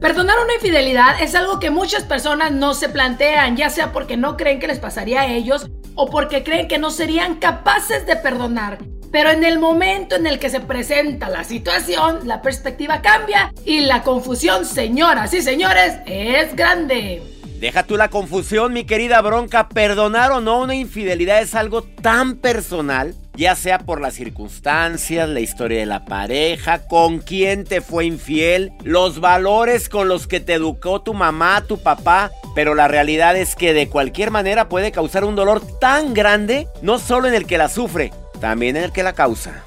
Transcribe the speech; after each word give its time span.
Perdonar 0.00 0.36
una 0.44 0.54
infidelidad 0.54 1.22
es 1.22 1.34
algo 1.34 1.58
que 1.58 1.70
muchas 1.70 2.04
personas 2.04 2.52
no 2.52 2.74
se 2.74 2.90
plantean, 2.90 3.56
ya 3.56 3.70
sea 3.70 3.92
porque 3.92 4.16
no 4.18 4.36
creen 4.36 4.60
que 4.60 4.66
les 4.66 4.78
pasaría 4.78 5.22
a 5.22 5.26
ellos 5.26 5.68
o 5.94 6.10
porque 6.10 6.44
creen 6.44 6.68
que 6.68 6.78
no 6.78 6.90
serían 6.90 7.36
capaces 7.36 8.06
de 8.06 8.16
perdonar. 8.16 8.78
Pero 9.10 9.30
en 9.30 9.42
el 9.42 9.58
momento 9.58 10.16
en 10.16 10.26
el 10.26 10.38
que 10.38 10.50
se 10.50 10.60
presenta 10.60 11.30
la 11.30 11.44
situación, 11.44 12.20
la 12.24 12.42
perspectiva 12.42 13.00
cambia 13.00 13.54
y 13.64 13.80
la 13.80 14.02
confusión, 14.02 14.66
señoras 14.66 15.32
y 15.32 15.40
señores, 15.40 15.94
es 16.04 16.54
grande. 16.54 17.22
Deja 17.60 17.84
tú 17.84 17.96
la 17.96 18.08
confusión, 18.08 18.74
mi 18.74 18.84
querida 18.84 19.22
bronca. 19.22 19.68
Perdonar 19.68 20.30
o 20.32 20.40
no 20.40 20.60
una 20.60 20.74
infidelidad 20.74 21.40
es 21.40 21.54
algo 21.54 21.82
tan 21.82 22.36
personal, 22.36 23.14
ya 23.34 23.54
sea 23.54 23.78
por 23.78 24.00
las 24.00 24.14
circunstancias, 24.14 25.28
la 25.28 25.40
historia 25.40 25.80
de 25.80 25.86
la 25.86 26.04
pareja, 26.04 26.86
con 26.86 27.18
quién 27.18 27.64
te 27.64 27.80
fue 27.80 28.04
infiel, 28.04 28.72
los 28.84 29.20
valores 29.20 29.88
con 29.88 30.08
los 30.08 30.26
que 30.26 30.40
te 30.40 30.54
educó 30.54 31.00
tu 31.00 31.14
mamá, 31.14 31.64
tu 31.66 31.82
papá. 31.82 32.30
Pero 32.54 32.74
la 32.74 32.88
realidad 32.88 33.36
es 33.36 33.56
que 33.56 33.72
de 33.72 33.88
cualquier 33.88 34.30
manera 34.30 34.68
puede 34.68 34.92
causar 34.92 35.24
un 35.24 35.34
dolor 35.34 35.62
tan 35.80 36.12
grande, 36.12 36.68
no 36.82 36.98
solo 36.98 37.26
en 37.26 37.34
el 37.34 37.46
que 37.46 37.58
la 37.58 37.70
sufre, 37.70 38.12
también 38.38 38.76
en 38.76 38.84
el 38.84 38.92
que 38.92 39.02
la 39.02 39.14
causa. 39.14 39.64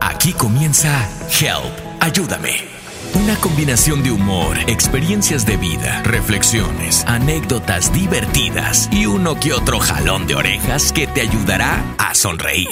Aquí 0.00 0.32
comienza 0.32 1.08
Help, 1.40 1.72
ayúdame. 2.00 2.81
Una 3.14 3.36
combinación 3.36 4.02
de 4.02 4.10
humor, 4.10 4.56
experiencias 4.66 5.44
de 5.44 5.58
vida, 5.58 6.02
reflexiones, 6.02 7.04
anécdotas 7.06 7.92
divertidas 7.92 8.88
y 8.90 9.04
uno 9.04 9.38
que 9.38 9.52
otro 9.52 9.78
jalón 9.78 10.26
de 10.26 10.34
orejas 10.34 10.92
que 10.92 11.06
te 11.06 11.20
ayudará 11.20 11.84
a 11.98 12.14
sonreír. 12.14 12.68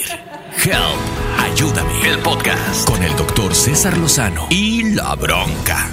Help, 0.63 0.99
ayúdame. 1.39 2.09
El 2.09 2.17
podcast 2.19 2.89
con 2.89 3.03
el 3.03 3.15
doctor 3.15 3.53
César 3.53 3.97
Lozano 3.97 4.47
y 4.49 4.95
la 4.95 5.13
bronca. 5.15 5.91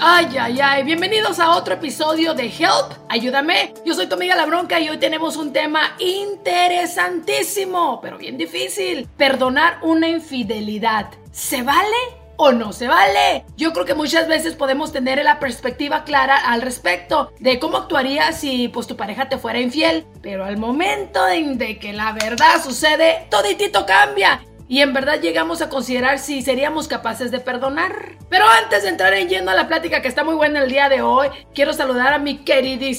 Ay, 0.00 0.36
ay, 0.38 0.60
ay, 0.60 0.84
bienvenidos 0.84 1.40
a 1.40 1.50
otro 1.56 1.74
episodio 1.74 2.32
de 2.32 2.46
Help, 2.46 2.92
ayúdame. 3.08 3.74
Yo 3.84 3.94
soy 3.94 4.06
tu 4.06 4.14
amiga 4.14 4.36
La 4.36 4.46
Bronca 4.46 4.80
y 4.80 4.88
hoy 4.88 4.98
tenemos 4.98 5.36
un 5.36 5.52
tema 5.52 5.96
interesantísimo, 5.98 8.00
pero 8.00 8.18
bien 8.18 8.36
difícil. 8.36 9.08
Perdonar 9.16 9.78
una 9.82 10.08
infidelidad. 10.08 11.10
¿Se 11.32 11.62
vale? 11.62 11.96
¿O 12.36 12.52
no 12.52 12.72
se 12.72 12.86
vale? 12.86 13.44
Yo 13.56 13.72
creo 13.72 13.84
que 13.84 13.94
muchas 13.94 14.28
veces 14.28 14.54
podemos 14.54 14.92
tener 14.92 15.22
la 15.24 15.40
perspectiva 15.40 16.04
clara 16.04 16.36
al 16.36 16.62
respecto 16.62 17.32
de 17.40 17.58
cómo 17.58 17.78
actuarías 17.78 18.38
si 18.38 18.68
pues 18.68 18.86
tu 18.86 18.96
pareja 18.96 19.28
te 19.28 19.38
fuera 19.38 19.60
infiel, 19.60 20.06
pero 20.22 20.44
al 20.44 20.56
momento 20.56 21.26
en 21.26 21.58
de 21.58 21.80
que 21.80 21.92
la 21.92 22.12
verdad 22.12 22.62
sucede, 22.62 23.26
toditito 23.28 23.84
cambia 23.86 24.40
y 24.68 24.82
en 24.82 24.92
verdad 24.92 25.20
llegamos 25.20 25.62
a 25.62 25.70
considerar 25.70 26.18
si 26.18 26.42
seríamos 26.42 26.86
capaces 26.88 27.30
de 27.30 27.40
perdonar. 27.40 28.16
Pero 28.28 28.44
antes 28.62 28.82
de 28.82 28.90
entrar 28.90 29.14
en 29.14 29.28
yendo 29.28 29.50
a 29.50 29.54
la 29.54 29.66
plática 29.66 30.02
que 30.02 30.08
está 30.08 30.24
muy 30.24 30.34
buena 30.34 30.62
el 30.62 30.70
día 30.70 30.90
de 30.90 31.00
hoy, 31.00 31.28
quiero 31.54 31.72
saludar 31.72 32.12
a 32.12 32.18
mi 32.18 32.38
queridísimo 32.44 32.98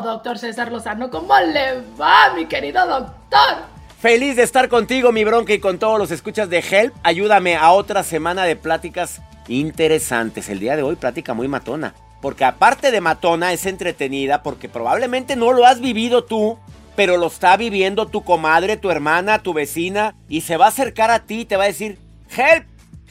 doctor 0.00 0.38
César 0.38 0.72
Lozano. 0.72 1.08
¿Cómo 1.10 1.38
le 1.38 1.80
va, 1.98 2.32
mi 2.34 2.46
querido 2.46 2.84
doctor? 2.86 3.80
Feliz 4.00 4.34
de 4.34 4.42
estar 4.42 4.68
contigo, 4.68 5.12
mi 5.12 5.22
bronca, 5.24 5.52
y 5.52 5.60
con 5.60 5.78
todos 5.78 5.98
los 5.98 6.10
escuchas 6.10 6.50
de 6.50 6.58
Help. 6.58 6.92
Ayúdame 7.04 7.56
a 7.56 7.70
otra 7.70 8.02
semana 8.02 8.44
de 8.44 8.56
pláticas 8.56 9.20
interesantes. 9.46 10.48
El 10.48 10.58
día 10.58 10.74
de 10.74 10.82
hoy, 10.82 10.96
plática 10.96 11.34
muy 11.34 11.46
matona. 11.46 11.94
Porque 12.20 12.44
aparte 12.44 12.90
de 12.90 13.00
matona, 13.00 13.52
es 13.52 13.64
entretenida 13.66 14.42
porque 14.42 14.68
probablemente 14.68 15.36
no 15.36 15.52
lo 15.52 15.66
has 15.66 15.80
vivido 15.80 16.24
tú 16.24 16.58
pero 17.00 17.16
lo 17.16 17.28
está 17.28 17.56
viviendo 17.56 18.08
tu 18.08 18.22
comadre, 18.24 18.76
tu 18.76 18.90
hermana, 18.90 19.38
tu 19.38 19.54
vecina, 19.54 20.16
y 20.28 20.42
se 20.42 20.58
va 20.58 20.66
a 20.66 20.68
acercar 20.68 21.10
a 21.10 21.20
ti 21.20 21.40
y 21.40 21.44
te 21.46 21.56
va 21.56 21.64
a 21.64 21.68
decir, 21.68 21.96
help, 22.36 22.66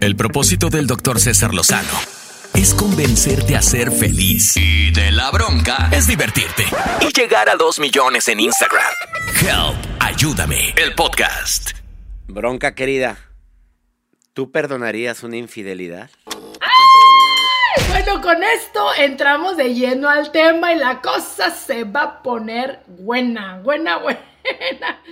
El 0.00 0.16
propósito 0.16 0.68
del 0.68 0.86
doctor 0.86 1.18
César 1.18 1.54
Lozano 1.54 2.19
es 2.54 2.74
convencerte 2.74 3.56
a 3.56 3.62
ser 3.62 3.90
feliz. 3.90 4.56
Y 4.56 4.90
de 4.92 5.10
la 5.12 5.30
bronca 5.30 5.88
es 5.92 6.06
divertirte 6.06 6.64
y 7.00 7.12
llegar 7.12 7.48
a 7.48 7.56
2 7.56 7.78
millones 7.80 8.28
en 8.28 8.40
Instagram. 8.40 8.92
Help, 9.40 9.76
ayúdame. 10.00 10.74
El 10.76 10.94
podcast. 10.94 11.70
Bronca 12.28 12.74
querida, 12.74 13.18
¿tú 14.32 14.50
perdonarías 14.50 15.22
una 15.22 15.36
infidelidad? 15.36 16.10
Bueno, 17.88 18.20
con 18.22 18.42
esto 18.42 18.94
entramos 18.98 19.56
de 19.56 19.74
lleno 19.74 20.08
al 20.08 20.32
tema 20.32 20.72
y 20.72 20.78
la 20.78 21.00
cosa 21.00 21.50
se 21.50 21.84
va 21.84 22.02
a 22.02 22.22
poner 22.22 22.82
buena, 22.86 23.58
buena, 23.60 23.98
buena. 23.98 24.20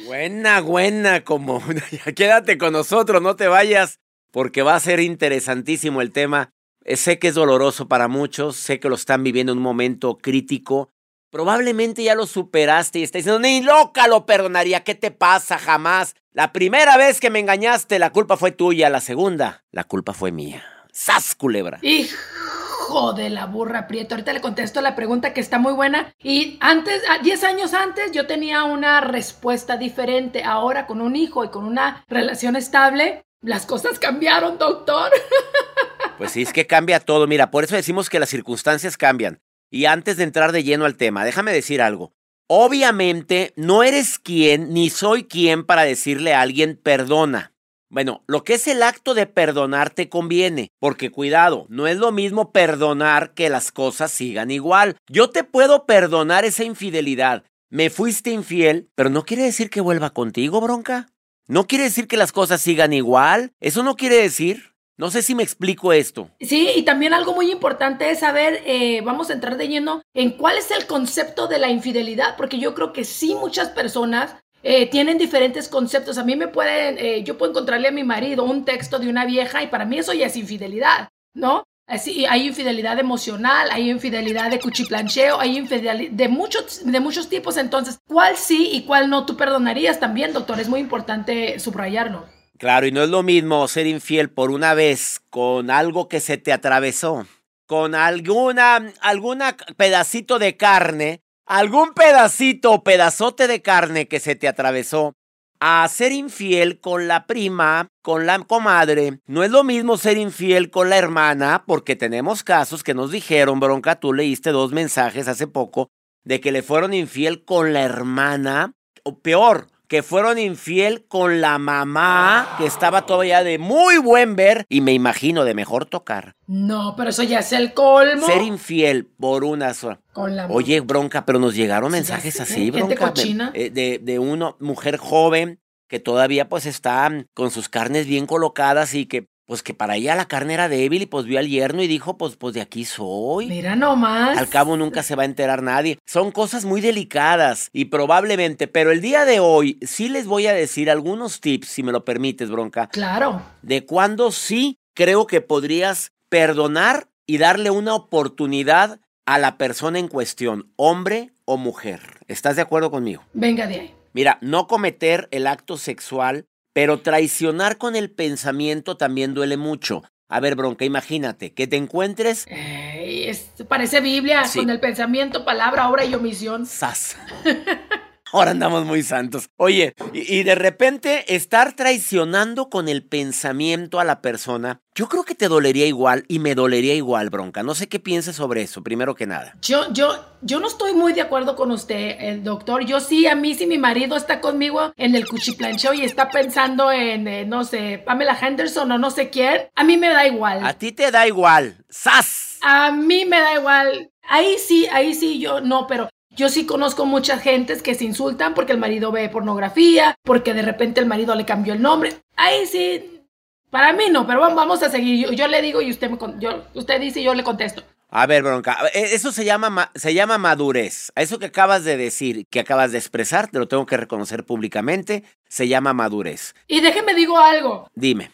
Buena, 0.07 0.61
buena, 0.61 1.25
como 1.25 1.63
quédate 2.17 2.59
con 2.59 2.73
nosotros, 2.73 3.21
no 3.23 3.37
te 3.37 3.47
vayas, 3.47 3.99
porque 4.31 4.63
va 4.63 4.75
a 4.75 4.81
ser 4.81 5.01
interesantísimo 5.01 6.01
el 6.01 6.13
tema. 6.13 6.51
Eh, 6.89 6.97
sé 6.97 7.19
que 7.19 7.29
es 7.29 7.35
doloroso 7.35 7.87
para 7.87 8.09
muchos, 8.09 8.57
sé 8.57 8.81
que 8.81 8.89
lo 8.89 8.95
están 8.95 9.23
viviendo 9.23 9.53
en 9.53 9.59
un 9.59 9.65
momento 9.65 10.17
crítico. 10.17 10.89
Probablemente 11.31 12.03
ya 12.03 12.15
lo 12.15 12.27
superaste 12.27 12.99
y 12.99 13.03
estás 13.03 13.25
diciendo, 13.25 13.41
ni 13.41 13.61
loca 13.61 14.09
lo 14.09 14.25
perdonaría, 14.25 14.85
¿qué 14.85 14.95
te 14.95 15.11
pasa? 15.11 15.59
Jamás. 15.59 16.15
La 16.33 16.51
primera 16.51 16.97
vez 16.97 17.21
que 17.21 17.29
me 17.29 17.41
engañaste, 17.41 17.99
la 17.99 18.09
culpa 18.09 18.39
fue 18.39 18.53
tuya. 18.53 18.89
La 18.89 19.03
segunda, 19.03 19.65
la 19.71 19.85
culpa 19.85 20.15
fue 20.15 20.33
mía. 20.33 20.65
¡Sas, 20.91 21.35
culebra! 21.35 21.79
Hijo 21.83 23.13
de 23.13 23.29
la 23.29 23.45
burra 23.45 23.87
prieto. 23.87 24.15
Ahorita 24.15 24.33
le 24.33 24.41
contesto 24.41 24.81
la 24.81 24.97
pregunta 24.97 25.35
que 25.35 25.43
está 25.43 25.59
muy 25.59 25.75
buena. 25.75 26.15
Y 26.23 26.57
antes, 26.61 27.03
10 27.23 27.45
años 27.45 27.75
antes, 27.75 28.13
yo 28.13 28.27
tenía 28.27 28.65
una 28.65 29.03
respuesta 29.03 29.77
diferente. 29.77 30.43
Ahora, 30.43 30.87
con 30.87 31.03
un 31.03 31.17
hijo 31.17 31.45
y 31.45 31.51
con 31.51 31.67
una 31.67 32.03
relación 32.09 32.57
estable, 32.57 33.27
Las 33.43 33.67
cosas 33.67 33.99
cambiaron, 33.99 34.57
doctor. 34.57 35.13
Pues 36.19 36.33
sí, 36.33 36.43
es 36.43 36.53
que 36.53 36.67
cambia 36.67 36.99
todo. 36.99 37.29
Mira, 37.29 37.51
por 37.53 37.63
eso 37.65 37.77
decimos 37.77 38.11
que 38.11 38.19
las 38.19 38.29
circunstancias 38.29 38.97
cambian. 38.97 39.41
Y 39.71 39.85
antes 39.85 40.17
de 40.17 40.25
entrar 40.25 40.51
de 40.51 40.65
lleno 40.65 40.85
al 40.85 40.97
tema, 40.97 41.25
déjame 41.25 41.53
decir 41.53 41.81
algo. 41.81 42.13
Obviamente, 42.49 43.53
no 43.57 43.83
eres 43.83 44.19
quien 44.19 44.73
ni 44.73 44.91
soy 44.91 45.25
quien 45.25 45.65
para 45.65 45.83
decirle 45.83 46.35
a 46.35 46.41
alguien 46.41 46.81
perdona. 46.83 47.53
Bueno, 47.91 48.23
lo 48.27 48.43
que 48.43 48.55
es 48.55 48.67
el 48.67 48.83
acto 48.83 49.15
de 49.15 49.27
perdonar 49.27 49.91
te 49.91 50.09
conviene, 50.09 50.69
porque 50.79 51.11
cuidado, 51.11 51.67
no 51.71 51.87
es 51.87 51.97
lo 51.97 52.11
mismo 52.11 52.53
perdonar 52.53 53.33
que 53.33 53.49
las 53.49 53.71
cosas 53.71 54.11
sigan 54.11 54.51
igual. 54.51 54.97
Yo 55.09 55.31
te 55.31 55.45
puedo 55.45 55.87
perdonar 55.87 56.45
esa 56.45 56.65
infidelidad. 56.65 57.45
Me 57.71 57.91
fuiste 57.91 58.31
infiel, 58.31 58.89
pero 58.95 59.09
no 59.09 59.25
quiere 59.25 59.45
decir 59.45 59.71
que 59.71 59.81
vuelva 59.81 60.11
contigo, 60.11 60.61
bronca. 60.61 61.07
No 61.47 61.67
quiere 61.67 61.85
decir 61.85 62.09
que 62.09 62.17
las 62.17 62.33
cosas 62.33 62.61
sigan 62.61 62.93
igual. 62.93 63.53
Eso 63.61 63.83
no 63.83 63.95
quiere 63.97 64.17
decir. 64.17 64.75
No 64.99 65.13
sé 65.13 65.23
si 65.23 65.37
me 65.37 65.45
explico 65.45 65.93
esto. 65.93 66.29
Sí, 66.41 66.71
y 66.75 66.83
también 66.83 67.15
algo 67.15 67.33
muy 67.33 67.53
importante 67.53 68.11
es 68.11 68.19
saber, 68.19 68.61
eh, 68.67 69.01
vamos 69.03 69.31
a 69.31 69.35
entrar 69.35 69.57
de 69.57 69.69
lleno 69.69 70.03
en 70.13 70.33
cuál 70.33 70.59
es 70.59 70.73
el 70.73 70.87
concepto 70.87 71.47
de 71.47 71.61
la 71.61 71.71
infidelidad, 71.71 72.37
porque 72.37 72.59
yo 72.59 72.75
creo 72.75 72.93
que 72.93 73.05
sí 73.05 73.37
muchas 73.37 73.69
personas 73.69 74.35
eh, 74.65 74.87
tienen 74.91 75.17
diferentes 75.17 75.69
conceptos. 75.69 76.19
A 76.19 76.25
mí 76.25 76.35
me 76.35 76.49
pueden, 76.49 76.99
eh, 76.99 77.23
yo 77.23 77.39
puedo 77.39 77.53
encontrarle 77.53 77.87
a 77.87 77.93
mi 77.93 78.03
marido 78.03 78.43
un 78.43 78.65
texto 78.65 78.99
de 78.99 79.09
una 79.09 79.25
vieja 79.25 79.63
y 79.63 79.69
para 79.69 79.85
mí 79.85 79.99
eso 79.99 80.13
ya 80.13 80.27
es 80.27 80.37
infidelidad, 80.37 81.11
¿no? 81.33 81.63
Así, 81.87 82.27
hay 82.27 82.49
infidelidad 82.49 82.99
emocional, 82.99 83.69
hay 83.71 83.89
infidelidad 83.89 84.51
de 84.51 84.59
cuchiplancheo, 84.59 85.41
hay 85.41 85.57
infidelidad 85.57 86.11
de 86.11 86.29
muchos, 86.29 86.85
de 86.85 87.01
muchos 87.01 87.29
tipos. 87.29 87.57
Entonces, 87.57 88.01
¿cuál 88.07 88.37
sí 88.37 88.71
y 88.73 88.83
cuál 88.83 89.09
no 89.09 89.25
tú 89.25 89.37
perdonarías 89.37 90.01
también, 90.01 90.33
doctor? 90.33 90.59
Es 90.59 90.69
muy 90.69 90.81
importante 90.81 91.61
subrayarlo. 91.61 92.27
Claro, 92.59 92.87
y 92.87 92.93
no 92.93 93.05
es 93.05 93.09
lo 93.09 93.23
mismo 93.23 93.69
ser 93.69 93.87
infiel 93.87 94.31
por 94.31 94.51
una 94.51 94.75
vez 94.75 95.21
con 95.31 95.71
algo 95.71 96.09
que 96.09 96.19
se 96.19 96.39
te 96.39 96.53
atravesó, 96.53 97.25
con 97.67 97.95
alguna, 97.95 98.93
alguna 99.01 99.57
pedacito 99.77 100.41
de 100.41 100.57
carne, 100.57 101.21
algún 101.47 101.95
pedacito 101.95 102.73
o 102.73 102.83
pedazote 102.83 103.47
de 103.47 103.63
carne 103.63 104.09
que 104.09 104.19
se 104.19 104.35
te 104.35 104.49
atravesó, 104.49 105.15
a 105.61 105.87
ser 105.89 106.11
infiel 106.11 106.81
con 106.81 107.07
la 107.07 107.27
prima, 107.27 107.89
con 108.03 108.27
la 108.27 108.41
comadre. 108.41 109.21
No 109.27 109.45
es 109.45 109.53
lo 109.53 109.63
mismo 109.63 109.97
ser 109.97 110.19
infiel 110.19 110.71
con 110.71 110.91
la 110.91 110.97
hermana, 110.97 111.63
porque 111.65 111.95
tenemos 111.95 112.43
casos 112.43 112.83
que 112.83 112.95
nos 112.95 113.13
dijeron, 113.13 113.61
bronca, 113.61 114.01
tú 114.01 114.13
leíste 114.13 114.51
dos 114.51 114.73
mensajes 114.73 115.29
hace 115.29 115.47
poco, 115.47 115.91
de 116.25 116.41
que 116.41 116.51
le 116.51 116.63
fueron 116.63 116.93
infiel 116.93 117.45
con 117.45 117.73
la 117.73 117.83
hermana, 117.83 118.73
o 119.05 119.21
peor, 119.21 119.69
que 119.89 120.03
fueron 120.03 120.39
infiel 120.39 121.07
con 121.09 121.41
la 121.41 121.59
mamá, 121.59 122.57
que 122.59 122.67
estaba 122.67 123.07
todavía 123.07 123.43
de 123.43 123.59
muy 123.59 123.99
buen 123.99 124.37
ver 124.37 124.67
y 124.69 124.83
me 124.83 124.93
imagino 124.93 125.45
de 125.45 125.55
mejor 125.55 125.87
tocar. 125.87 126.35
No, 126.47 126.95
pero 126.97 127.11
eso 127.11 127.23
ya 127.23 127.39
es 127.41 127.53
el 127.53 127.73
colmo. 127.73 128.27
Ser 128.27 128.43
infiel 128.43 129.07
por 129.07 129.45
una 129.45 129.73
sola. 129.75 130.01
Con 130.13 130.37
la 130.37 130.47
Oye, 130.49 130.81
bronca, 130.81 131.25
pero 131.25 131.39
nos 131.39 131.55
llegaron 131.55 131.91
Sí, 131.91 131.97
mensajes 131.97 132.35
sé, 132.35 132.43
así, 132.43 132.55
gente 132.71 132.81
bronca. 132.95 133.09
cochina. 133.09 133.51
De, 133.51 133.71
de, 133.71 133.99
de 133.99 134.19
una 134.19 134.55
mujer 134.61 134.99
joven 134.99 135.59
que 135.89 135.99
todavía 135.99 136.51
pues 136.51 136.67
está 136.67 137.11
con 137.33 137.51
sus 137.51 137.71
carnes 137.71 138.07
bien 138.07 138.27
colocadas 138.27 138.93
y 138.95 139.07
que 139.07 139.27
pues 139.49 139.63
que 139.63 139.73
para 139.73 139.97
ella 139.97 140.15
la 140.15 140.29
carne 140.29 140.53
era 140.53 140.69
débil 140.69 141.01
y 141.01 141.07
pues 141.07 141.25
vio 141.25 141.39
al 141.39 141.49
yerno 141.49 141.83
y 141.83 141.87
dijo 141.87 142.19
pues 142.19 142.37
pues 142.37 142.53
de 142.53 142.61
aquí 142.61 142.85
soy. 142.85 143.47
Mira 143.47 143.75
nomás. 143.77 144.37
Al 144.37 144.51
cabo 144.51 144.77
nunca 144.77 145.03
se 145.03 145.17
va 145.17 145.23
a 145.23 145.27
enterar 145.27 145.63
nadie. 145.63 145.99
Son 146.05 146.31
cosas 146.33 146.67
muy 146.67 146.83
delicadas 146.83 147.71
y 147.73 147.87
probablemente, 147.87 148.69
pero 148.69 148.93
el 148.93 149.01
día 149.01 149.25
de 149.25 149.41
hoy 149.41 149.79
sí 149.81 150.11
les 150.11 150.27
voy 150.27 150.47
a 150.49 150.53
decir 150.53 150.91
algunos 150.91 151.41
tips, 151.41 151.67
si 151.67 151.83
me 151.83 151.93
lo 151.93 152.05
permites, 152.05 152.51
bronca, 152.51 152.89
Claro. 152.89 153.41
de 153.63 153.87
cuándo 153.87 154.33
sí 154.33 154.77
creo 154.95 155.27
que 155.27 155.41
podrías 155.41 156.13
perdonar 156.29 157.09
y 157.27 157.39
darle 157.39 157.71
una 157.71 157.95
oportunidad 157.95 159.01
a 159.25 159.39
la 159.39 159.57
persona 159.57 159.99
en 159.99 160.09
cuestión, 160.09 160.71
hombre 160.77 161.33
o 161.47 161.57
mujer. 161.57 162.01
¿Estás 162.29 162.57
de 162.57 162.63
acuerdo 162.63 162.91
conmigo? 162.91 163.23
Venga 163.33 163.67
de 163.67 163.75
ahí. 163.81 163.95
Mira, 164.13 164.39
no 164.41 164.67
cometer 164.67 165.29
el 165.31 165.47
acto 165.47 165.77
sexual, 165.77 166.47
pero 166.81 167.01
traicionar 167.01 167.77
con 167.77 167.97
el 167.97 168.09
pensamiento 168.09 168.97
también 168.97 169.35
duele 169.35 169.57
mucho. 169.57 170.05
A 170.29 170.39
ver, 170.39 170.55
bronca, 170.55 170.85
imagínate 170.85 171.53
que 171.53 171.67
te 171.67 171.75
encuentres 171.77 172.47
es- 172.49 173.51
parece 173.69 174.01
Biblia, 174.01 174.45
Sí. 174.45 174.61
con 174.61 174.71
el 174.71 174.79
pensamiento, 174.79 175.45
palabra, 175.45 175.89
obra 175.91 176.05
y 176.05 176.15
omisión. 176.15 176.67
Sas. 176.67 177.17
Ahora 178.33 178.51
andamos 178.51 178.85
muy 178.85 179.03
santos. 179.03 179.51
Oye, 179.57 179.95
y, 180.13 180.39
y 180.39 180.43
de 180.43 180.55
repente 180.55 181.35
estar 181.35 181.75
traicionando 181.75 182.69
con 182.69 182.89
el 182.89 183.03
pensamiento 183.03 184.01
a 184.01 184.05
la 184.05 184.21
persona, 184.21 184.81
yo 184.95 185.09
creo 185.09 185.23
que 185.23 185.35
te 185.35 185.49
dolería 185.49 185.87
igual 185.87 186.25
y 186.29 186.39
me 186.39 186.55
dolería 186.55 186.95
igual, 186.95 187.31
bronca. 187.31 187.63
No 187.63 187.75
sé 187.75 187.89
qué 187.89 188.01
pienses 188.01 188.37
sobre 188.37 188.63
eso, 188.63 188.83
primero 188.83 189.15
que 189.15 189.27
nada. 189.27 189.55
Yo, 189.63 189.93
yo, 189.93 190.25
yo 190.43 190.61
no 190.61 190.67
estoy 190.67 190.93
muy 190.93 191.13
de 191.13 191.21
acuerdo 191.21 191.57
con 191.57 191.71
usted, 191.71 192.17
el 192.19 192.43
doctor. 192.43 192.85
Yo 192.85 193.01
sí, 193.01 193.27
a 193.27 193.35
mí 193.35 193.55
si 193.55 193.67
mi 193.67 193.79
marido 193.79 194.17
está 194.17 194.41
conmigo 194.41 194.93
en 194.97 195.15
el 195.15 195.27
cuchiplancheo 195.27 195.95
y 195.95 196.03
está 196.03 196.31
pensando 196.31 196.91
en, 196.91 197.29
eh, 197.29 197.47
no 197.47 197.65
sé, 197.65 198.03
Pamela 198.05 198.37
Henderson 198.41 198.91
o 198.91 198.99
no 198.99 199.11
sé 199.11 199.31
quién, 199.31 199.69
a 199.75 199.85
mí 199.85 199.97
me 199.97 200.09
da 200.09 200.27
igual. 200.27 200.67
A 200.67 200.75
ti 200.75 200.93
te 200.93 201.11
da 201.11 201.27
igual. 201.27 201.85
¡Sas! 201.89 202.59
A 202.63 202.91
mí 202.91 203.25
me 203.25 203.41
da 203.41 203.55
igual. 203.55 204.11
Ahí 204.29 204.57
sí, 204.59 204.87
ahí 204.93 205.15
sí, 205.15 205.39
yo 205.39 205.61
no, 205.61 205.87
pero 205.87 206.09
yo 206.39 206.49
sí 206.49 206.65
conozco 206.65 207.05
muchas 207.05 207.43
gentes 207.43 207.83
que 207.83 207.95
se 207.95 208.05
insultan 208.05 208.55
porque 208.55 208.73
el 208.73 208.79
marido 208.79 209.11
ve 209.13 209.29
pornografía, 209.29 210.15
porque 210.23 210.55
de 210.55 210.63
repente 210.63 211.01
el 211.01 211.07
marido 211.07 211.35
le 211.35 211.45
cambió 211.45 211.75
el 211.75 211.83
nombre. 211.83 212.15
Ahí 212.37 212.65
sí, 212.67 213.23
para 213.71 213.93
mí 213.93 214.05
no, 214.11 214.27
pero 214.27 214.41
vamos- 214.41 214.57
vamos 214.57 214.83
a 214.83 214.89
seguir. 214.89 215.27
Yo, 215.27 215.33
yo 215.33 215.49
le 215.49 215.61
digo 215.61 215.83
y 215.83 215.91
usted 215.91 216.09
me 216.11 216.17
yo, 216.39 216.65
usted 216.75 217.01
dice 217.01 217.21
y 217.21 217.25
yo 217.25 217.35
le 217.35 217.43
contesto. 217.45 217.83
A 218.11 218.25
ver, 218.27 218.43
bronca, 218.43 218.79
eh, 218.95 219.11
eso 219.13 219.33
se 219.33 219.45
llama, 219.45 219.69
ma- 219.69 219.91
se 219.95 220.15
llama 220.15 220.39
madurez. 220.39 221.13
A 221.15 221.21
eso 221.21 221.39
que 221.39 221.47
acabas 221.47 221.85
de 221.85 221.97
decir, 221.99 222.47
que 222.49 222.61
acabas 222.61 222.93
de 222.93 222.99
expresar, 222.99 223.49
te 223.49 223.59
lo 223.59 223.69
tengo 223.69 223.85
que 223.85 223.99
reconocer 223.99 224.45
públicamente, 224.45 225.25
se 225.49 225.69
llama 225.69 225.93
madurez. 225.93 226.55
Y 226.69 226.81
déjeme 226.81 227.15
digo 227.15 227.37
algo. 227.39 227.91
Dime. 227.95 228.31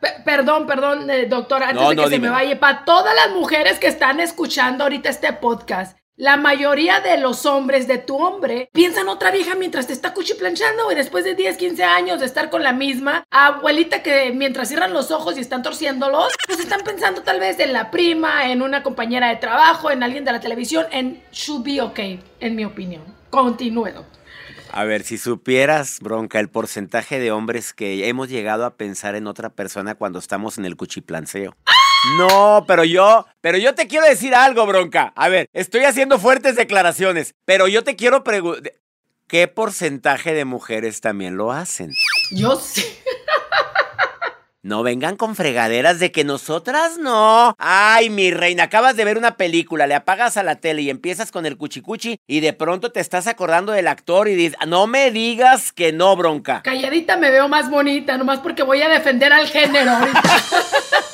Pe- 0.00 0.20
perdón, 0.26 0.66
perdón, 0.66 1.08
eh, 1.08 1.24
doctora, 1.26 1.68
antes 1.68 1.82
No, 1.82 1.88
de 1.90 1.96
que 1.96 2.02
no, 2.02 2.08
se 2.08 2.14
dime. 2.16 2.26
me 2.28 2.32
vaya, 2.34 2.60
para 2.60 2.84
todas 2.84 3.14
las 3.14 3.30
mujeres 3.34 3.78
que 3.78 3.86
están 3.86 4.20
escuchando 4.20 4.84
ahorita 4.84 5.08
este 5.08 5.32
podcast, 5.32 5.96
la 6.16 6.36
mayoría 6.36 7.00
de 7.00 7.18
los 7.18 7.44
hombres 7.44 7.88
de 7.88 7.98
tu 7.98 8.16
hombre 8.16 8.68
piensan 8.72 9.08
otra 9.08 9.32
vieja 9.32 9.56
mientras 9.56 9.88
te 9.88 9.92
está 9.92 10.14
cuchiplanchando 10.14 10.90
y 10.92 10.94
después 10.94 11.24
de 11.24 11.34
10, 11.34 11.56
15 11.56 11.82
años 11.82 12.20
de 12.20 12.26
estar 12.26 12.50
con 12.50 12.62
la 12.62 12.72
misma 12.72 13.24
abuelita 13.30 14.02
que 14.02 14.32
mientras 14.32 14.68
cierran 14.68 14.92
los 14.92 15.10
ojos 15.10 15.36
y 15.36 15.40
están 15.40 15.62
torciéndolos, 15.62 16.32
pues 16.46 16.60
están 16.60 16.82
pensando 16.82 17.22
tal 17.22 17.40
vez 17.40 17.58
en 17.58 17.72
la 17.72 17.90
prima, 17.90 18.50
en 18.50 18.62
una 18.62 18.82
compañera 18.84 19.28
de 19.28 19.36
trabajo, 19.36 19.90
en 19.90 20.02
alguien 20.02 20.24
de 20.24 20.32
la 20.32 20.40
televisión, 20.40 20.86
en 20.92 21.20
should 21.32 21.64
be 21.64 21.80
okay, 21.80 22.22
en 22.38 22.54
mi 22.54 22.64
opinión. 22.64 23.02
Continúe, 23.30 23.92
doctor. 23.92 24.24
A 24.70 24.84
ver, 24.84 25.02
si 25.02 25.18
supieras, 25.18 25.98
bronca, 26.00 26.40
el 26.40 26.48
porcentaje 26.48 27.20
de 27.20 27.30
hombres 27.30 27.72
que 27.72 28.08
hemos 28.08 28.28
llegado 28.28 28.64
a 28.64 28.74
pensar 28.74 29.14
en 29.14 29.26
otra 29.26 29.50
persona 29.50 29.94
cuando 29.94 30.18
estamos 30.18 30.58
en 30.58 30.64
el 30.64 30.76
cuchiplanceo. 30.76 31.56
No, 32.18 32.64
pero 32.66 32.84
yo, 32.84 33.26
pero 33.40 33.58
yo 33.58 33.74
te 33.74 33.88
quiero 33.88 34.06
decir 34.06 34.34
algo, 34.34 34.66
bronca. 34.66 35.12
A 35.16 35.28
ver, 35.28 35.48
estoy 35.52 35.84
haciendo 35.84 36.18
fuertes 36.18 36.54
declaraciones, 36.54 37.34
pero 37.44 37.66
yo 37.66 37.82
te 37.82 37.96
quiero 37.96 38.22
preguntar, 38.24 38.72
¿qué 39.26 39.48
porcentaje 39.48 40.34
de 40.34 40.44
mujeres 40.44 41.00
también 41.00 41.36
lo 41.36 41.50
hacen? 41.50 41.90
Yo 42.30 42.56
sí. 42.56 42.84
No 44.64 44.82
vengan 44.82 45.16
con 45.16 45.36
fregaderas 45.36 45.98
de 45.98 46.10
que 46.10 46.24
nosotras 46.24 46.96
no. 46.96 47.54
Ay, 47.58 48.08
mi 48.08 48.30
reina, 48.30 48.62
acabas 48.62 48.96
de 48.96 49.04
ver 49.04 49.18
una 49.18 49.36
película, 49.36 49.86
le 49.86 49.94
apagas 49.94 50.38
a 50.38 50.42
la 50.42 50.56
tele 50.56 50.80
y 50.80 50.88
empiezas 50.88 51.30
con 51.30 51.44
el 51.44 51.58
cuchicuchi 51.58 52.16
y 52.26 52.40
de 52.40 52.54
pronto 52.54 52.90
te 52.90 53.00
estás 53.00 53.26
acordando 53.26 53.72
del 53.72 53.88
actor 53.88 54.26
y 54.26 54.34
dices, 54.34 54.56
no 54.66 54.86
me 54.86 55.10
digas 55.10 55.70
que 55.70 55.92
no, 55.92 56.16
bronca. 56.16 56.62
Calladita 56.62 57.18
me 57.18 57.30
veo 57.30 57.46
más 57.46 57.68
bonita, 57.68 58.16
nomás 58.16 58.38
porque 58.38 58.62
voy 58.62 58.80
a 58.80 58.88
defender 58.88 59.34
al 59.34 59.48
género 59.48 59.90
ahorita. 59.90 60.22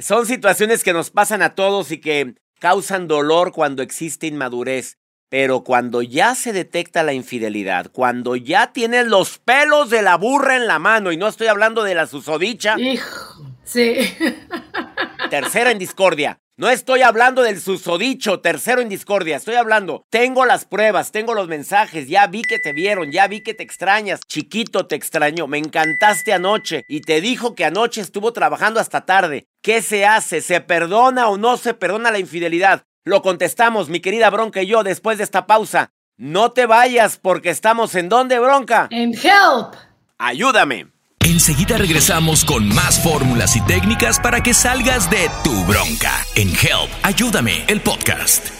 Son 0.00 0.26
situaciones 0.26 0.82
que 0.82 0.92
nos 0.92 1.10
pasan 1.10 1.42
a 1.42 1.54
todos 1.54 1.90
y 1.90 2.00
que 2.00 2.34
causan 2.58 3.06
dolor 3.06 3.52
cuando 3.52 3.82
existe 3.82 4.26
inmadurez. 4.26 4.98
Pero 5.28 5.62
cuando 5.62 6.02
ya 6.02 6.34
se 6.34 6.52
detecta 6.52 7.04
la 7.04 7.12
infidelidad, 7.12 7.92
cuando 7.92 8.34
ya 8.34 8.72
tienes 8.72 9.06
los 9.06 9.38
pelos 9.38 9.88
de 9.88 10.02
la 10.02 10.16
burra 10.16 10.56
en 10.56 10.66
la 10.66 10.80
mano, 10.80 11.12
y 11.12 11.16
no 11.16 11.28
estoy 11.28 11.46
hablando 11.46 11.84
de 11.84 11.94
la 11.94 12.08
susodicha, 12.08 12.76
Hijo. 12.80 13.44
Sí. 13.62 13.94
tercera 15.30 15.70
en 15.70 15.78
discordia. 15.78 16.40
No 16.56 16.68
estoy 16.68 17.00
hablando 17.00 17.42
del 17.42 17.58
susodicho, 17.58 18.40
tercero 18.40 18.82
en 18.82 18.90
discordia. 18.90 19.36
Estoy 19.36 19.54
hablando, 19.54 20.04
tengo 20.10 20.44
las 20.44 20.66
pruebas, 20.66 21.12
tengo 21.12 21.32
los 21.32 21.48
mensajes, 21.48 22.08
ya 22.08 22.26
vi 22.26 22.42
que 22.42 22.58
te 22.58 22.74
vieron, 22.74 23.12
ya 23.12 23.28
vi 23.28 23.40
que 23.40 23.54
te 23.54 23.62
extrañas. 23.62 24.20
Chiquito 24.26 24.86
te 24.86 24.96
extrañó, 24.96 25.46
me 25.46 25.56
encantaste 25.56 26.34
anoche 26.34 26.84
y 26.86 27.00
te 27.00 27.20
dijo 27.20 27.54
que 27.54 27.64
anoche 27.64 28.02
estuvo 28.02 28.32
trabajando 28.32 28.78
hasta 28.78 29.06
tarde. 29.06 29.46
¿Qué 29.62 29.82
se 29.82 30.06
hace? 30.06 30.40
¿Se 30.40 30.60
perdona 30.60 31.28
o 31.28 31.36
no 31.36 31.56
se 31.58 31.74
perdona 31.74 32.10
la 32.10 32.18
infidelidad? 32.18 32.84
Lo 33.04 33.20
contestamos, 33.20 33.88
mi 33.88 34.00
querida 34.00 34.30
Bronca 34.30 34.62
y 34.62 34.66
yo, 34.66 34.82
después 34.82 35.18
de 35.18 35.24
esta 35.24 35.46
pausa. 35.46 35.92
No 36.16 36.52
te 36.52 36.66
vayas 36.66 37.18
porque 37.18 37.50
estamos 37.50 37.94
en 37.94 38.08
donde, 38.08 38.38
Bronca. 38.38 38.88
En 38.90 39.12
help. 39.12 39.74
Ayúdame. 40.18 40.88
Enseguida 41.20 41.76
regresamos 41.76 42.44
con 42.46 42.68
más 42.68 43.02
fórmulas 43.02 43.54
y 43.56 43.60
técnicas 43.62 44.18
para 44.18 44.42
que 44.42 44.54
salgas 44.54 45.10
de 45.10 45.30
tu 45.44 45.64
bronca 45.64 46.12
en 46.34 46.48
Help, 46.48 46.90
ayúdame, 47.02 47.64
el 47.68 47.82
podcast 47.82 48.59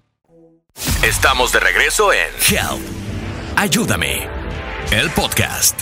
Estamos 1.03 1.51
de 1.51 1.59
regreso 1.59 2.13
en 2.13 2.29
Help, 2.47 2.79
ayúdame, 3.55 4.27
el 4.91 5.09
podcast. 5.09 5.81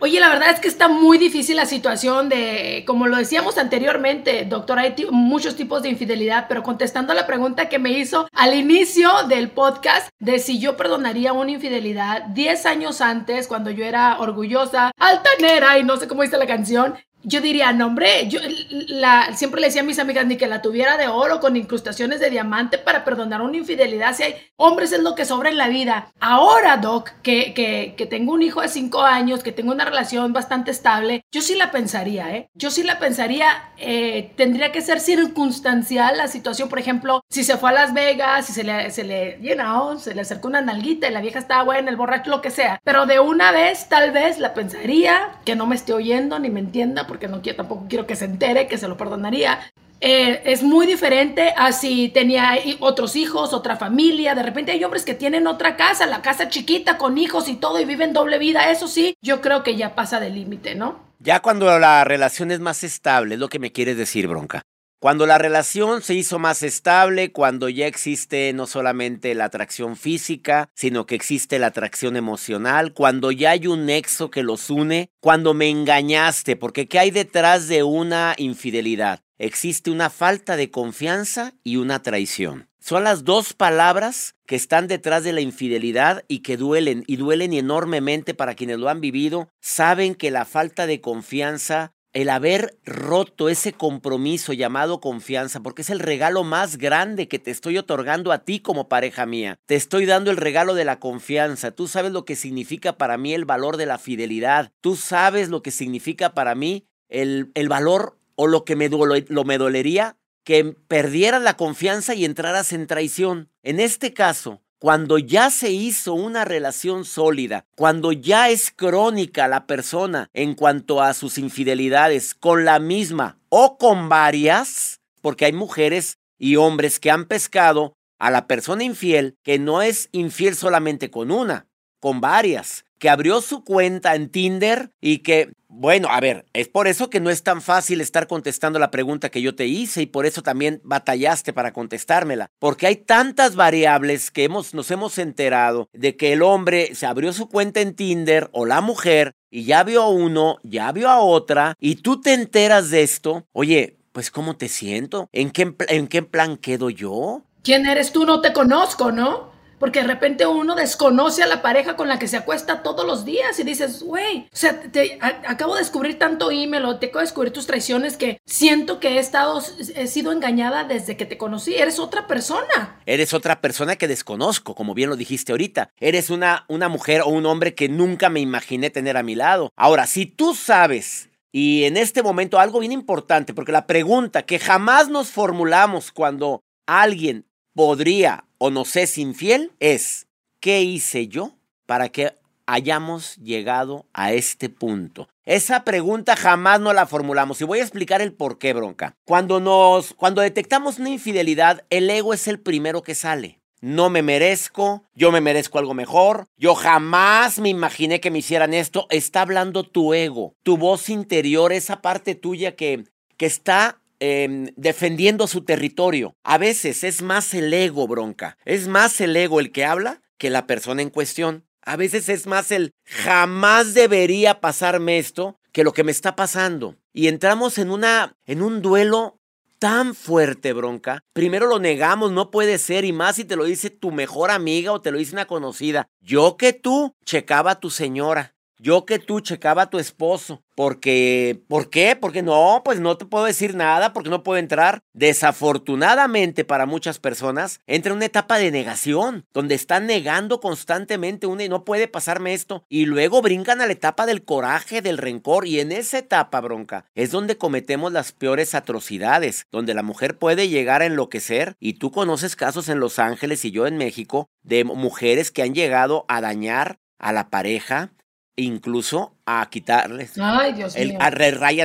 Oye, 0.00 0.20
la 0.20 0.28
verdad 0.28 0.50
es 0.50 0.60
que 0.60 0.68
está 0.68 0.88
muy 0.88 1.18
difícil 1.18 1.56
la 1.56 1.66
situación 1.66 2.28
de, 2.28 2.84
como 2.86 3.08
lo 3.08 3.16
decíamos 3.16 3.58
anteriormente, 3.58 4.44
doctor, 4.44 4.78
hay 4.78 4.94
muchos 5.10 5.56
tipos 5.56 5.82
de 5.82 5.88
infidelidad, 5.88 6.46
pero 6.48 6.62
contestando 6.62 7.12
a 7.12 7.16
la 7.16 7.26
pregunta 7.26 7.68
que 7.68 7.80
me 7.80 7.90
hizo 7.90 8.28
al 8.32 8.54
inicio 8.54 9.10
del 9.28 9.50
podcast 9.50 10.08
de 10.20 10.38
si 10.38 10.60
yo 10.60 10.76
perdonaría 10.76 11.32
una 11.32 11.50
infidelidad 11.50 12.26
10 12.26 12.66
años 12.66 13.00
antes, 13.00 13.48
cuando 13.48 13.70
yo 13.70 13.84
era 13.84 14.18
orgullosa, 14.20 14.92
altanera 14.98 15.78
y 15.78 15.84
no 15.84 15.96
sé 15.96 16.06
cómo 16.06 16.22
dice 16.22 16.38
la 16.38 16.46
canción, 16.46 16.94
yo 17.28 17.40
diría, 17.40 17.72
no 17.72 17.86
hombre, 17.86 18.28
yo 18.28 18.40
la, 18.88 19.36
siempre 19.36 19.60
le 19.60 19.66
decía 19.66 19.82
a 19.82 19.84
mis 19.84 19.98
amigas 19.98 20.26
ni 20.26 20.36
que 20.36 20.46
la 20.46 20.62
tuviera 20.62 20.96
de 20.96 21.08
oro 21.08 21.40
con 21.40 21.56
incrustaciones 21.56 22.20
de 22.20 22.30
diamante 22.30 22.78
para 22.78 23.04
perdonar 23.04 23.42
una 23.42 23.58
infidelidad. 23.58 24.14
Si 24.14 24.22
hay 24.22 24.34
hombres 24.56 24.92
es 24.92 25.00
lo 25.00 25.14
que 25.14 25.24
sobra 25.24 25.50
en 25.50 25.58
la 25.58 25.68
vida. 25.68 26.12
Ahora, 26.20 26.78
Doc, 26.78 27.10
que, 27.22 27.52
que, 27.54 27.94
que 27.96 28.06
tengo 28.06 28.32
un 28.32 28.42
hijo 28.42 28.62
de 28.62 28.68
cinco 28.68 29.02
años, 29.02 29.42
que 29.42 29.52
tengo 29.52 29.72
una 29.72 29.84
relación 29.84 30.32
bastante 30.32 30.70
estable, 30.70 31.22
yo 31.30 31.42
sí 31.42 31.54
la 31.54 31.70
pensaría, 31.70 32.34
¿eh? 32.34 32.48
Yo 32.54 32.70
sí 32.70 32.82
la 32.82 32.98
pensaría, 32.98 33.72
eh, 33.76 34.32
tendría 34.36 34.72
que 34.72 34.80
ser 34.80 35.00
circunstancial 35.00 36.16
la 36.16 36.28
situación, 36.28 36.68
por 36.68 36.78
ejemplo, 36.78 37.22
si 37.28 37.44
se 37.44 37.56
fue 37.56 37.70
a 37.70 37.74
Las 37.74 37.92
Vegas, 37.92 38.46
si 38.46 38.52
se 38.52 38.64
le, 38.64 38.90
se 38.90 39.04
le, 39.04 39.38
you 39.42 39.54
know, 39.54 39.98
se 39.98 40.14
le 40.14 40.22
acercó 40.22 40.48
una 40.48 40.62
nalguita 40.62 41.08
y 41.08 41.12
la 41.12 41.20
vieja 41.20 41.38
estaba 41.38 41.62
buena, 41.64 41.90
el 41.90 41.96
borracho, 41.96 42.30
lo 42.30 42.40
que 42.40 42.50
sea. 42.50 42.80
Pero 42.84 43.06
de 43.06 43.20
una 43.20 43.52
vez, 43.52 43.88
tal 43.88 44.12
vez 44.12 44.38
la 44.38 44.54
pensaría, 44.54 45.40
que 45.44 45.56
no 45.56 45.66
me 45.66 45.74
esté 45.74 45.92
oyendo 45.92 46.38
ni 46.38 46.50
me 46.50 46.60
entienda 46.60 47.06
porque 47.06 47.17
no 47.26 47.42
quiero, 47.42 47.56
tampoco 47.56 47.86
quiero 47.88 48.06
que 48.06 48.14
se 48.14 48.26
entere, 48.26 48.68
que 48.68 48.78
se 48.78 48.86
lo 48.86 48.96
perdonaría. 48.96 49.58
Eh, 50.00 50.42
es 50.44 50.62
muy 50.62 50.86
diferente 50.86 51.52
a 51.56 51.72
si 51.72 52.08
tenía 52.10 52.56
otros 52.78 53.16
hijos, 53.16 53.52
otra 53.52 53.76
familia. 53.76 54.36
De 54.36 54.44
repente 54.44 54.70
hay 54.70 54.84
hombres 54.84 55.04
que 55.04 55.14
tienen 55.14 55.48
otra 55.48 55.74
casa, 55.76 56.06
la 56.06 56.22
casa 56.22 56.48
chiquita 56.48 56.98
con 56.98 57.18
hijos 57.18 57.48
y 57.48 57.56
todo 57.56 57.80
y 57.80 57.84
viven 57.84 58.12
doble 58.12 58.38
vida. 58.38 58.70
Eso 58.70 58.86
sí, 58.86 59.16
yo 59.20 59.40
creo 59.40 59.64
que 59.64 59.74
ya 59.74 59.96
pasa 59.96 60.20
del 60.20 60.34
límite, 60.34 60.76
¿no? 60.76 61.08
Ya 61.18 61.40
cuando 61.40 61.76
la 61.80 62.04
relación 62.04 62.52
es 62.52 62.60
más 62.60 62.84
estable, 62.84 63.34
es 63.34 63.40
lo 63.40 63.48
que 63.48 63.58
me 63.58 63.72
quieres 63.72 63.96
decir, 63.96 64.28
bronca. 64.28 64.62
Cuando 65.00 65.26
la 65.26 65.38
relación 65.38 66.02
se 66.02 66.14
hizo 66.14 66.40
más 66.40 66.64
estable, 66.64 67.30
cuando 67.30 67.68
ya 67.68 67.86
existe 67.86 68.52
no 68.52 68.66
solamente 68.66 69.32
la 69.36 69.44
atracción 69.44 69.96
física, 69.96 70.70
sino 70.74 71.06
que 71.06 71.14
existe 71.14 71.60
la 71.60 71.68
atracción 71.68 72.16
emocional, 72.16 72.94
cuando 72.94 73.30
ya 73.30 73.52
hay 73.52 73.68
un 73.68 73.86
nexo 73.86 74.28
que 74.28 74.42
los 74.42 74.70
une, 74.70 75.12
cuando 75.20 75.54
me 75.54 75.70
engañaste, 75.70 76.56
porque 76.56 76.88
¿qué 76.88 76.98
hay 76.98 77.12
detrás 77.12 77.68
de 77.68 77.84
una 77.84 78.34
infidelidad? 78.38 79.22
Existe 79.38 79.92
una 79.92 80.10
falta 80.10 80.56
de 80.56 80.72
confianza 80.72 81.54
y 81.62 81.76
una 81.76 82.02
traición. 82.02 82.68
Son 82.80 83.04
las 83.04 83.22
dos 83.22 83.52
palabras 83.52 84.34
que 84.46 84.56
están 84.56 84.88
detrás 84.88 85.22
de 85.22 85.32
la 85.32 85.40
infidelidad 85.40 86.24
y 86.26 86.40
que 86.40 86.56
duelen, 86.56 87.04
y 87.06 87.16
duelen 87.16 87.52
enormemente 87.52 88.34
para 88.34 88.54
quienes 88.54 88.78
lo 88.78 88.88
han 88.88 89.00
vivido. 89.00 89.48
Saben 89.60 90.16
que 90.16 90.32
la 90.32 90.44
falta 90.44 90.86
de 90.86 91.00
confianza 91.00 91.92
el 92.12 92.30
haber 92.30 92.78
roto 92.84 93.48
ese 93.48 93.72
compromiso 93.72 94.52
llamado 94.52 95.00
confianza, 95.00 95.60
porque 95.60 95.82
es 95.82 95.90
el 95.90 96.00
regalo 96.00 96.44
más 96.44 96.78
grande 96.78 97.28
que 97.28 97.38
te 97.38 97.50
estoy 97.50 97.78
otorgando 97.78 98.32
a 98.32 98.44
ti 98.44 98.60
como 98.60 98.88
pareja 98.88 99.26
mía. 99.26 99.58
Te 99.66 99.76
estoy 99.76 100.06
dando 100.06 100.30
el 100.30 100.36
regalo 100.36 100.74
de 100.74 100.84
la 100.84 101.00
confianza. 101.00 101.70
Tú 101.70 101.86
sabes 101.86 102.12
lo 102.12 102.24
que 102.24 102.36
significa 102.36 102.96
para 102.96 103.18
mí 103.18 103.34
el 103.34 103.44
valor 103.44 103.76
de 103.76 103.86
la 103.86 103.98
fidelidad. 103.98 104.72
Tú 104.80 104.96
sabes 104.96 105.48
lo 105.48 105.62
que 105.62 105.70
significa 105.70 106.34
para 106.34 106.54
mí 106.54 106.86
el, 107.08 107.50
el 107.54 107.68
valor 107.68 108.18
o 108.36 108.46
lo 108.46 108.64
que 108.64 108.76
me, 108.76 108.88
lo 108.88 109.44
me 109.44 109.58
dolería 109.58 110.16
que 110.44 110.64
perdieras 110.64 111.42
la 111.42 111.58
confianza 111.58 112.14
y 112.14 112.24
entraras 112.24 112.72
en 112.72 112.86
traición. 112.86 113.50
En 113.62 113.80
este 113.80 114.14
caso, 114.14 114.62
cuando 114.78 115.18
ya 115.18 115.50
se 115.50 115.70
hizo 115.70 116.14
una 116.14 116.44
relación 116.44 117.04
sólida, 117.04 117.64
cuando 117.76 118.12
ya 118.12 118.48
es 118.48 118.70
crónica 118.70 119.48
la 119.48 119.66
persona 119.66 120.28
en 120.32 120.54
cuanto 120.54 121.02
a 121.02 121.14
sus 121.14 121.38
infidelidades 121.38 122.34
con 122.34 122.64
la 122.64 122.78
misma 122.78 123.38
o 123.48 123.76
con 123.76 124.08
varias, 124.08 125.00
porque 125.20 125.46
hay 125.46 125.52
mujeres 125.52 126.18
y 126.38 126.56
hombres 126.56 127.00
que 127.00 127.10
han 127.10 127.26
pescado 127.26 127.94
a 128.18 128.30
la 128.30 128.46
persona 128.46 128.84
infiel 128.84 129.36
que 129.42 129.58
no 129.58 129.82
es 129.82 130.08
infiel 130.12 130.54
solamente 130.54 131.10
con 131.10 131.30
una, 131.30 131.67
con 132.00 132.20
varias, 132.20 132.84
que 132.98 133.08
abrió 133.08 133.40
su 133.40 133.64
cuenta 133.64 134.14
en 134.14 134.28
Tinder 134.30 134.90
y 135.00 135.18
que 135.18 135.52
bueno, 135.70 136.08
a 136.10 136.18
ver, 136.20 136.46
es 136.54 136.66
por 136.66 136.88
eso 136.88 137.10
que 137.10 137.20
no 137.20 137.28
es 137.28 137.42
tan 137.42 137.60
fácil 137.60 138.00
estar 138.00 138.26
contestando 138.26 138.78
la 138.78 138.90
pregunta 138.90 139.28
que 139.28 139.42
yo 139.42 139.54
te 139.54 139.66
hice 139.66 140.02
y 140.02 140.06
por 140.06 140.24
eso 140.24 140.42
también 140.42 140.80
batallaste 140.82 141.52
para 141.52 141.74
contestármela, 141.74 142.50
porque 142.58 142.86
hay 142.86 142.96
tantas 142.96 143.54
variables 143.54 144.30
que 144.30 144.44
hemos, 144.44 144.72
nos 144.72 144.90
hemos 144.90 145.18
enterado 145.18 145.88
de 145.92 146.16
que 146.16 146.32
el 146.32 146.42
hombre 146.42 146.94
se 146.94 147.06
abrió 147.06 147.34
su 147.34 147.48
cuenta 147.48 147.80
en 147.80 147.94
Tinder 147.94 148.48
o 148.52 148.64
la 148.64 148.80
mujer 148.80 149.34
y 149.50 149.64
ya 149.64 149.84
vio 149.84 150.02
a 150.02 150.08
uno, 150.08 150.56
ya 150.62 150.90
vio 150.90 151.10
a 151.10 151.20
otra 151.20 151.76
y 151.78 151.96
tú 151.96 152.20
te 152.20 152.32
enteras 152.32 152.90
de 152.90 153.02
esto, 153.02 153.46
oye, 153.52 153.98
pues 154.12 154.30
¿cómo 154.30 154.56
te 154.56 154.68
siento? 154.68 155.28
¿En 155.32 155.50
qué, 155.50 155.74
en 155.88 156.08
qué 156.08 156.22
plan 156.22 156.56
quedo 156.56 156.88
yo? 156.88 157.42
¿Quién 157.62 157.84
eres 157.84 158.10
tú? 158.10 158.24
No 158.24 158.40
te 158.40 158.54
conozco, 158.54 159.12
¿no? 159.12 159.52
Porque 159.78 160.00
de 160.00 160.08
repente 160.08 160.46
uno 160.46 160.74
desconoce 160.74 161.42
a 161.42 161.46
la 161.46 161.62
pareja 161.62 161.96
con 161.96 162.08
la 162.08 162.18
que 162.18 162.28
se 162.28 162.36
acuesta 162.36 162.82
todos 162.82 163.06
los 163.06 163.24
días 163.24 163.58
y 163.58 163.64
dices, 163.64 164.02
güey, 164.02 164.48
o 164.52 164.56
sea, 164.56 164.80
te, 164.80 165.18
acabo 165.20 165.74
de 165.74 165.80
descubrir 165.80 166.18
tanto 166.18 166.50
email 166.50 166.84
o 166.84 166.98
te 166.98 167.06
acabo 167.06 167.20
de 167.20 167.26
descubrir 167.26 167.52
tus 167.52 167.66
traiciones 167.66 168.16
que 168.16 168.40
siento 168.46 169.00
que 169.00 169.10
he 169.10 169.18
estado, 169.18 169.62
he 169.94 170.06
sido 170.06 170.32
engañada 170.32 170.84
desde 170.84 171.16
que 171.16 171.26
te 171.26 171.38
conocí. 171.38 171.74
Eres 171.74 171.98
otra 171.98 172.26
persona. 172.26 173.00
Eres 173.06 173.32
otra 173.34 173.60
persona 173.60 173.96
que 173.96 174.08
desconozco, 174.08 174.74
como 174.74 174.94
bien 174.94 175.10
lo 175.10 175.16
dijiste 175.16 175.52
ahorita. 175.52 175.90
Eres 175.98 176.30
una, 176.30 176.64
una 176.68 176.88
mujer 176.88 177.22
o 177.22 177.28
un 177.28 177.46
hombre 177.46 177.74
que 177.74 177.88
nunca 177.88 178.28
me 178.28 178.40
imaginé 178.40 178.90
tener 178.90 179.16
a 179.16 179.22
mi 179.22 179.34
lado. 179.34 179.72
Ahora, 179.76 180.06
si 180.06 180.26
tú 180.26 180.54
sabes 180.54 181.28
y 181.52 181.84
en 181.84 181.96
este 181.96 182.22
momento 182.22 182.58
algo 182.58 182.80
bien 182.80 182.92
importante, 182.92 183.54
porque 183.54 183.72
la 183.72 183.86
pregunta 183.86 184.42
que 184.42 184.58
jamás 184.58 185.08
nos 185.08 185.30
formulamos 185.30 186.12
cuando 186.12 186.62
alguien 186.86 187.46
podría 187.74 188.44
o 188.58 188.70
nos 188.70 188.96
es 188.96 189.18
infiel 189.18 189.72
es, 189.80 190.26
¿qué 190.60 190.82
hice 190.82 191.28
yo 191.28 191.54
para 191.86 192.08
que 192.10 192.34
hayamos 192.66 193.36
llegado 193.36 194.06
a 194.12 194.32
este 194.32 194.68
punto? 194.68 195.28
Esa 195.44 195.84
pregunta 195.84 196.36
jamás 196.36 196.80
no 196.80 196.92
la 196.92 197.06
formulamos 197.06 197.60
y 197.60 197.64
voy 197.64 197.78
a 197.78 197.82
explicar 197.82 198.20
el 198.20 198.34
por 198.34 198.58
qué, 198.58 198.74
bronca. 198.74 199.14
Cuando 199.24 199.60
nos 199.60 200.12
cuando 200.12 200.42
detectamos 200.42 200.98
una 200.98 201.08
infidelidad, 201.08 201.84
el 201.88 202.10
ego 202.10 202.34
es 202.34 202.48
el 202.48 202.60
primero 202.60 203.02
que 203.02 203.14
sale. 203.14 203.58
no 203.80 204.10
me 204.10 204.22
merezco, 204.22 205.04
yo 205.14 205.30
me 205.30 205.40
merezco 205.40 205.78
algo 205.78 205.94
mejor, 205.94 206.48
yo 206.56 206.74
jamás 206.74 207.60
me 207.60 207.68
imaginé 207.68 208.20
que 208.20 208.30
me 208.30 208.40
hicieran 208.40 208.74
esto. 208.74 209.06
Está 209.08 209.42
hablando 209.42 209.84
tu 209.84 210.14
ego, 210.14 210.52
tu 210.64 210.76
voz 210.76 211.08
interior, 211.08 211.72
esa 211.72 212.02
parte 212.02 212.34
tuya 212.34 212.74
que, 212.74 213.04
que 213.36 213.46
está 213.46 214.00
em, 214.20 214.68
defendiendo 214.76 215.46
su 215.46 215.64
territorio. 215.64 216.34
A 216.44 216.58
veces 216.58 217.04
es 217.04 217.22
más 217.22 217.54
el 217.54 217.72
ego, 217.72 218.06
bronca. 218.06 218.58
Es 218.64 218.88
más 218.88 219.20
el 219.20 219.36
ego 219.36 219.60
el 219.60 219.72
que 219.72 219.84
habla 219.84 220.22
que 220.38 220.50
la 220.50 220.66
persona 220.66 221.02
en 221.02 221.10
cuestión. 221.10 221.64
A 221.82 221.96
veces 221.96 222.28
es 222.28 222.46
más 222.46 222.70
el 222.70 222.92
jamás 223.04 223.94
debería 223.94 224.60
pasarme 224.60 225.18
esto 225.18 225.58
que 225.72 225.84
lo 225.84 225.92
que 225.92 226.04
me 226.04 226.12
está 226.12 226.36
pasando. 226.36 226.96
Y 227.12 227.28
entramos 227.28 227.78
en 227.78 227.90
una 227.90 228.36
en 228.46 228.62
un 228.62 228.82
duelo 228.82 229.38
tan 229.78 230.14
fuerte, 230.14 230.72
bronca. 230.72 231.20
Primero 231.32 231.66
lo 231.66 231.78
negamos, 231.78 232.32
no 232.32 232.50
puede 232.50 232.78
ser, 232.78 233.04
y 233.04 233.12
más 233.12 233.36
si 233.36 233.44
te 233.44 233.56
lo 233.56 233.64
dice 233.64 233.90
tu 233.90 234.10
mejor 234.10 234.50
amiga 234.50 234.92
o 234.92 235.00
te 235.00 235.10
lo 235.10 235.18
dice 235.18 235.32
una 235.32 235.46
conocida. 235.46 236.08
Yo 236.20 236.56
que 236.56 236.72
tú 236.72 237.14
checaba 237.24 237.72
a 237.72 237.80
tu 237.80 237.90
señora. 237.90 238.54
Yo 238.78 239.04
que 239.04 239.18
tú 239.18 239.40
checaba 239.40 239.82
a 239.82 239.90
tu 239.90 239.98
esposo. 239.98 240.62
Porque, 240.78 241.60
¿por 241.66 241.90
qué? 241.90 242.14
Porque 242.14 242.40
no, 242.40 242.82
pues 242.84 243.00
no 243.00 243.16
te 243.16 243.24
puedo 243.24 243.46
decir 243.46 243.74
nada, 243.74 244.12
porque 244.12 244.30
no 244.30 244.44
puedo 244.44 244.60
entrar. 244.60 245.00
Desafortunadamente 245.12 246.64
para 246.64 246.86
muchas 246.86 247.18
personas, 247.18 247.80
entra 247.88 248.14
una 248.14 248.26
etapa 248.26 248.58
de 248.58 248.70
negación, 248.70 249.44
donde 249.52 249.74
están 249.74 250.06
negando 250.06 250.60
constantemente 250.60 251.48
una 251.48 251.64
y 251.64 251.68
no 251.68 251.84
puede 251.84 252.06
pasarme 252.06 252.54
esto. 252.54 252.84
Y 252.88 253.06
luego 253.06 253.42
brincan 253.42 253.80
a 253.80 253.86
la 253.86 253.92
etapa 253.92 254.24
del 254.24 254.44
coraje, 254.44 255.02
del 255.02 255.18
rencor. 255.18 255.66
Y 255.66 255.80
en 255.80 255.90
esa 255.90 256.18
etapa, 256.18 256.60
bronca, 256.60 257.06
es 257.16 257.32
donde 257.32 257.58
cometemos 257.58 258.12
las 258.12 258.30
peores 258.30 258.76
atrocidades, 258.76 259.66
donde 259.72 259.94
la 259.94 260.04
mujer 260.04 260.38
puede 260.38 260.68
llegar 260.68 261.02
a 261.02 261.06
enloquecer. 261.06 261.74
Y 261.80 261.94
tú 261.94 262.12
conoces 262.12 262.54
casos 262.54 262.88
en 262.88 263.00
Los 263.00 263.18
Ángeles 263.18 263.64
y 263.64 263.72
yo 263.72 263.88
en 263.88 263.96
México 263.96 264.48
de 264.62 264.84
mujeres 264.84 265.50
que 265.50 265.62
han 265.62 265.74
llegado 265.74 266.24
a 266.28 266.40
dañar 266.40 267.00
a 267.18 267.32
la 267.32 267.50
pareja, 267.50 268.12
incluso 268.62 269.34
a 269.46 269.68
quitarles. 269.70 270.32
Ay, 270.40 270.72
Dios 270.74 270.94
el, 270.96 271.10
mío. 271.10 271.18
a- 271.20 271.28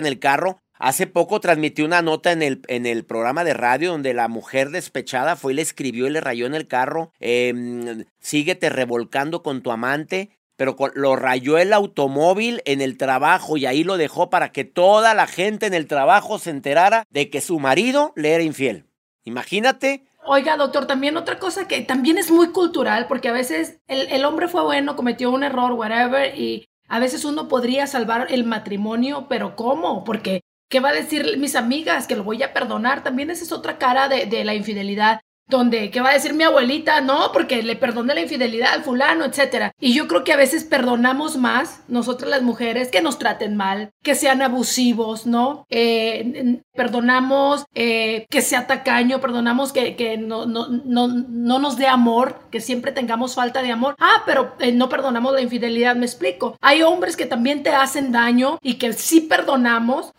el 0.05 0.19
carro. 0.19 0.59
Hace 0.79 1.07
poco 1.07 1.39
transmitió 1.39 1.85
una 1.85 2.01
nota 2.01 2.31
en 2.31 2.41
el, 2.41 2.61
en 2.67 2.85
el 2.85 3.05
programa 3.05 3.43
de 3.43 3.53
radio 3.53 3.91
donde 3.91 4.13
la 4.13 4.27
mujer 4.27 4.69
despechada 4.71 5.35
fue 5.37 5.53
y 5.53 5.55
le 5.55 5.61
escribió 5.61 6.07
y 6.07 6.09
le 6.09 6.19
rayó 6.19 6.45
en 6.45 6.55
el 6.55 6.67
carro. 6.67 7.11
em, 7.19 8.05
síguete 8.19 8.69
revolcando 8.69 9.43
con 9.43 9.61
tu 9.61 9.71
amante. 9.71 10.31
Pero 10.55 10.75
con- 10.75 10.91
lo 10.93 11.15
rayó 11.15 11.57
el 11.57 11.73
automóvil 11.73 12.61
en 12.65 12.79
el 12.81 12.97
trabajo 12.97 13.57
y 13.57 13.65
ahí 13.65 13.83
lo 13.83 13.97
dejó 13.97 14.29
para 14.29 14.51
que 14.51 14.63
toda 14.63 15.15
la 15.15 15.25
gente 15.25 15.65
en 15.65 15.73
el 15.73 15.87
trabajo 15.87 16.37
se 16.37 16.51
enterara 16.51 17.05
de 17.09 17.31
que 17.31 17.41
su 17.41 17.59
marido 17.59 18.13
le 18.15 18.33
era 18.33 18.43
infiel. 18.43 18.85
Imagínate 19.25 20.03
Oiga, 20.25 20.57
doctor, 20.57 20.85
también 20.85 21.17
otra 21.17 21.39
cosa 21.39 21.67
que 21.67 21.81
también 21.81 22.17
es 22.17 22.31
muy 22.31 22.49
cultural, 22.49 23.07
porque 23.07 23.29
a 23.29 23.33
veces 23.33 23.79
el, 23.87 24.07
el 24.09 24.25
hombre 24.25 24.47
fue 24.47 24.63
bueno, 24.63 24.95
cometió 24.95 25.31
un 25.31 25.43
error, 25.43 25.73
whatever, 25.73 26.37
y 26.37 26.67
a 26.87 26.99
veces 26.99 27.25
uno 27.25 27.47
podría 27.47 27.87
salvar 27.87 28.27
el 28.29 28.43
matrimonio, 28.43 29.27
pero 29.27 29.55
¿cómo? 29.55 30.03
Porque, 30.03 30.41
¿qué 30.69 30.79
va 30.79 30.89
a 30.89 30.93
decir 30.93 31.37
mis 31.37 31.55
amigas? 31.55 32.07
Que 32.07 32.15
lo 32.15 32.23
voy 32.23 32.43
a 32.43 32.53
perdonar. 32.53 33.03
También 33.03 33.31
esa 33.31 33.43
es 33.43 33.51
otra 33.51 33.77
cara 33.77 34.09
de, 34.09 34.25
de 34.25 34.43
la 34.43 34.53
infidelidad. 34.53 35.21
Donde, 35.45 35.91
¿qué 35.91 35.99
va 35.99 36.11
a 36.11 36.13
decir 36.13 36.33
mi 36.33 36.45
abuelita? 36.45 37.01
No, 37.01 37.31
porque 37.33 37.61
le 37.63 37.75
perdoné 37.75 38.15
la 38.15 38.21
infidelidad 38.21 38.73
al 38.73 38.83
fulano, 38.83 39.25
etcétera. 39.25 39.73
Y 39.77 39.93
yo 39.93 40.07
creo 40.07 40.23
que 40.23 40.31
a 40.31 40.37
veces 40.37 40.63
perdonamos 40.63 41.35
más, 41.35 41.83
nosotras 41.89 42.29
las 42.29 42.43
mujeres, 42.43 42.89
que 42.89 43.01
nos 43.01 43.19
traten 43.19 43.57
mal, 43.57 43.91
que 44.03 44.15
sean 44.15 44.41
abusivos, 44.41 45.25
¿no? 45.25 45.65
Eh, 45.69 46.61
perdonamos 46.73 47.65
eh, 47.75 48.25
que 48.29 48.41
sea 48.41 48.67
tacaño, 48.67 49.19
perdonamos 49.21 49.71
que, 49.73 50.17
no, 50.17 50.45
no, 50.45 50.67
no, 50.67 51.07
no 51.07 51.59
nos 51.59 51.77
dé 51.77 51.87
amor, 51.87 52.39
que 52.51 52.61
siempre 52.61 52.91
tengamos 52.91 53.35
falta 53.35 53.61
de 53.61 53.71
amor. 53.71 53.95
Ah, 53.99 54.23
pero 54.25 54.53
eh, 54.59 54.71
no 54.71 54.89
perdonamos 54.89 55.33
la 55.33 55.41
infidelidad, 55.41 55.95
me 55.95 56.05
explico. 56.05 56.57
Hay 56.61 56.81
hombres 56.81 57.15
que 57.17 57.25
también 57.25 57.63
te 57.63 57.69
hacen 57.71 58.11
daño 58.11 58.59
y 58.61 58.75
que 58.75 58.93
sí 58.93 59.21
perdonamos 59.21 60.11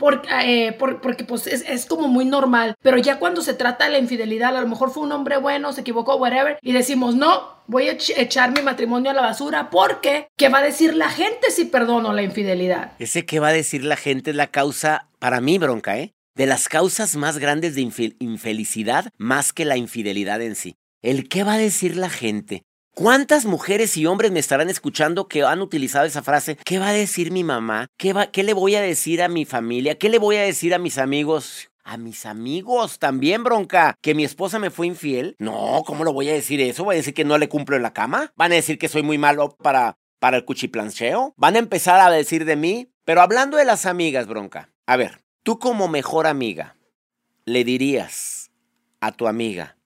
eh, 0.42 0.72
por- 0.78 1.00
porque 1.00 1.24
pues 1.24 1.46
es, 1.46 1.64
es 1.68 1.86
como 1.86 2.08
muy 2.08 2.24
normal. 2.24 2.74
Pero 2.82 2.98
ya 2.98 3.18
cuando 3.18 3.42
se 3.42 3.54
trata 3.54 3.84
de 3.86 3.92
la 3.92 3.98
infidelidad, 3.98 4.56
a 4.56 4.60
lo 4.60 4.68
mejor 4.68 4.90
fue 4.90 5.02
un 5.02 5.12
hombre 5.12 5.36
bueno, 5.36 5.72
se 5.72 5.82
equivocó, 5.82 6.16
whatever, 6.16 6.58
y 6.62 6.72
decimos, 6.72 7.14
no, 7.14 7.54
voy 7.66 7.88
a 7.88 7.94
ech- 7.96 8.14
echar 8.16 8.50
mi 8.52 8.62
matrimonio 8.62 9.10
a 9.10 9.14
la 9.14 9.22
basura 9.22 9.70
porque, 9.70 10.28
¿qué 10.36 10.48
va 10.48 10.58
a 10.58 10.62
decir 10.62 10.94
la 10.94 11.08
gente 11.10 11.50
si 11.50 11.64
perdono 11.64 12.12
la 12.12 12.22
infidelidad? 12.22 12.92
Ese 12.98 13.24
que 13.26 13.40
va 13.40 13.48
a 13.48 13.52
decir 13.52 13.84
la 13.84 13.96
gente 13.96 14.30
es 14.30 14.36
la 14.36 14.46
causa, 14.48 15.08
para 15.18 15.40
mí, 15.40 15.58
bronca, 15.58 15.98
¿eh? 15.98 16.12
De 16.34 16.46
las 16.46 16.68
causas 16.68 17.14
más 17.14 17.38
grandes 17.38 17.76
de 17.76 17.82
infelicidad, 18.18 19.10
más 19.18 19.52
que 19.52 19.64
la 19.64 19.76
infidelidad 19.76 20.42
en 20.42 20.56
sí. 20.56 20.74
El 21.00 21.28
qué 21.28 21.44
va 21.44 21.54
a 21.54 21.58
decir 21.58 21.96
la 21.96 22.10
gente. 22.10 22.64
¿Cuántas 22.92 23.44
mujeres 23.44 23.96
y 23.96 24.06
hombres 24.06 24.32
me 24.32 24.40
estarán 24.40 24.68
escuchando 24.68 25.28
que 25.28 25.42
han 25.42 25.60
utilizado 25.60 26.06
esa 26.06 26.22
frase? 26.22 26.56
¿Qué 26.64 26.78
va 26.78 26.88
a 26.88 26.92
decir 26.92 27.30
mi 27.30 27.44
mamá? 27.44 27.86
¿Qué, 27.96 28.12
va, 28.12 28.28
¿Qué 28.28 28.42
le 28.42 28.52
voy 28.52 28.74
a 28.74 28.80
decir 28.80 29.22
a 29.22 29.28
mi 29.28 29.44
familia? 29.44 29.96
¿Qué 29.96 30.08
le 30.08 30.18
voy 30.18 30.36
a 30.36 30.42
decir 30.42 30.74
a 30.74 30.78
mis 30.78 30.98
amigos? 30.98 31.70
A 31.84 31.98
mis 31.98 32.26
amigos 32.26 32.98
también, 32.98 33.44
bronca. 33.44 33.94
¿Que 34.00 34.14
mi 34.14 34.24
esposa 34.24 34.58
me 34.58 34.70
fue 34.70 34.86
infiel? 34.86 35.36
No, 35.38 35.82
¿cómo 35.86 36.02
lo 36.02 36.12
voy 36.12 36.28
a 36.30 36.34
decir 36.34 36.60
eso? 36.60 36.82
¿Voy 36.82 36.94
a 36.94 36.98
decir 36.98 37.14
que 37.14 37.24
no 37.24 37.38
le 37.38 37.48
cumplo 37.48 37.76
en 37.76 37.82
la 37.82 37.92
cama? 37.92 38.32
¿Van 38.36 38.50
a 38.50 38.56
decir 38.56 38.78
que 38.78 38.88
soy 38.88 39.02
muy 39.02 39.18
malo 39.18 39.56
para, 39.62 39.98
para 40.18 40.36
el 40.36 40.44
cuchiplancheo? 40.44 41.34
¿Van 41.36 41.56
a 41.56 41.60
empezar 41.60 42.00
a 42.00 42.10
decir 42.10 42.44
de 42.44 42.56
mí? 42.56 42.90
Pero 43.04 43.22
hablando 43.22 43.56
de 43.56 43.64
las 43.64 43.86
amigas, 43.86 44.26
bronca. 44.26 44.70
A 44.86 44.96
ver, 44.96 45.23
tú 45.44 45.58
como 45.58 45.88
mejor 45.88 46.26
amiga, 46.26 46.76
¿le 47.44 47.64
dirías 47.64 48.50
a 49.00 49.12
tu 49.12 49.28
amiga 49.28 49.76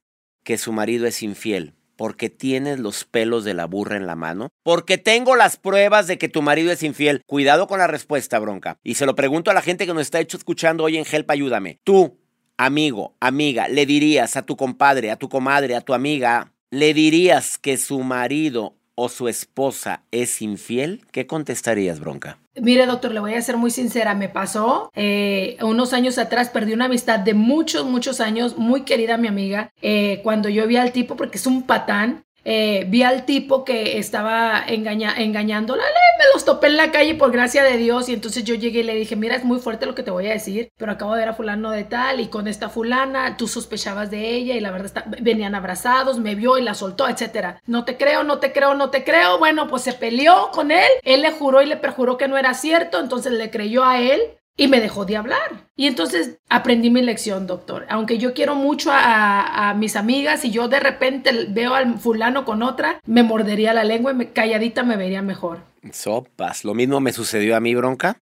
que 0.44 0.56
su 0.56 0.72
marido 0.72 1.06
es 1.06 1.22
infiel 1.22 1.74
porque 1.96 2.30
tienes 2.30 2.78
los 2.78 3.04
pelos 3.04 3.44
de 3.44 3.54
la 3.54 3.66
burra 3.66 3.96
en 3.96 4.06
la 4.06 4.14
mano? 4.14 4.50
Porque 4.62 4.98
tengo 4.98 5.34
las 5.34 5.56
pruebas 5.56 6.06
de 6.06 6.16
que 6.16 6.28
tu 6.28 6.42
marido 6.42 6.70
es 6.70 6.84
infiel. 6.84 7.22
Cuidado 7.26 7.66
con 7.66 7.80
la 7.80 7.88
respuesta, 7.88 8.38
bronca. 8.38 8.78
Y 8.84 8.94
se 8.94 9.04
lo 9.04 9.16
pregunto 9.16 9.50
a 9.50 9.54
la 9.54 9.62
gente 9.62 9.84
que 9.84 9.92
nos 9.92 10.02
está 10.02 10.20
escuchando 10.20 10.84
hoy 10.84 10.96
en 10.96 11.04
Help 11.10 11.28
Ayúdame. 11.28 11.80
Tú, 11.82 12.20
amigo, 12.56 13.16
amiga, 13.18 13.66
¿le 13.66 13.84
dirías 13.84 14.36
a 14.36 14.42
tu 14.42 14.56
compadre, 14.56 15.10
a 15.10 15.16
tu 15.16 15.28
comadre, 15.28 15.74
a 15.74 15.80
tu 15.80 15.92
amiga, 15.92 16.52
¿le 16.70 16.94
dirías 16.94 17.58
que 17.58 17.76
su 17.76 17.98
marido 18.04 18.77
o 19.00 19.08
su 19.08 19.28
esposa 19.28 20.02
es 20.10 20.42
infiel? 20.42 21.02
¿Qué 21.12 21.28
contestarías, 21.28 22.00
bronca? 22.00 22.38
Mire, 22.60 22.84
doctor, 22.84 23.12
le 23.12 23.20
voy 23.20 23.34
a 23.34 23.42
ser 23.42 23.56
muy 23.56 23.70
sincera. 23.70 24.16
Me 24.16 24.28
pasó 24.28 24.90
eh, 24.96 25.56
unos 25.62 25.92
años 25.92 26.18
atrás, 26.18 26.50
perdí 26.50 26.72
una 26.72 26.86
amistad 26.86 27.20
de 27.20 27.32
muchos, 27.32 27.84
muchos 27.86 28.20
años, 28.20 28.58
muy 28.58 28.82
querida 28.82 29.16
mi 29.16 29.28
amiga, 29.28 29.70
eh, 29.82 30.20
cuando 30.24 30.48
yo 30.48 30.66
vi 30.66 30.78
al 30.78 30.90
tipo, 30.90 31.16
porque 31.16 31.38
es 31.38 31.46
un 31.46 31.62
patán. 31.62 32.24
Eh, 32.50 32.86
vi 32.88 33.02
al 33.02 33.26
tipo 33.26 33.62
que 33.62 33.98
estaba 33.98 34.64
engañándola, 34.66 35.82
me 36.18 36.24
los 36.32 36.46
topé 36.46 36.68
en 36.68 36.78
la 36.78 36.90
calle 36.90 37.14
por 37.14 37.30
gracia 37.30 37.62
de 37.62 37.76
Dios 37.76 38.08
y 38.08 38.14
entonces 38.14 38.42
yo 38.44 38.54
llegué 38.54 38.80
y 38.80 38.84
le 38.84 38.94
dije, 38.94 39.16
mira, 39.16 39.36
es 39.36 39.44
muy 39.44 39.58
fuerte 39.58 39.84
lo 39.84 39.94
que 39.94 40.02
te 40.02 40.10
voy 40.10 40.28
a 40.28 40.32
decir, 40.32 40.70
pero 40.78 40.92
acabo 40.92 41.12
de 41.12 41.20
ver 41.20 41.28
a 41.28 41.34
fulano 41.34 41.70
de 41.70 41.84
tal 41.84 42.20
y 42.20 42.28
con 42.28 42.48
esta 42.48 42.70
fulana, 42.70 43.36
tú 43.36 43.48
sospechabas 43.48 44.10
de 44.10 44.30
ella 44.34 44.54
y 44.54 44.60
la 44.60 44.70
verdad 44.70 44.86
está- 44.86 45.04
venían 45.20 45.54
abrazados, 45.54 46.18
me 46.18 46.34
vio 46.34 46.56
y 46.56 46.62
la 46.62 46.72
soltó, 46.72 47.06
etcétera. 47.06 47.60
No 47.66 47.84
te 47.84 47.98
creo, 47.98 48.24
no 48.24 48.38
te 48.38 48.50
creo, 48.52 48.72
no 48.74 48.88
te 48.88 49.04
creo. 49.04 49.38
Bueno, 49.38 49.68
pues 49.68 49.82
se 49.82 49.92
peleó 49.92 50.50
con 50.52 50.70
él, 50.70 50.88
él 51.02 51.20
le 51.20 51.32
juró 51.32 51.60
y 51.60 51.66
le 51.66 51.76
perjuró 51.76 52.16
que 52.16 52.28
no 52.28 52.38
era 52.38 52.54
cierto, 52.54 52.98
entonces 52.98 53.32
le 53.32 53.50
creyó 53.50 53.84
a 53.84 54.00
él 54.00 54.20
y 54.58 54.66
me 54.66 54.80
dejó 54.80 55.06
de 55.06 55.16
hablar. 55.16 55.68
Y 55.76 55.86
entonces 55.86 56.38
aprendí 56.50 56.90
mi 56.90 57.00
lección, 57.00 57.46
doctor. 57.46 57.86
Aunque 57.88 58.18
yo 58.18 58.34
quiero 58.34 58.56
mucho 58.56 58.90
a, 58.92 59.72
mis 59.78 59.96
amigas 59.96 60.44
y 60.44 60.50
yo 60.50 60.68
de 60.68 60.80
repente 60.80 61.46
veo 61.48 61.74
al 61.74 61.98
fulano 61.98 62.44
con 62.44 62.62
otra, 62.62 63.00
me 63.06 63.22
mordería 63.22 63.72
la 63.72 63.84
lengua 63.84 64.12
y 64.12 64.16
me, 64.16 64.32
calladita 64.32 64.82
me 64.82 64.96
vería 64.96 65.22
mejor. 65.22 65.60
Sopas. 65.92 66.64
Lo 66.64 66.74
mismo 66.74 67.00
me 67.00 67.12
sucedió 67.12 67.56
a 67.56 67.60
mí, 67.60 67.74
bronca. 67.74 68.18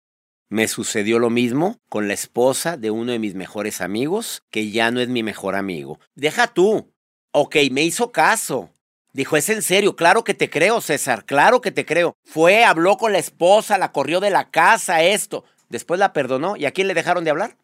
Me 0.49 0.67
sucedió 0.67 1.19
lo 1.19 1.29
mismo 1.29 1.77
con 1.87 2.07
la 2.07 2.15
esposa 2.15 2.77
de 2.77 2.89
uno 2.89 3.11
de 3.11 3.19
mis 3.19 3.35
mejores 3.35 3.79
amigos, 3.79 4.43
que 4.49 4.71
ya 4.71 4.89
no 4.89 4.99
es 4.99 5.09
mi 5.09 5.21
mejor 5.21 5.55
amigo. 5.55 5.99
Deja 6.15 6.47
tú. 6.47 6.91
Ok, 7.31 7.57
me 7.71 7.83
hizo 7.83 8.11
caso. 8.11 8.71
Dijo, 9.13 9.37
es 9.37 9.47
en 9.49 9.61
serio, 9.61 9.95
claro 9.95 10.23
que 10.23 10.33
te 10.33 10.49
creo, 10.49 10.81
César, 10.81 11.23
claro 11.25 11.61
que 11.61 11.71
te 11.71 11.85
creo. 11.85 12.17
Fue, 12.23 12.65
habló 12.65 12.97
con 12.97 13.11
la 13.13 13.19
esposa, 13.19 13.77
la 13.77 13.91
corrió 13.91 14.19
de 14.19 14.31
la 14.31 14.49
casa, 14.49 15.03
esto. 15.03 15.45
Después 15.73 15.99
la 15.99 16.13
perdonó. 16.13 16.55
¿Y 16.55 16.65
a 16.65 16.71
quién 16.71 16.87
le 16.87 16.93
dejaron 16.93 17.25
de 17.25 17.31
hablar? 17.31 17.57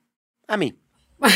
A 0.49 0.57
mí. 0.57 0.77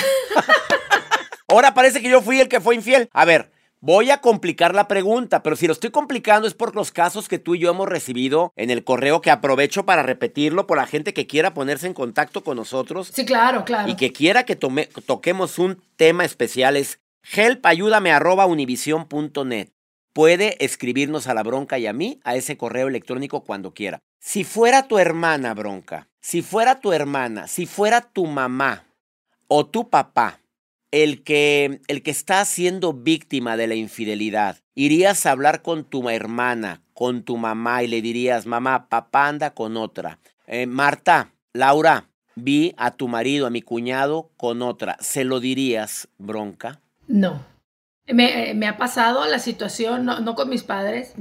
Ahora 1.47 1.73
parece 1.73 2.01
que 2.01 2.09
yo 2.09 2.21
fui 2.21 2.39
el 2.41 2.49
que 2.49 2.59
fue 2.61 2.75
infiel. 2.75 3.09
A 3.13 3.25
ver, 3.25 3.51
voy 3.79 4.09
a 4.11 4.19
complicar 4.21 4.73
la 4.73 4.87
pregunta, 4.87 5.43
pero 5.43 5.55
si 5.55 5.67
lo 5.67 5.73
estoy 5.73 5.91
complicando 5.91 6.47
es 6.47 6.53
por 6.55 6.75
los 6.75 6.91
casos 6.91 7.27
que 7.29 7.37
tú 7.37 7.53
y 7.55 7.59
yo 7.59 7.69
hemos 7.69 7.87
recibido 7.87 8.51
en 8.55 8.69
el 8.71 8.83
correo 8.83 9.21
que 9.21 9.29
aprovecho 9.31 9.85
para 9.85 10.01
repetirlo 10.03 10.65
por 10.65 10.77
la 10.77 10.87
gente 10.87 11.13
que 11.13 11.27
quiera 11.27 11.53
ponerse 11.53 11.85
en 11.87 11.93
contacto 11.93 12.43
con 12.43 12.57
nosotros 12.57 13.11
Sí, 13.13 13.23
claro, 13.25 13.63
claro. 13.65 13.87
y 13.89 13.95
que 13.95 14.11
quiera 14.11 14.45
que 14.45 14.59
tome- 14.59 14.89
toquemos 15.05 15.59
un 15.59 15.81
tema 15.95 16.25
especial 16.25 16.75
es 16.75 16.99
helpayúdame@univision.net. 17.33 19.69
Puede 20.13 20.63
escribirnos 20.63 21.27
a 21.27 21.33
la 21.33 21.41
bronca 21.43 21.77
y 21.79 21.87
a 21.87 21.93
mí 21.93 22.19
a 22.23 22.35
ese 22.35 22.55
correo 22.57 22.87
electrónico 22.87 23.43
cuando 23.43 23.73
quiera. 23.73 23.99
Si 24.19 24.43
fuera 24.43 24.87
tu 24.87 24.99
hermana, 24.99 25.53
bronca, 25.55 26.07
si 26.23 26.41
fuera 26.41 26.79
tu 26.79 26.93
hermana, 26.93 27.47
si 27.47 27.65
fuera 27.65 27.99
tu 27.99 28.25
mamá 28.25 28.85
o 29.49 29.65
tu 29.65 29.89
papá 29.89 30.39
el 30.89 31.21
que, 31.21 31.81
el 31.87 32.01
que 32.01 32.11
está 32.11 32.43
siendo 32.45 32.93
víctima 32.93 33.57
de 33.57 33.67
la 33.67 33.75
infidelidad, 33.75 34.57
irías 34.73 35.25
a 35.25 35.31
hablar 35.31 35.61
con 35.61 35.83
tu 35.83 36.09
hermana, 36.09 36.81
con 36.93 37.23
tu 37.23 37.35
mamá 37.35 37.83
y 37.83 37.87
le 37.87 38.01
dirías, 38.01 38.45
mamá, 38.45 38.87
papá 38.87 39.27
anda 39.27 39.53
con 39.53 39.75
otra. 39.75 40.19
Eh, 40.47 40.65
Marta, 40.65 41.33
Laura, 41.51 42.07
vi 42.35 42.73
a 42.77 42.91
tu 42.91 43.09
marido, 43.09 43.45
a 43.45 43.49
mi 43.49 43.61
cuñado, 43.61 44.31
con 44.37 44.61
otra. 44.61 44.95
¿Se 45.01 45.25
lo 45.25 45.41
dirías, 45.41 46.07
bronca? 46.17 46.79
No. 47.07 47.43
Me, 48.07 48.49
eh, 48.49 48.53
me, 48.53 48.67
ha 48.67 48.77
pasado 48.77 49.25
la 49.27 49.39
situación, 49.39 50.05
no, 50.05 50.35
con 50.35 50.49
mis 50.49 50.63
padres, 50.63 51.13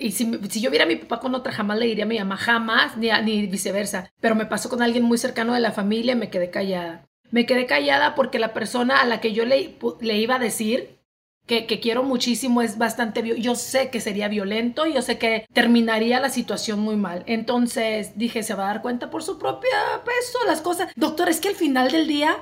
y 0.00 0.12
si, 0.12 0.30
yo 0.60 0.70
viera 0.70 0.84
a 0.84 0.88
mi 0.88 0.96
papá 0.96 1.20
con 1.20 1.34
otra, 1.34 1.52
jamás 1.52 1.78
le 1.78 1.86
diría 1.86 2.04
a 2.04 2.08
mi 2.08 2.18
mamá, 2.18 2.38
jamás, 2.38 2.96
ni, 2.96 3.10
ni 3.10 3.46
viceversa, 3.46 4.10
pero 4.20 4.34
me 4.34 4.46
pasó 4.46 4.70
con 4.70 4.82
alguien 4.82 5.04
muy 5.04 5.18
cercano 5.18 5.52
de 5.52 5.60
la 5.60 5.72
familia 5.72 6.12
y 6.12 6.16
me 6.16 6.30
quedé 6.30 6.50
callada. 6.50 7.06
Me 7.30 7.46
quedé 7.46 7.66
callada 7.66 8.14
porque 8.14 8.38
la 8.38 8.52
persona 8.52 9.00
a 9.00 9.06
la 9.06 9.20
que 9.20 9.32
yo 9.32 9.44
le, 9.44 9.76
iba 10.00 10.36
a 10.36 10.38
decir 10.38 10.98
que, 11.46 11.66
quiero 11.80 12.04
muchísimo 12.04 12.62
es 12.62 12.78
bastante, 12.78 13.22
yo 13.40 13.54
sé 13.54 13.90
que 13.90 14.00
sería 14.00 14.28
violento 14.28 14.86
y 14.86 14.94
yo 14.94 15.02
sé 15.02 15.18
que 15.18 15.46
terminaría 15.52 16.20
la 16.20 16.28
situación 16.28 16.80
muy 16.80 16.96
mal. 16.96 17.22
Entonces 17.26 18.16
dije, 18.16 18.42
se 18.42 18.54
va 18.54 18.64
a 18.64 18.72
dar 18.72 18.82
cuenta 18.82 19.10
por 19.10 19.22
su 19.22 19.38
propio 19.38 19.70
peso 20.04 20.38
las 20.46 20.60
cosas. 20.60 20.92
Doctor, 20.96 21.28
es 21.28 21.40
que 21.40 21.48
al 21.48 21.54
final 21.54 21.90
del 21.90 22.06
día 22.06 22.36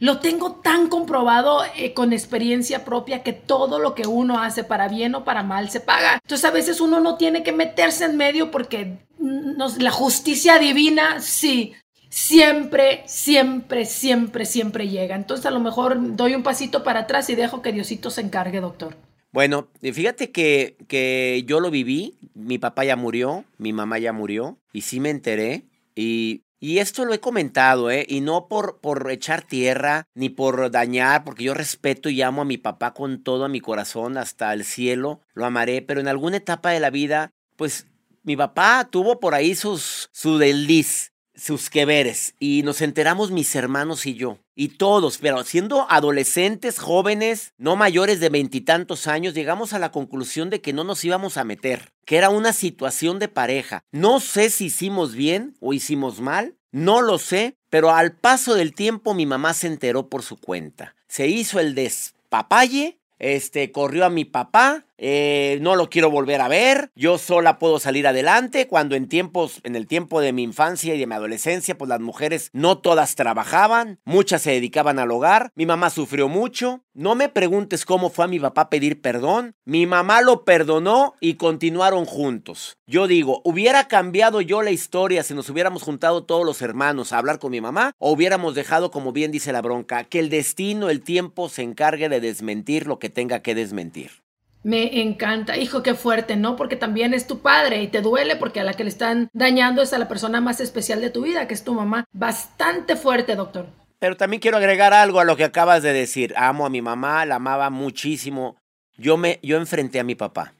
lo 0.00 0.18
tengo 0.18 0.56
tan 0.56 0.88
comprobado 0.88 1.62
eh, 1.76 1.94
con 1.94 2.12
experiencia 2.12 2.84
propia 2.84 3.22
que 3.22 3.32
todo 3.32 3.78
lo 3.78 3.94
que 3.94 4.06
uno 4.06 4.40
hace 4.40 4.64
para 4.64 4.88
bien 4.88 5.14
o 5.14 5.24
para 5.24 5.42
mal 5.42 5.70
se 5.70 5.80
paga. 5.80 6.20
Entonces 6.22 6.44
a 6.44 6.50
veces 6.50 6.80
uno 6.80 7.00
no 7.00 7.16
tiene 7.16 7.42
que 7.42 7.52
meterse 7.52 8.04
en 8.04 8.16
medio 8.16 8.50
porque 8.50 8.98
nos, 9.18 9.80
la 9.82 9.90
justicia 9.90 10.58
divina 10.58 11.20
sí 11.20 11.74
siempre, 12.08 13.02
siempre, 13.06 13.84
siempre, 13.84 14.44
siempre 14.46 14.88
llega. 14.88 15.16
Entonces 15.16 15.46
a 15.46 15.50
lo 15.50 15.60
mejor 15.60 16.16
doy 16.16 16.34
un 16.34 16.42
pasito 16.42 16.82
para 16.84 17.00
atrás 17.00 17.28
y 17.30 17.34
dejo 17.34 17.62
que 17.62 17.72
Diosito 17.72 18.10
se 18.10 18.22
encargue, 18.22 18.60
doctor. 18.60 18.96
Bueno, 19.30 19.68
fíjate 19.80 20.30
que, 20.30 20.78
que 20.88 21.44
yo 21.46 21.60
lo 21.60 21.70
viví, 21.70 22.18
mi 22.34 22.58
papá 22.58 22.84
ya 22.84 22.96
murió, 22.96 23.44
mi 23.58 23.74
mamá 23.74 23.98
ya 23.98 24.12
murió, 24.14 24.58
y 24.72 24.80
sí 24.82 25.00
me 25.00 25.10
enteré, 25.10 25.64
y 25.94 26.44
y 26.60 26.78
esto 26.78 27.04
lo 27.04 27.14
he 27.14 27.20
comentado, 27.20 27.90
¿eh? 27.90 28.04
Y 28.08 28.20
no 28.20 28.48
por, 28.48 28.80
por 28.80 29.10
echar 29.10 29.42
tierra 29.42 30.08
ni 30.14 30.28
por 30.28 30.70
dañar, 30.70 31.24
porque 31.24 31.44
yo 31.44 31.54
respeto 31.54 32.08
y 32.08 32.22
amo 32.22 32.42
a 32.42 32.46
mi 32.46 32.58
papá 32.58 32.94
con 32.94 33.22
todo 33.22 33.48
mi 33.48 33.60
corazón 33.60 34.16
hasta 34.16 34.52
el 34.52 34.64
cielo, 34.64 35.20
lo 35.34 35.44
amaré, 35.44 35.82
pero 35.82 36.00
en 36.00 36.08
alguna 36.08 36.38
etapa 36.38 36.70
de 36.70 36.80
la 36.80 36.90
vida, 36.90 37.32
pues 37.56 37.86
mi 38.22 38.36
papá 38.36 38.88
tuvo 38.90 39.20
por 39.20 39.34
ahí 39.34 39.54
sus, 39.54 40.08
su 40.12 40.38
desliz 40.38 41.12
sus 41.38 41.70
que 41.70 41.84
veres 41.84 42.34
y 42.38 42.62
nos 42.64 42.82
enteramos 42.82 43.30
mis 43.30 43.54
hermanos 43.54 44.06
y 44.06 44.14
yo. 44.14 44.38
Y 44.54 44.68
todos, 44.70 45.18
pero 45.18 45.44
siendo 45.44 45.86
adolescentes, 45.88 46.78
jóvenes, 46.78 47.52
no 47.58 47.76
mayores 47.76 48.20
de 48.20 48.28
veintitantos 48.28 49.06
años, 49.06 49.34
llegamos 49.34 49.72
a 49.72 49.78
la 49.78 49.92
conclusión 49.92 50.50
de 50.50 50.60
que 50.60 50.72
no 50.72 50.84
nos 50.84 51.04
íbamos 51.04 51.36
a 51.36 51.44
meter, 51.44 51.92
que 52.04 52.16
era 52.16 52.28
una 52.28 52.52
situación 52.52 53.18
de 53.18 53.28
pareja. 53.28 53.84
No 53.92 54.18
sé 54.20 54.50
si 54.50 54.66
hicimos 54.66 55.14
bien 55.14 55.54
o 55.60 55.72
hicimos 55.72 56.20
mal, 56.20 56.56
no 56.72 57.00
lo 57.00 57.18
sé, 57.18 57.54
pero 57.70 57.90
al 57.90 58.12
paso 58.12 58.54
del 58.54 58.74
tiempo 58.74 59.14
mi 59.14 59.26
mamá 59.26 59.54
se 59.54 59.68
enteró 59.68 60.08
por 60.08 60.22
su 60.22 60.36
cuenta. 60.36 60.96
Se 61.06 61.28
hizo 61.28 61.60
el 61.60 61.74
despapalle, 61.74 62.98
este, 63.18 63.72
corrió 63.72 64.04
a 64.04 64.10
mi 64.10 64.24
papá, 64.24 64.84
eh, 64.98 65.58
no 65.62 65.76
lo 65.76 65.88
quiero 65.88 66.10
volver 66.10 66.40
a 66.40 66.48
ver, 66.48 66.90
yo 66.94 67.18
sola 67.18 67.58
puedo 67.58 67.78
salir 67.78 68.06
adelante, 68.06 68.66
cuando 68.66 68.96
en 68.96 69.08
tiempos, 69.08 69.60
en 69.62 69.76
el 69.76 69.86
tiempo 69.86 70.20
de 70.20 70.32
mi 70.32 70.42
infancia 70.42 70.94
y 70.94 70.98
de 70.98 71.06
mi 71.06 71.14
adolescencia, 71.14 71.78
pues 71.78 71.88
las 71.88 72.00
mujeres 72.00 72.50
no 72.52 72.78
todas 72.78 73.14
trabajaban, 73.14 74.00
muchas 74.04 74.42
se 74.42 74.50
dedicaban 74.50 74.98
al 74.98 75.10
hogar, 75.10 75.52
mi 75.54 75.66
mamá 75.66 75.90
sufrió 75.90 76.28
mucho, 76.28 76.82
no 76.94 77.14
me 77.14 77.28
preguntes 77.28 77.84
cómo 77.84 78.10
fue 78.10 78.24
a 78.24 78.28
mi 78.28 78.40
papá 78.40 78.68
pedir 78.70 79.00
perdón, 79.00 79.54
mi 79.64 79.86
mamá 79.86 80.20
lo 80.20 80.44
perdonó 80.44 81.14
y 81.20 81.34
continuaron 81.34 82.04
juntos. 82.04 82.76
Yo 82.86 83.06
digo, 83.06 83.40
¿hubiera 83.44 83.86
cambiado 83.86 84.40
yo 84.40 84.62
la 84.62 84.72
historia 84.72 85.22
si 85.22 85.32
nos 85.32 85.48
hubiéramos 85.48 85.82
juntado 85.82 86.24
todos 86.24 86.44
los 86.44 86.60
hermanos 86.60 87.12
a 87.12 87.18
hablar 87.18 87.38
con 87.38 87.52
mi 87.52 87.60
mamá? 87.60 87.92
¿O 87.98 88.10
hubiéramos 88.10 88.56
dejado, 88.56 88.90
como 88.90 89.12
bien 89.12 89.30
dice 89.30 89.52
la 89.52 89.62
bronca, 89.62 90.04
que 90.04 90.18
el 90.18 90.28
destino, 90.28 90.90
el 90.90 91.02
tiempo 91.02 91.48
se 91.48 91.62
encargue 91.62 92.08
de 92.08 92.20
desmentir 92.20 92.86
lo 92.86 92.98
que 92.98 93.10
tenga 93.10 93.42
que 93.42 93.54
desmentir? 93.54 94.27
Me 94.62 95.00
encanta, 95.00 95.56
hijo, 95.56 95.82
qué 95.82 95.94
fuerte, 95.94 96.36
¿no? 96.36 96.56
Porque 96.56 96.76
también 96.76 97.14
es 97.14 97.26
tu 97.26 97.40
padre 97.40 97.82
y 97.82 97.88
te 97.88 98.02
duele 98.02 98.36
porque 98.36 98.60
a 98.60 98.64
la 98.64 98.74
que 98.74 98.84
le 98.84 98.90
están 98.90 99.28
dañando 99.32 99.82
es 99.82 99.92
a 99.92 99.98
la 99.98 100.08
persona 100.08 100.40
más 100.40 100.60
especial 100.60 101.00
de 101.00 101.10
tu 101.10 101.22
vida, 101.22 101.46
que 101.46 101.54
es 101.54 101.64
tu 101.64 101.74
mamá. 101.74 102.04
Bastante 102.12 102.96
fuerte, 102.96 103.36
doctor. 103.36 103.66
Pero 103.98 104.16
también 104.16 104.40
quiero 104.40 104.56
agregar 104.56 104.92
algo 104.92 105.20
a 105.20 105.24
lo 105.24 105.36
que 105.36 105.44
acabas 105.44 105.82
de 105.82 105.92
decir. 105.92 106.34
Amo 106.36 106.66
a 106.66 106.70
mi 106.70 106.82
mamá, 106.82 107.24
la 107.24 107.36
amaba 107.36 107.70
muchísimo. 107.70 108.56
Yo 108.96 109.16
me 109.16 109.38
yo 109.42 109.56
enfrenté 109.56 110.00
a 110.00 110.04
mi 110.04 110.14
papá. 110.14 110.54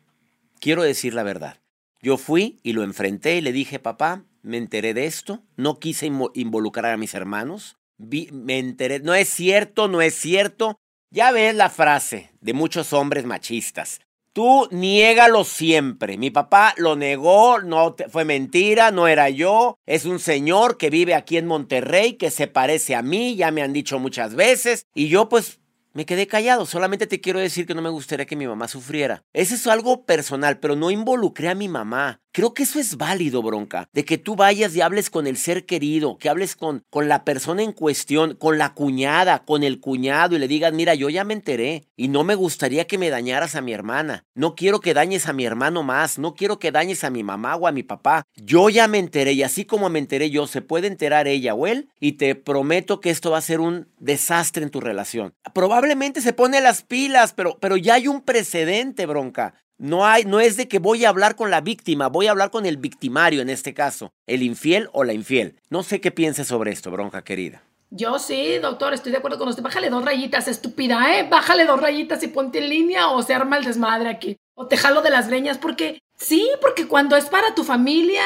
Quiero 0.61 0.83
decir 0.83 1.15
la 1.15 1.23
verdad. 1.23 1.59
Yo 2.01 2.17
fui 2.17 2.61
y 2.63 2.73
lo 2.73 2.85
enfrenté 2.85 3.37
y 3.37 3.41
le 3.41 3.53
dije, 3.53 3.79
papá, 3.79 4.25
me 4.43 4.57
enteré 4.57 4.95
de 4.95 5.07
esto, 5.07 5.43
no 5.57 5.79
quise 5.79 6.07
involucrar 6.07 6.93
a 6.93 6.97
mis 6.97 7.15
hermanos, 7.15 7.77
me 7.99 8.59
enteré, 8.59 9.01
no 9.01 9.15
es 9.15 9.29
cierto, 9.29 9.89
no 9.89 10.01
es 10.01 10.15
cierto, 10.15 10.79
ya 11.11 11.33
ves 11.33 11.55
la 11.55 11.71
frase 11.71 12.31
de 12.41 12.53
muchos 12.53 12.93
hombres 12.93 13.25
machistas. 13.25 14.01
Tú 14.33 14.69
niégalo 14.71 15.43
siempre. 15.45 16.17
Mi 16.17 16.31
papá 16.31 16.75
lo 16.77 16.95
negó, 16.97 17.61
no 17.61 17.97
fue 18.11 18.25
mentira, 18.25 18.91
no 18.91 19.09
era 19.09 19.31
yo. 19.31 19.79
Es 19.87 20.05
un 20.05 20.19
señor 20.21 20.77
que 20.77 20.91
vive 20.91 21.15
aquí 21.15 21.39
en 21.39 21.47
Monterrey, 21.47 22.13
que 22.13 22.31
se 22.31 22.47
parece 22.47 22.95
a 22.95 23.03
mí, 23.03 23.35
ya 23.37 23.51
me 23.51 23.63
han 23.63 23.73
dicho 23.73 23.99
muchas 23.99 24.35
veces. 24.35 24.87
Y 24.95 25.09
yo 25.09 25.29
pues 25.29 25.59
me 25.93 26.07
quedé 26.07 26.29
callado, 26.29 26.67
solamente 26.67 27.09
te 27.09 27.21
quiero 27.21 27.41
decir 27.41 27.67
que 27.67 27.75
no 27.75 27.83
me 27.83 27.89
gustaría 27.89 28.27
que 28.27 28.37
mi 28.37 28.47
mamá 28.47 28.69
sufriera. 28.69 29.25
Eso 29.33 29.57
es 29.57 29.67
algo 29.67 30.05
personal, 30.05 30.61
pero 30.61 30.77
no 30.77 30.93
involucré 30.93 31.49
a 31.49 31.57
mi 31.57 31.67
mamá. 31.67 32.21
Creo 32.39 32.55
que 32.55 32.63
eso 32.63 32.79
es 32.79 32.97
válido, 32.97 33.43
bronca, 33.43 33.89
de 33.93 34.05
que 34.05 34.17
tú 34.17 34.37
vayas 34.37 34.77
y 34.77 34.81
hables 34.81 35.11
con 35.11 35.27
el 35.27 35.37
ser 35.37 35.67
querido, 35.67 36.19
que 36.19 36.29
hables 36.29 36.55
con, 36.55 36.85
con 36.89 37.09
la 37.09 37.25
persona 37.25 37.65
en 37.65 37.73
cuestión, 37.73 38.37
con 38.37 38.59
la 38.59 38.75
cuñada, 38.75 39.45
con 39.45 39.65
el 39.65 39.81
cuñado 39.81 40.37
y 40.37 40.39
le 40.39 40.47
digas, 40.47 40.73
mira, 40.73 40.95
yo 40.95 41.09
ya 41.09 41.25
me 41.25 41.35
enteré 41.35 41.89
y 41.97 42.07
no 42.07 42.23
me 42.23 42.37
gustaría 42.37 42.87
que 42.87 42.97
me 42.97 43.11
dañaras 43.11 43.57
a 43.57 43.61
mi 43.61 43.73
hermana. 43.73 44.25
No 44.37 44.55
quiero 44.55 44.79
que 44.79 44.95
dañes 44.95 45.27
a 45.27 45.33
mi 45.33 45.47
hermano 45.47 45.83
más, 45.83 46.21
no 46.21 46.37
quiero 46.37 46.61
que 46.61 46.71
dañes 46.71 47.03
a 47.03 47.11
mi 47.11 47.25
mamá 47.25 47.57
o 47.57 47.67
a 47.67 47.73
mi 47.73 47.83
papá. 47.83 48.25
Yo 48.37 48.71
ya 48.71 48.87
me 48.87 49.01
enteré 49.01 49.33
y 49.33 49.43
así 49.43 49.65
como 49.65 49.89
me 49.89 49.99
enteré 49.99 50.31
yo, 50.31 50.47
se 50.47 50.63
puede 50.63 50.87
enterar 50.87 51.27
ella 51.27 51.55
o 51.55 51.67
él 51.67 51.89
y 51.99 52.13
te 52.13 52.37
prometo 52.37 53.01
que 53.01 53.11
esto 53.11 53.33
va 53.33 53.39
a 53.39 53.41
ser 53.41 53.59
un 53.59 53.89
desastre 53.99 54.63
en 54.63 54.71
tu 54.71 54.81
relación. 54.81 55.35
Probablemente 55.55 56.21
se 56.21 56.33
pone 56.33 56.61
las 56.61 56.83
pilas, 56.83 57.33
pero, 57.33 57.59
pero 57.59 57.77
ya 57.77 57.95
hay 57.95 58.07
un 58.07 58.23
precedente, 58.23 59.07
bronca. 59.07 59.55
No, 59.79 60.05
hay, 60.05 60.25
no 60.25 60.41
es 60.41 60.57
de 60.57 60.67
que 60.67 60.81
voy 60.81 61.05
a 61.05 61.09
hablar 61.09 61.37
con 61.37 61.53
la 61.53 61.61
víctima, 61.61 62.09
voy 62.09 62.27
a 62.27 62.33
hablar 62.33 62.51
con 62.51 62.67
el 62.67 62.79
victimario 62.79 63.43
en 63.43 63.49
este 63.49 63.75
caso, 63.75 64.13
el 64.27 64.43
infiel 64.43 64.89
o 64.93 65.05
la 65.05 65.13
infiel. 65.13 65.55
No 65.71 65.85
sé 65.85 66.01
qué 66.01 66.11
pienses 66.11 66.49
sobre 66.49 66.73
esto, 66.73 66.91
bronca 66.91 67.23
querida. 67.23 67.63
Yo 67.91 68.19
sí, 68.19 68.59
doctor, 68.59 68.93
estoy 68.93 69.13
de 69.13 69.19
acuerdo 69.19 69.39
con 69.39 69.49
usted. 69.49 69.63
Bájale 69.63 69.89
dos 69.89 70.05
rayitas, 70.05 70.49
estúpida, 70.49 71.17
¿eh? 71.17 71.29
Bájale 71.31 71.65
dos 71.65 71.81
rayitas 71.81 72.23
y 72.25 72.29
ponte 72.29 72.59
en 72.59 72.69
línea 72.69 73.09
o 73.09 73.23
se 73.23 73.35
arma 73.35 73.57
el 73.57 73.65
desmadre 73.65 74.11
aquí. 74.11 74.37
O 74.55 74.67
te 74.67 74.77
jalo 74.77 75.01
de 75.01 75.11
las 75.11 75.29
leñas, 75.29 75.59
porque 75.59 76.01
sí, 76.17 76.51
porque 76.61 76.89
cuando 76.89 77.17
es 77.17 77.27
para 77.27 77.55
tu 77.55 77.63
familia, 77.63 78.25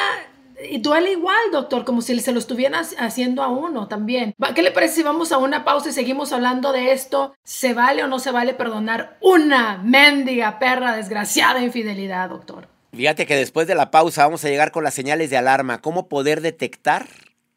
y 0.69 0.79
duele 0.79 1.11
igual, 1.11 1.51
doctor, 1.51 1.85
como 1.85 2.01
si 2.01 2.19
se 2.19 2.31
lo 2.31 2.39
estuvieran 2.39 2.85
haciendo 2.97 3.43
a 3.43 3.47
uno 3.47 3.87
también. 3.87 4.33
¿Qué 4.55 4.61
le 4.61 4.71
parece 4.71 4.95
si 4.95 5.03
vamos 5.03 5.31
a 5.31 5.37
una 5.37 5.63
pausa 5.63 5.89
y 5.89 5.93
seguimos 5.93 6.31
hablando 6.31 6.71
de 6.71 6.91
esto? 6.91 7.35
¿Se 7.43 7.73
vale 7.73 8.03
o 8.03 8.07
no 8.07 8.19
se 8.19 8.31
vale 8.31 8.53
perdonar 8.53 9.17
una 9.21 9.77
mendiga 9.77 10.59
perra 10.59 10.95
desgraciada 10.95 11.61
infidelidad, 11.61 12.29
doctor? 12.29 12.67
Fíjate 12.93 13.25
que 13.25 13.35
después 13.35 13.67
de 13.67 13.75
la 13.75 13.89
pausa 13.91 14.23
vamos 14.23 14.45
a 14.45 14.49
llegar 14.49 14.71
con 14.71 14.83
las 14.83 14.93
señales 14.93 15.29
de 15.29 15.37
alarma. 15.37 15.81
¿Cómo 15.81 16.07
poder 16.07 16.41
detectar 16.41 17.07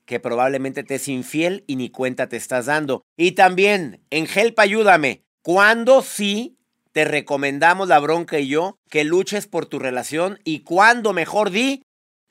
que 0.06 0.20
probablemente 0.20 0.82
te 0.82 0.94
es 0.94 1.08
infiel 1.08 1.64
y 1.66 1.76
ni 1.76 1.90
cuenta 1.90 2.28
te 2.28 2.36
estás 2.36 2.66
dando? 2.66 3.02
Y 3.16 3.32
también, 3.32 4.00
en 4.10 4.26
Help 4.32 4.58
Ayúdame, 4.58 5.24
¿cuándo 5.42 6.00
sí 6.00 6.56
te 6.92 7.04
recomendamos 7.04 7.88
la 7.88 7.98
bronca 7.98 8.38
y 8.38 8.48
yo 8.48 8.78
que 8.88 9.04
luches 9.04 9.46
por 9.46 9.66
tu 9.66 9.78
relación 9.78 10.38
y 10.44 10.60
cuándo 10.60 11.12
mejor 11.12 11.50
di 11.50 11.82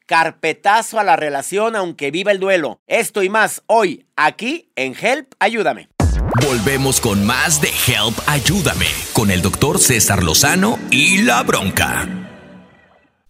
carpetazo 0.06 1.00
a 1.00 1.04
la 1.04 1.16
relación 1.16 1.76
aunque 1.76 2.12
viva 2.12 2.32
el 2.32 2.40
duelo. 2.40 2.80
Esto 2.88 3.24
y 3.24 3.30
más 3.30 3.64
hoy, 3.68 4.06
aquí 4.16 4.70
en 4.76 4.96
Help, 5.00 5.34
ayúdame. 5.40 5.90
Volvemos 6.46 7.00
con 7.00 7.26
más 7.26 7.62
de 7.62 7.70
Help, 7.88 8.18
ayúdame, 8.28 8.88
con 9.14 9.32
el 9.32 9.42
doctor 9.42 9.80
César 9.80 10.24
Lozano 10.24 10.78
y 10.92 11.22
la 11.22 11.44
bronca. 11.44 12.25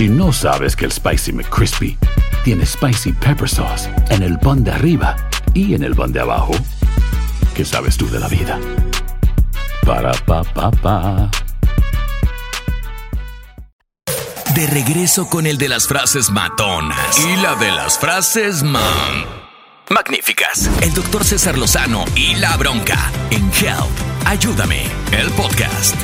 Si 0.00 0.08
no 0.08 0.32
sabes 0.32 0.74
que 0.74 0.86
el 0.86 0.92
Spicy 0.92 1.30
McCrispy 1.30 1.98
tiene 2.42 2.64
Spicy 2.64 3.12
Pepper 3.12 3.46
Sauce 3.46 3.90
en 4.08 4.22
el 4.22 4.38
pan 4.38 4.64
de 4.64 4.70
arriba 4.70 5.14
y 5.52 5.74
en 5.74 5.82
el 5.82 5.94
pan 5.94 6.10
de 6.10 6.20
abajo, 6.20 6.52
¿qué 7.54 7.66
sabes 7.66 7.98
tú 7.98 8.08
de 8.08 8.18
la 8.18 8.26
vida? 8.26 8.58
Para, 9.84 10.12
pa, 10.12 10.42
pa, 10.42 10.70
pa. 10.70 11.30
De 14.54 14.66
regreso 14.68 15.28
con 15.28 15.46
el 15.46 15.58
de 15.58 15.68
las 15.68 15.86
frases 15.86 16.30
matonas 16.30 17.18
y 17.18 17.36
la 17.42 17.56
de 17.56 17.70
las 17.70 17.98
frases 17.98 18.62
man. 18.62 18.80
Magníficas. 19.90 20.70
El 20.80 20.94
doctor 20.94 21.24
César 21.24 21.58
Lozano 21.58 22.06
y 22.16 22.36
la 22.36 22.56
bronca 22.56 23.12
en 23.28 23.52
Help. 23.52 24.24
Ayúdame. 24.24 24.80
El 25.12 25.30
podcast. 25.32 25.94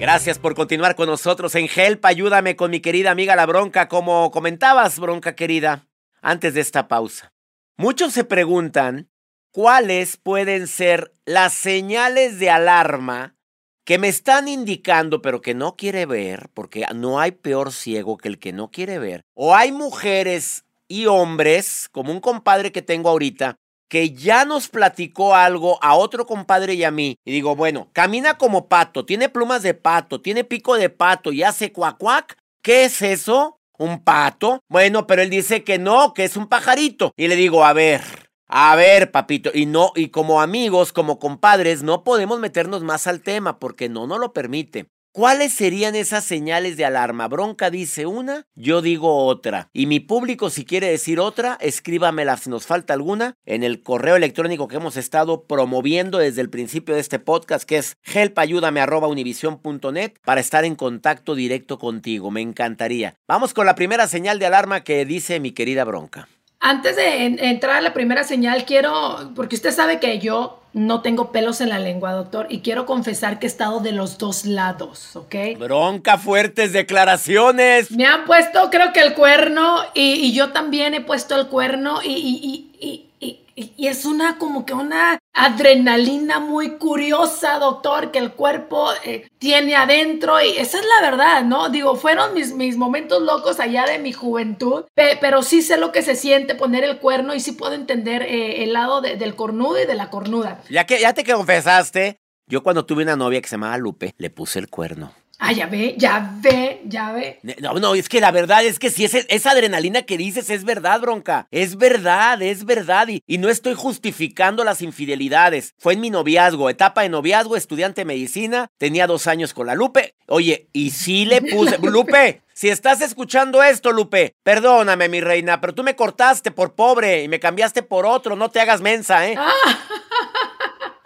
Gracias 0.00 0.38
por 0.38 0.54
continuar 0.54 0.96
con 0.96 1.08
nosotros 1.10 1.54
en 1.56 1.68
Help. 1.76 2.06
Ayúdame 2.06 2.56
con 2.56 2.70
mi 2.70 2.80
querida 2.80 3.10
amiga 3.10 3.36
La 3.36 3.44
Bronca, 3.44 3.86
como 3.86 4.30
comentabas, 4.30 4.98
Bronca 4.98 5.36
querida, 5.36 5.86
antes 6.22 6.54
de 6.54 6.62
esta 6.62 6.88
pausa. 6.88 7.34
Muchos 7.76 8.14
se 8.14 8.24
preguntan 8.24 9.10
cuáles 9.52 10.16
pueden 10.16 10.68
ser 10.68 11.12
las 11.26 11.52
señales 11.52 12.38
de 12.38 12.48
alarma 12.48 13.36
que 13.84 13.98
me 13.98 14.08
están 14.08 14.48
indicando, 14.48 15.20
pero 15.20 15.42
que 15.42 15.52
no 15.52 15.76
quiere 15.76 16.06
ver, 16.06 16.48
porque 16.54 16.86
no 16.94 17.20
hay 17.20 17.32
peor 17.32 17.70
ciego 17.70 18.16
que 18.16 18.28
el 18.28 18.38
que 18.38 18.54
no 18.54 18.70
quiere 18.70 18.98
ver. 18.98 19.20
O 19.34 19.54
hay 19.54 19.70
mujeres 19.70 20.64
y 20.88 21.06
hombres, 21.06 21.90
como 21.92 22.10
un 22.10 22.20
compadre 22.20 22.72
que 22.72 22.80
tengo 22.80 23.10
ahorita, 23.10 23.58
que 23.90 24.12
ya 24.12 24.44
nos 24.44 24.68
platicó 24.68 25.34
algo 25.34 25.78
a 25.82 25.96
otro 25.96 26.24
compadre 26.24 26.74
y 26.74 26.84
a 26.84 26.92
mí. 26.92 27.16
Y 27.24 27.32
digo, 27.32 27.56
bueno, 27.56 27.88
camina 27.92 28.38
como 28.38 28.68
pato, 28.68 29.04
tiene 29.04 29.28
plumas 29.28 29.62
de 29.62 29.74
pato, 29.74 30.22
tiene 30.22 30.44
pico 30.44 30.76
de 30.76 30.88
pato 30.88 31.32
y 31.32 31.42
hace 31.42 31.72
cuacuac. 31.72 32.38
¿Qué 32.62 32.84
es 32.84 33.02
eso? 33.02 33.58
¿Un 33.76 34.04
pato? 34.04 34.60
Bueno, 34.68 35.06
pero 35.08 35.22
él 35.22 35.28
dice 35.28 35.64
que 35.64 35.78
no, 35.78 36.14
que 36.14 36.24
es 36.24 36.36
un 36.36 36.46
pajarito. 36.46 37.12
Y 37.16 37.26
le 37.26 37.34
digo, 37.34 37.64
a 37.64 37.72
ver, 37.72 38.02
a 38.46 38.76
ver, 38.76 39.10
papito, 39.10 39.50
y 39.52 39.66
no, 39.66 39.92
y 39.96 40.08
como 40.08 40.40
amigos, 40.40 40.92
como 40.92 41.18
compadres, 41.18 41.82
no 41.82 42.04
podemos 42.04 42.38
meternos 42.38 42.84
más 42.84 43.08
al 43.08 43.22
tema 43.22 43.58
porque 43.58 43.88
no 43.88 44.06
nos 44.06 44.20
lo 44.20 44.32
permite. 44.32 44.86
¿Cuáles 45.12 45.52
serían 45.52 45.96
esas 45.96 46.24
señales 46.24 46.76
de 46.76 46.84
alarma? 46.84 47.26
Bronca 47.26 47.68
dice 47.68 48.06
una, 48.06 48.46
yo 48.54 48.80
digo 48.80 49.26
otra. 49.26 49.68
Y 49.72 49.86
mi 49.86 49.98
público, 49.98 50.50
si 50.50 50.64
quiere 50.64 50.88
decir 50.88 51.18
otra, 51.18 51.58
escríbamela 51.60 52.36
si 52.36 52.48
nos 52.48 52.64
falta 52.64 52.94
alguna 52.94 53.34
en 53.44 53.64
el 53.64 53.82
correo 53.82 54.14
electrónico 54.14 54.68
que 54.68 54.76
hemos 54.76 54.96
estado 54.96 55.48
promoviendo 55.48 56.18
desde 56.18 56.42
el 56.42 56.48
principio 56.48 56.94
de 56.94 57.00
este 57.00 57.18
podcast, 57.18 57.64
que 57.64 57.78
es 57.78 57.96
helpayúdame.univision.net, 58.04 60.12
para 60.24 60.40
estar 60.40 60.64
en 60.64 60.76
contacto 60.76 61.34
directo 61.34 61.80
contigo. 61.80 62.30
Me 62.30 62.40
encantaría. 62.40 63.16
Vamos 63.26 63.52
con 63.52 63.66
la 63.66 63.74
primera 63.74 64.06
señal 64.06 64.38
de 64.38 64.46
alarma 64.46 64.84
que 64.84 65.04
dice 65.04 65.40
mi 65.40 65.50
querida 65.50 65.82
Bronca. 65.82 66.28
Antes 66.62 66.94
de 66.96 67.24
en- 67.24 67.42
entrar 67.42 67.76
a 67.76 67.80
la 67.80 67.94
primera 67.94 68.22
señal, 68.24 68.64
quiero, 68.66 69.30
porque 69.34 69.56
usted 69.56 69.72
sabe 69.72 69.98
que 69.98 70.18
yo 70.18 70.60
no 70.74 71.00
tengo 71.00 71.32
pelos 71.32 71.60
en 71.62 71.70
la 71.70 71.78
lengua, 71.78 72.12
doctor, 72.12 72.46
y 72.50 72.60
quiero 72.60 72.84
confesar 72.86 73.38
que 73.38 73.46
he 73.46 73.48
estado 73.48 73.80
de 73.80 73.92
los 73.92 74.18
dos 74.18 74.44
lados, 74.44 75.16
¿ok? 75.16 75.34
Bronca, 75.58 76.18
fuertes 76.18 76.72
declaraciones. 76.72 77.90
Me 77.90 78.04
han 78.06 78.24
puesto, 78.24 78.68
creo 78.70 78.92
que 78.92 79.00
el 79.00 79.14
cuerno, 79.14 79.78
y, 79.94 80.12
y 80.12 80.32
yo 80.32 80.50
también 80.50 80.94
he 80.94 81.00
puesto 81.00 81.34
el 81.34 81.46
cuerno, 81.48 82.00
y, 82.04 82.10
y- 82.12 82.70
y- 82.86 83.09
y- 83.20 83.86
es 83.86 84.06
una 84.06 84.38
como 84.38 84.64
que 84.64 84.72
una 84.72 85.18
adrenalina 85.34 86.38
muy 86.40 86.78
curiosa, 86.78 87.58
doctor, 87.58 88.10
que 88.10 88.18
el 88.18 88.32
cuerpo 88.32 88.88
eh, 89.04 89.28
tiene 89.38 89.76
adentro, 89.76 90.40
y 90.40 90.56
esa 90.56 90.78
es 90.78 90.84
la 91.00 91.10
verdad, 91.10 91.44
¿no? 91.44 91.68
Digo, 91.68 91.96
fueron 91.96 92.32
mis, 92.32 92.54
mis 92.54 92.76
momentos 92.76 93.20
locos 93.22 93.60
allá 93.60 93.84
de 93.84 93.98
mi 93.98 94.12
juventud, 94.12 94.84
pe- 94.94 95.18
pero 95.20 95.42
sí 95.42 95.60
sé 95.62 95.76
lo 95.76 95.92
que 95.92 96.02
se 96.02 96.14
siente 96.16 96.54
poner 96.54 96.84
el 96.84 96.98
cuerno, 96.98 97.34
y 97.34 97.40
sí 97.40 97.52
puedo 97.52 97.74
entender 97.74 98.22
eh, 98.22 98.62
el 98.62 98.72
lado 98.72 99.00
de- 99.02 99.16
del 99.16 99.34
cornudo 99.36 99.82
y 99.82 99.86
de 99.86 99.94
la 99.94 100.08
cornuda. 100.08 100.62
Ya 100.70 100.84
que 100.86 100.98
ya 101.00 101.12
te 101.12 101.24
confesaste, 101.24 102.16
yo 102.48 102.62
cuando 102.62 102.86
tuve 102.86 103.02
una 103.02 103.16
novia 103.16 103.40
que 103.42 103.48
se 103.48 103.56
llamaba 103.56 103.76
Lupe, 103.76 104.14
le 104.16 104.30
puse 104.30 104.58
el 104.58 104.68
cuerno. 104.70 105.12
Ah, 105.42 105.52
ya 105.52 105.66
ve, 105.66 105.94
ya 105.96 106.34
ve, 106.42 106.82
ya 106.84 107.12
ve. 107.12 107.40
No, 107.60 107.72
no, 107.74 107.94
es 107.94 108.10
que 108.10 108.20
la 108.20 108.30
verdad 108.30 108.62
es 108.62 108.78
que 108.78 108.90
si 108.90 109.06
ese- 109.06 109.24
esa 109.30 109.52
adrenalina 109.52 110.02
que 110.02 110.18
dices 110.18 110.50
es 110.50 110.64
verdad, 110.64 111.00
bronca. 111.00 111.48
Es 111.50 111.76
verdad, 111.76 112.42
es 112.42 112.66
verdad. 112.66 113.08
Y, 113.08 113.22
y 113.26 113.38
no 113.38 113.48
estoy 113.48 113.72
justificando 113.74 114.64
las 114.64 114.82
infidelidades. 114.82 115.74
Fue 115.78 115.94
en 115.94 116.00
mi 116.00 116.10
noviazgo, 116.10 116.68
etapa 116.68 117.02
de 117.02 117.08
noviazgo, 117.08 117.56
estudiante 117.56 118.02
de 118.02 118.04
medicina. 118.04 118.68
Tenía 118.76 119.06
dos 119.06 119.26
años 119.26 119.54
con 119.54 119.66
la 119.66 119.74
Lupe. 119.74 120.14
Oye, 120.26 120.68
y 120.74 120.90
sí 120.90 121.24
le 121.24 121.40
puse. 121.50 121.78
Lupe, 121.78 122.42
si 122.52 122.68
estás 122.68 123.00
escuchando 123.00 123.62
esto, 123.62 123.92
Lupe, 123.92 124.34
perdóname, 124.42 125.08
mi 125.08 125.22
reina, 125.22 125.58
pero 125.62 125.74
tú 125.74 125.82
me 125.82 125.96
cortaste 125.96 126.50
por 126.50 126.74
pobre 126.74 127.22
y 127.22 127.28
me 127.28 127.40
cambiaste 127.40 127.82
por 127.82 128.04
otro. 128.04 128.36
No 128.36 128.50
te 128.50 128.60
hagas 128.60 128.82
mensa, 128.82 129.26
¿eh? 129.26 129.38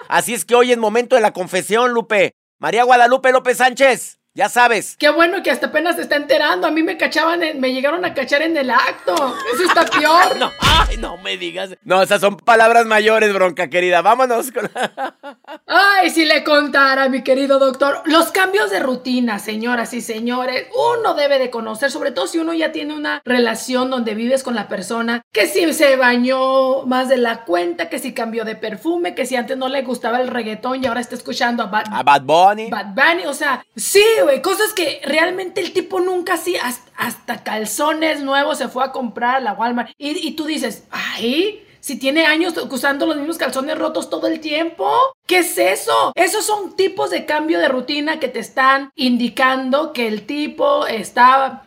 Así 0.08 0.34
es 0.34 0.44
que 0.44 0.54
hoy 0.54 0.72
es 0.72 0.78
momento 0.78 1.16
de 1.16 1.22
la 1.22 1.32
confesión, 1.32 1.92
Lupe. 1.92 2.34
María 2.58 2.84
Guadalupe 2.84 3.32
López 3.32 3.58
Sánchez, 3.58 4.18
ya 4.34 4.48
sabes. 4.48 4.96
Qué 4.98 5.08
bueno 5.10 5.42
que 5.42 5.50
hasta 5.50 5.66
apenas 5.66 5.96
se 5.96 6.02
está 6.02 6.16
enterando. 6.16 6.66
A 6.66 6.70
mí 6.70 6.82
me 6.82 6.96
cachaban, 6.96 7.42
en- 7.42 7.60
me 7.60 7.72
llegaron 7.72 8.04
a 8.04 8.14
cachar 8.14 8.42
en 8.42 8.56
el 8.56 8.68
acto. 8.70 9.14
Eso 9.54 9.64
está 9.64 9.84
peor. 9.98 10.36
No, 10.38 10.50
ay, 10.60 10.96
no 10.96 11.16
me 11.18 11.36
digas. 11.36 11.70
No, 11.84 12.02
esas 12.02 12.20
son 12.20 12.36
palabras 12.36 12.84
mayores, 12.86 13.32
bronca 13.32 13.68
querida. 13.70 14.02
Vámonos 14.02 14.50
con 14.50 14.68
Ay, 15.66 16.10
si 16.10 16.24
le 16.24 16.42
contara, 16.44 17.08
mi 17.08 17.22
querido 17.22 17.58
doctor. 17.58 18.02
Los 18.06 18.32
cambios 18.32 18.70
de 18.70 18.80
rutina, 18.80 19.38
señoras 19.38 19.94
y 19.94 20.00
señores, 20.00 20.66
uno 21.00 21.14
debe 21.14 21.38
de 21.38 21.50
conocer, 21.50 21.90
sobre 21.90 22.10
todo 22.10 22.26
si 22.26 22.38
uno 22.38 22.52
ya 22.52 22.72
tiene 22.72 22.94
una 22.94 23.22
relación 23.24 23.90
donde 23.90 24.14
vives 24.14 24.42
con 24.42 24.54
la 24.54 24.68
persona, 24.68 25.22
que 25.32 25.46
si 25.46 25.72
se 25.72 25.96
bañó 25.96 26.82
más 26.86 27.08
de 27.08 27.16
la 27.18 27.44
cuenta, 27.44 27.88
que 27.88 27.98
si 27.98 28.12
cambió 28.12 28.44
de 28.44 28.56
perfume, 28.56 29.14
que 29.14 29.26
si 29.26 29.36
antes 29.36 29.56
no 29.56 29.68
le 29.68 29.82
gustaba 29.82 30.20
el 30.20 30.28
reggaetón 30.28 30.82
y 30.82 30.86
ahora 30.86 31.00
está 31.00 31.14
escuchando 31.14 31.62
a 31.62 31.66
Bad, 31.66 31.84
a 31.92 32.02
Bad 32.02 32.22
Bunny. 32.22 32.70
Bad 32.70 32.94
Bunny, 32.94 33.26
o 33.26 33.34
sea, 33.34 33.64
sí, 33.76 34.04
güey, 34.24 34.42
cosas 34.42 34.72
que 34.72 35.00
realmente 35.04 35.60
el 35.60 35.72
tipo 35.72 36.00
nunca 36.00 36.34
hasta, 36.34 36.90
hasta 36.96 37.42
calzones 37.44 38.22
nuevos 38.22 38.58
se 38.58 38.68
fue 38.68 38.84
a 38.84 38.92
comprar 38.92 39.36
a 39.36 39.40
la 39.40 39.52
Walmart. 39.52 39.90
Y, 39.96 40.26
y 40.26 40.32
tú 40.32 40.44
dices, 40.44 40.84
ay, 40.90 41.64
si 41.80 41.98
tiene 41.98 42.24
años 42.24 42.54
usando 42.70 43.04
los 43.06 43.16
mismos 43.16 43.36
calzones 43.36 43.78
rotos 43.78 44.08
todo 44.08 44.26
el 44.26 44.40
tiempo, 44.40 44.90
¿qué 45.26 45.40
es 45.40 45.58
eso? 45.58 46.12
Esos 46.14 46.46
son 46.46 46.76
tipos 46.76 47.10
de 47.10 47.26
cambio 47.26 47.58
de 47.58 47.68
rutina 47.68 48.18
que 48.18 48.28
te 48.28 48.38
están 48.38 48.90
indicando 48.94 49.92
que 49.92 50.08
el 50.08 50.24
tipo 50.24 50.86
está 50.86 51.64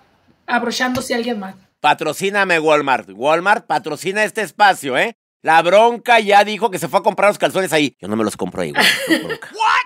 abrochándose 0.48 1.14
a 1.14 1.18
alguien 1.18 1.40
más. 1.40 1.56
Patrocíname 1.82 2.60
Walmart. 2.60 3.10
Walmart 3.14 3.68
patrocina 3.68 4.24
este 4.24 4.42
espacio, 4.42 4.98
¿eh? 4.98 5.16
La 5.48 5.62
bronca 5.62 6.20
ya 6.20 6.44
dijo 6.44 6.70
que 6.70 6.78
se 6.78 6.90
fue 6.90 7.00
a 7.00 7.04
comprar 7.04 7.30
los 7.30 7.38
calzones 7.38 7.72
ahí. 7.72 7.96
Yo 8.02 8.10
no 8.10 8.18
me 8.18 8.26
los 8.26 8.36
compro 8.36 8.64
ahí, 8.64 8.74
güey. 8.74 8.86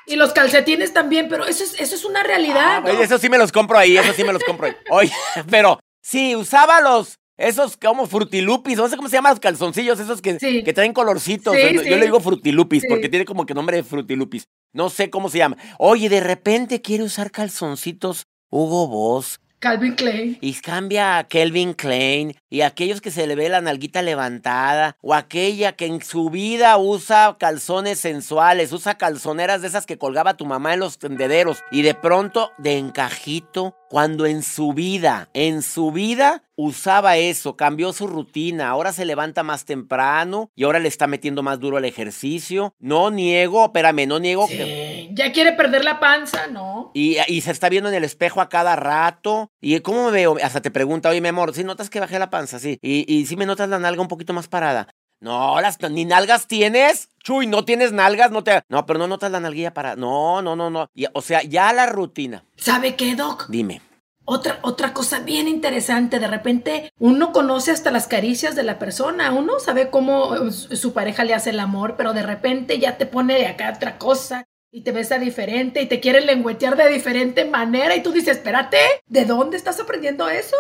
Y 0.08 0.16
los 0.16 0.34
calcetines 0.34 0.92
también, 0.92 1.28
pero 1.30 1.46
eso 1.46 1.64
es, 1.64 1.80
eso 1.80 1.94
es 1.94 2.04
una 2.04 2.24
realidad. 2.24 2.82
¿no? 2.82 2.90
Oye, 2.90 3.04
eso 3.04 3.20
sí 3.20 3.30
me 3.30 3.38
los 3.38 3.52
compro 3.52 3.78
ahí, 3.78 3.96
eso 3.96 4.12
sí 4.14 4.24
me 4.24 4.34
los 4.34 4.44
compro 4.44 4.66
ahí. 4.66 4.74
Oye, 4.90 5.12
pero 5.52 5.80
sí, 6.02 6.36
usaba 6.36 6.82
los. 6.82 7.20
Esos 7.38 7.78
como 7.78 8.08
frutilupis, 8.08 8.76
no 8.78 8.90
sé 8.90 8.96
cómo 8.98 9.08
se 9.08 9.18
llaman 9.18 9.34
los 9.34 9.40
calzoncillos, 9.40 10.00
esos 10.00 10.20
que, 10.20 10.40
Sí. 10.40 10.64
que 10.64 10.74
traen 10.74 10.94
colorcitos. 10.94 11.56
Sí, 11.56 11.76
Yo 11.76 11.84
sí. 11.84 11.90
le 11.92 12.02
digo 12.06 12.20
frutilupis 12.20 12.82
Sí. 12.82 12.88
porque 12.90 13.08
tiene 13.10 13.26
como 13.26 13.46
que 13.46 13.54
nombre 13.54 13.78
de 13.78 13.84
frutilupis. 13.84 14.46
No 14.74 14.90
sé 14.90 15.12
cómo 15.12 15.30
se 15.30 15.38
llama. 15.38 15.58
Oye, 15.78 16.10
de 16.10 16.22
repente 16.22 16.82
quiere 16.82 17.04
usar 17.04 17.30
calzoncitos 17.30 18.26
Hugo 18.50 18.88
Boss. 18.88 19.40
Calvin 19.62 19.94
Klein. 19.94 20.38
Y 20.42 20.54
cambia 20.56 21.20
a 21.20 21.24
Kelvin 21.26 21.76
Klein 21.76 22.36
y 22.50 22.62
aquellos 22.62 23.00
que 23.00 23.12
se 23.12 23.28
le 23.28 23.36
ve 23.36 23.48
la 23.48 23.62
nalguita 23.62 24.02
levantada 24.02 24.98
o 25.02 25.14
aquella 25.14 25.74
que 25.74 25.86
en 25.86 26.02
su 26.02 26.32
vida 26.32 26.76
usa 26.80 27.38
calzones 27.40 28.00
sensuales, 28.00 28.74
usa 28.74 28.98
calzoneras 28.98 29.62
de 29.62 29.68
esas 29.68 29.86
que 29.86 30.00
colgaba 30.00 30.34
tu 30.34 30.48
mamá 30.48 30.74
en 30.74 30.80
los 30.80 30.98
tendederos 30.98 31.60
y 31.70 31.84
de 31.84 31.94
pronto 31.94 32.50
de 32.58 32.80
encajito 32.80 33.76
cuando 33.88 34.26
en 34.26 34.42
su 34.42 34.74
vida, 34.74 35.30
en 35.34 35.62
su 35.62 35.92
vida 35.92 36.44
usaba 36.66 37.18
eso, 37.18 37.56
cambió 37.56 37.94
su 37.94 38.08
rutina, 38.08 38.70
ahora 38.70 38.94
se 38.94 39.06
levanta 39.06 39.44
más 39.44 39.66
temprano 39.66 40.50
y 40.56 40.64
ahora 40.64 40.80
le 40.80 40.88
está 40.88 41.08
metiendo 41.08 41.44
más 41.44 41.60
duro 41.60 41.78
al 41.78 41.86
ejercicio. 41.86 42.74
No 42.80 43.12
niego, 43.12 43.66
espérame, 43.66 44.08
no 44.08 44.20
niego 44.20 44.48
que... 44.48 45.10
Ya 45.14 45.32
quiere 45.32 45.54
perder 45.54 45.84
la 45.84 46.00
panza, 46.00 46.48
¿no? 46.48 46.92
Y, 46.94 47.18
y, 47.28 47.42
se 47.42 47.52
está 47.52 47.70
viendo 47.70 47.90
en 47.90 47.96
el 47.96 48.04
espejo 48.04 48.42
a 48.42 48.50
cada 48.50 48.76
rato. 48.76 49.52
¿Y 49.60 49.80
cómo 49.82 50.06
me 50.06 50.12
veo? 50.12 50.38
Hasta 50.42 50.62
te 50.62 50.72
pregunta, 50.72 51.10
oye, 51.10 51.22
mi 51.22 51.28
amor, 51.28 51.54
si 51.54 51.64
notas 51.64 51.90
que 51.90 52.00
bajé 52.00 52.20
la 52.20 52.30
panza, 52.30 52.60
sí. 52.60 52.78
Y, 52.82 53.12
y 53.14 53.26
si 53.26 53.36
me 53.36 53.46
notas 53.46 53.70
la 53.70 53.80
nalga 53.80 54.02
un 54.02 54.08
poquito 54.08 54.34
más 54.34 54.48
parada. 54.48 54.88
No, 55.22 55.62
las, 55.62 55.80
ni 55.92 56.06
nalgas 56.06 56.48
tienes. 56.48 57.10
Chuy, 57.24 57.46
no 57.46 57.64
tienes 57.64 57.92
nalgas, 57.92 58.32
no 58.32 58.44
te. 58.44 58.64
No, 58.70 58.86
pero 58.88 58.98
no 58.98 59.08
notas 59.08 59.32
la 59.32 59.40
nalguilla 59.40 59.74
para. 59.74 59.96
No, 59.96 60.42
no, 60.42 60.56
no, 60.56 60.70
no. 60.70 60.90
o 61.14 61.22
sea, 61.22 61.44
ya 61.44 61.72
la 61.74 61.86
rutina. 61.86 62.44
¿Sabe 62.56 62.96
qué, 62.96 63.16
Doc? 63.16 63.46
Dime. 63.48 63.82
Otra, 64.24 64.60
otra 64.62 64.94
cosa 64.94 65.20
bien 65.20 65.48
interesante, 65.48 66.20
de 66.20 66.28
repente 66.28 66.94
uno 67.00 67.32
conoce 67.32 67.72
hasta 67.72 67.92
las 67.92 68.08
caricias 68.08 68.56
de 68.56 68.64
la 68.64 68.78
persona, 68.78 69.32
uno 69.34 69.60
sabe 69.60 69.90
cómo 69.90 70.36
eh, 70.36 70.52
su 70.52 70.94
pareja 70.94 71.24
le 71.24 71.34
hace 71.34 71.50
el 71.50 71.60
amor, 71.60 71.96
pero 71.98 72.14
de 72.14 72.22
repente 72.22 72.80
ya 72.80 72.98
te 72.98 73.08
pone 73.08 73.34
de 73.34 73.48
acá 73.48 73.74
otra 73.76 73.98
cosa 73.98 74.46
y 74.72 74.82
te 74.82 74.92
besa 74.92 75.18
diferente 75.18 75.82
y 75.82 75.88
te 75.88 76.00
quiere 76.00 76.22
lengüetear 76.22 76.78
de 76.78 76.88
diferente 76.88 77.46
manera 77.46 77.96
y 77.96 78.04
tú 78.04 78.12
dices, 78.12 78.38
espérate, 78.38 78.78
¿de 79.08 79.26
dónde 79.26 79.58
estás 79.58 79.80
aprendiendo 79.80 80.30
eso? 80.30 80.56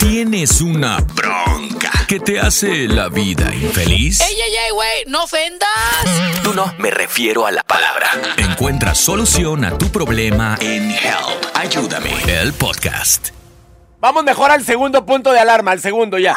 ¿Tienes 0.00 0.62
una 0.62 0.96
bronca 1.14 1.92
que 2.08 2.18
te 2.18 2.40
hace 2.40 2.88
la 2.88 3.10
vida 3.10 3.54
infeliz? 3.54 4.22
¡Ey, 4.22 4.34
ey, 4.34 4.54
ey, 4.66 4.72
güey! 4.72 5.04
¡No 5.06 5.24
ofendas! 5.24 5.68
Tú 6.42 6.54
no, 6.54 6.74
me 6.78 6.90
refiero 6.90 7.46
a 7.46 7.50
la 7.50 7.62
palabra. 7.62 8.08
Encuentra 8.38 8.94
solución 8.94 9.62
a 9.66 9.76
tu 9.76 9.90
problema 9.90 10.56
en 10.60 10.90
Help. 10.90 11.44
Ayúdame. 11.54 12.14
El 12.26 12.54
podcast. 12.54 13.39
Vamos 14.00 14.24
mejor 14.24 14.50
al 14.50 14.64
segundo 14.64 15.04
punto 15.04 15.30
de 15.30 15.40
alarma, 15.40 15.72
al 15.72 15.80
segundo 15.80 16.18
ya. 16.18 16.34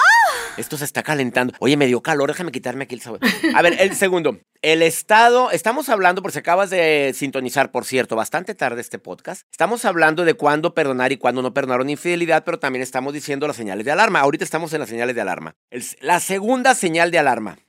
Esto 0.57 0.75
se 0.77 0.83
está 0.83 1.01
calentando. 1.01 1.53
Oye, 1.59 1.77
me 1.77 1.87
dio 1.87 2.01
calor, 2.01 2.27
déjame 2.27 2.51
quitarme 2.51 2.83
aquí 2.83 2.95
el 2.95 2.99
sabor. 2.99 3.21
A 3.55 3.61
ver, 3.61 3.77
el 3.79 3.95
segundo. 3.95 4.37
El 4.61 4.81
estado, 4.81 5.49
estamos 5.49 5.87
hablando, 5.87 6.21
por 6.21 6.33
si 6.33 6.39
acabas 6.39 6.69
de 6.69 7.13
sintonizar, 7.15 7.71
por 7.71 7.85
cierto, 7.85 8.17
bastante 8.17 8.53
tarde 8.53 8.81
este 8.81 8.99
podcast. 8.99 9.47
Estamos 9.49 9.85
hablando 9.85 10.25
de 10.25 10.33
cuándo 10.33 10.73
perdonar 10.73 11.13
y 11.13 11.17
cuándo 11.17 11.41
no 11.41 11.53
perdonar 11.53 11.79
una 11.79 11.91
infidelidad, 11.91 12.43
pero 12.43 12.59
también 12.59 12.83
estamos 12.83 13.13
diciendo 13.13 13.47
las 13.47 13.55
señales 13.55 13.85
de 13.85 13.91
alarma. 13.93 14.19
Ahorita 14.19 14.43
estamos 14.43 14.73
en 14.73 14.81
las 14.81 14.89
señales 14.89 15.15
de 15.15 15.21
alarma. 15.21 15.55
la 16.01 16.19
segunda 16.19 16.75
señal 16.75 17.11
de 17.11 17.19
alarma, 17.19 17.59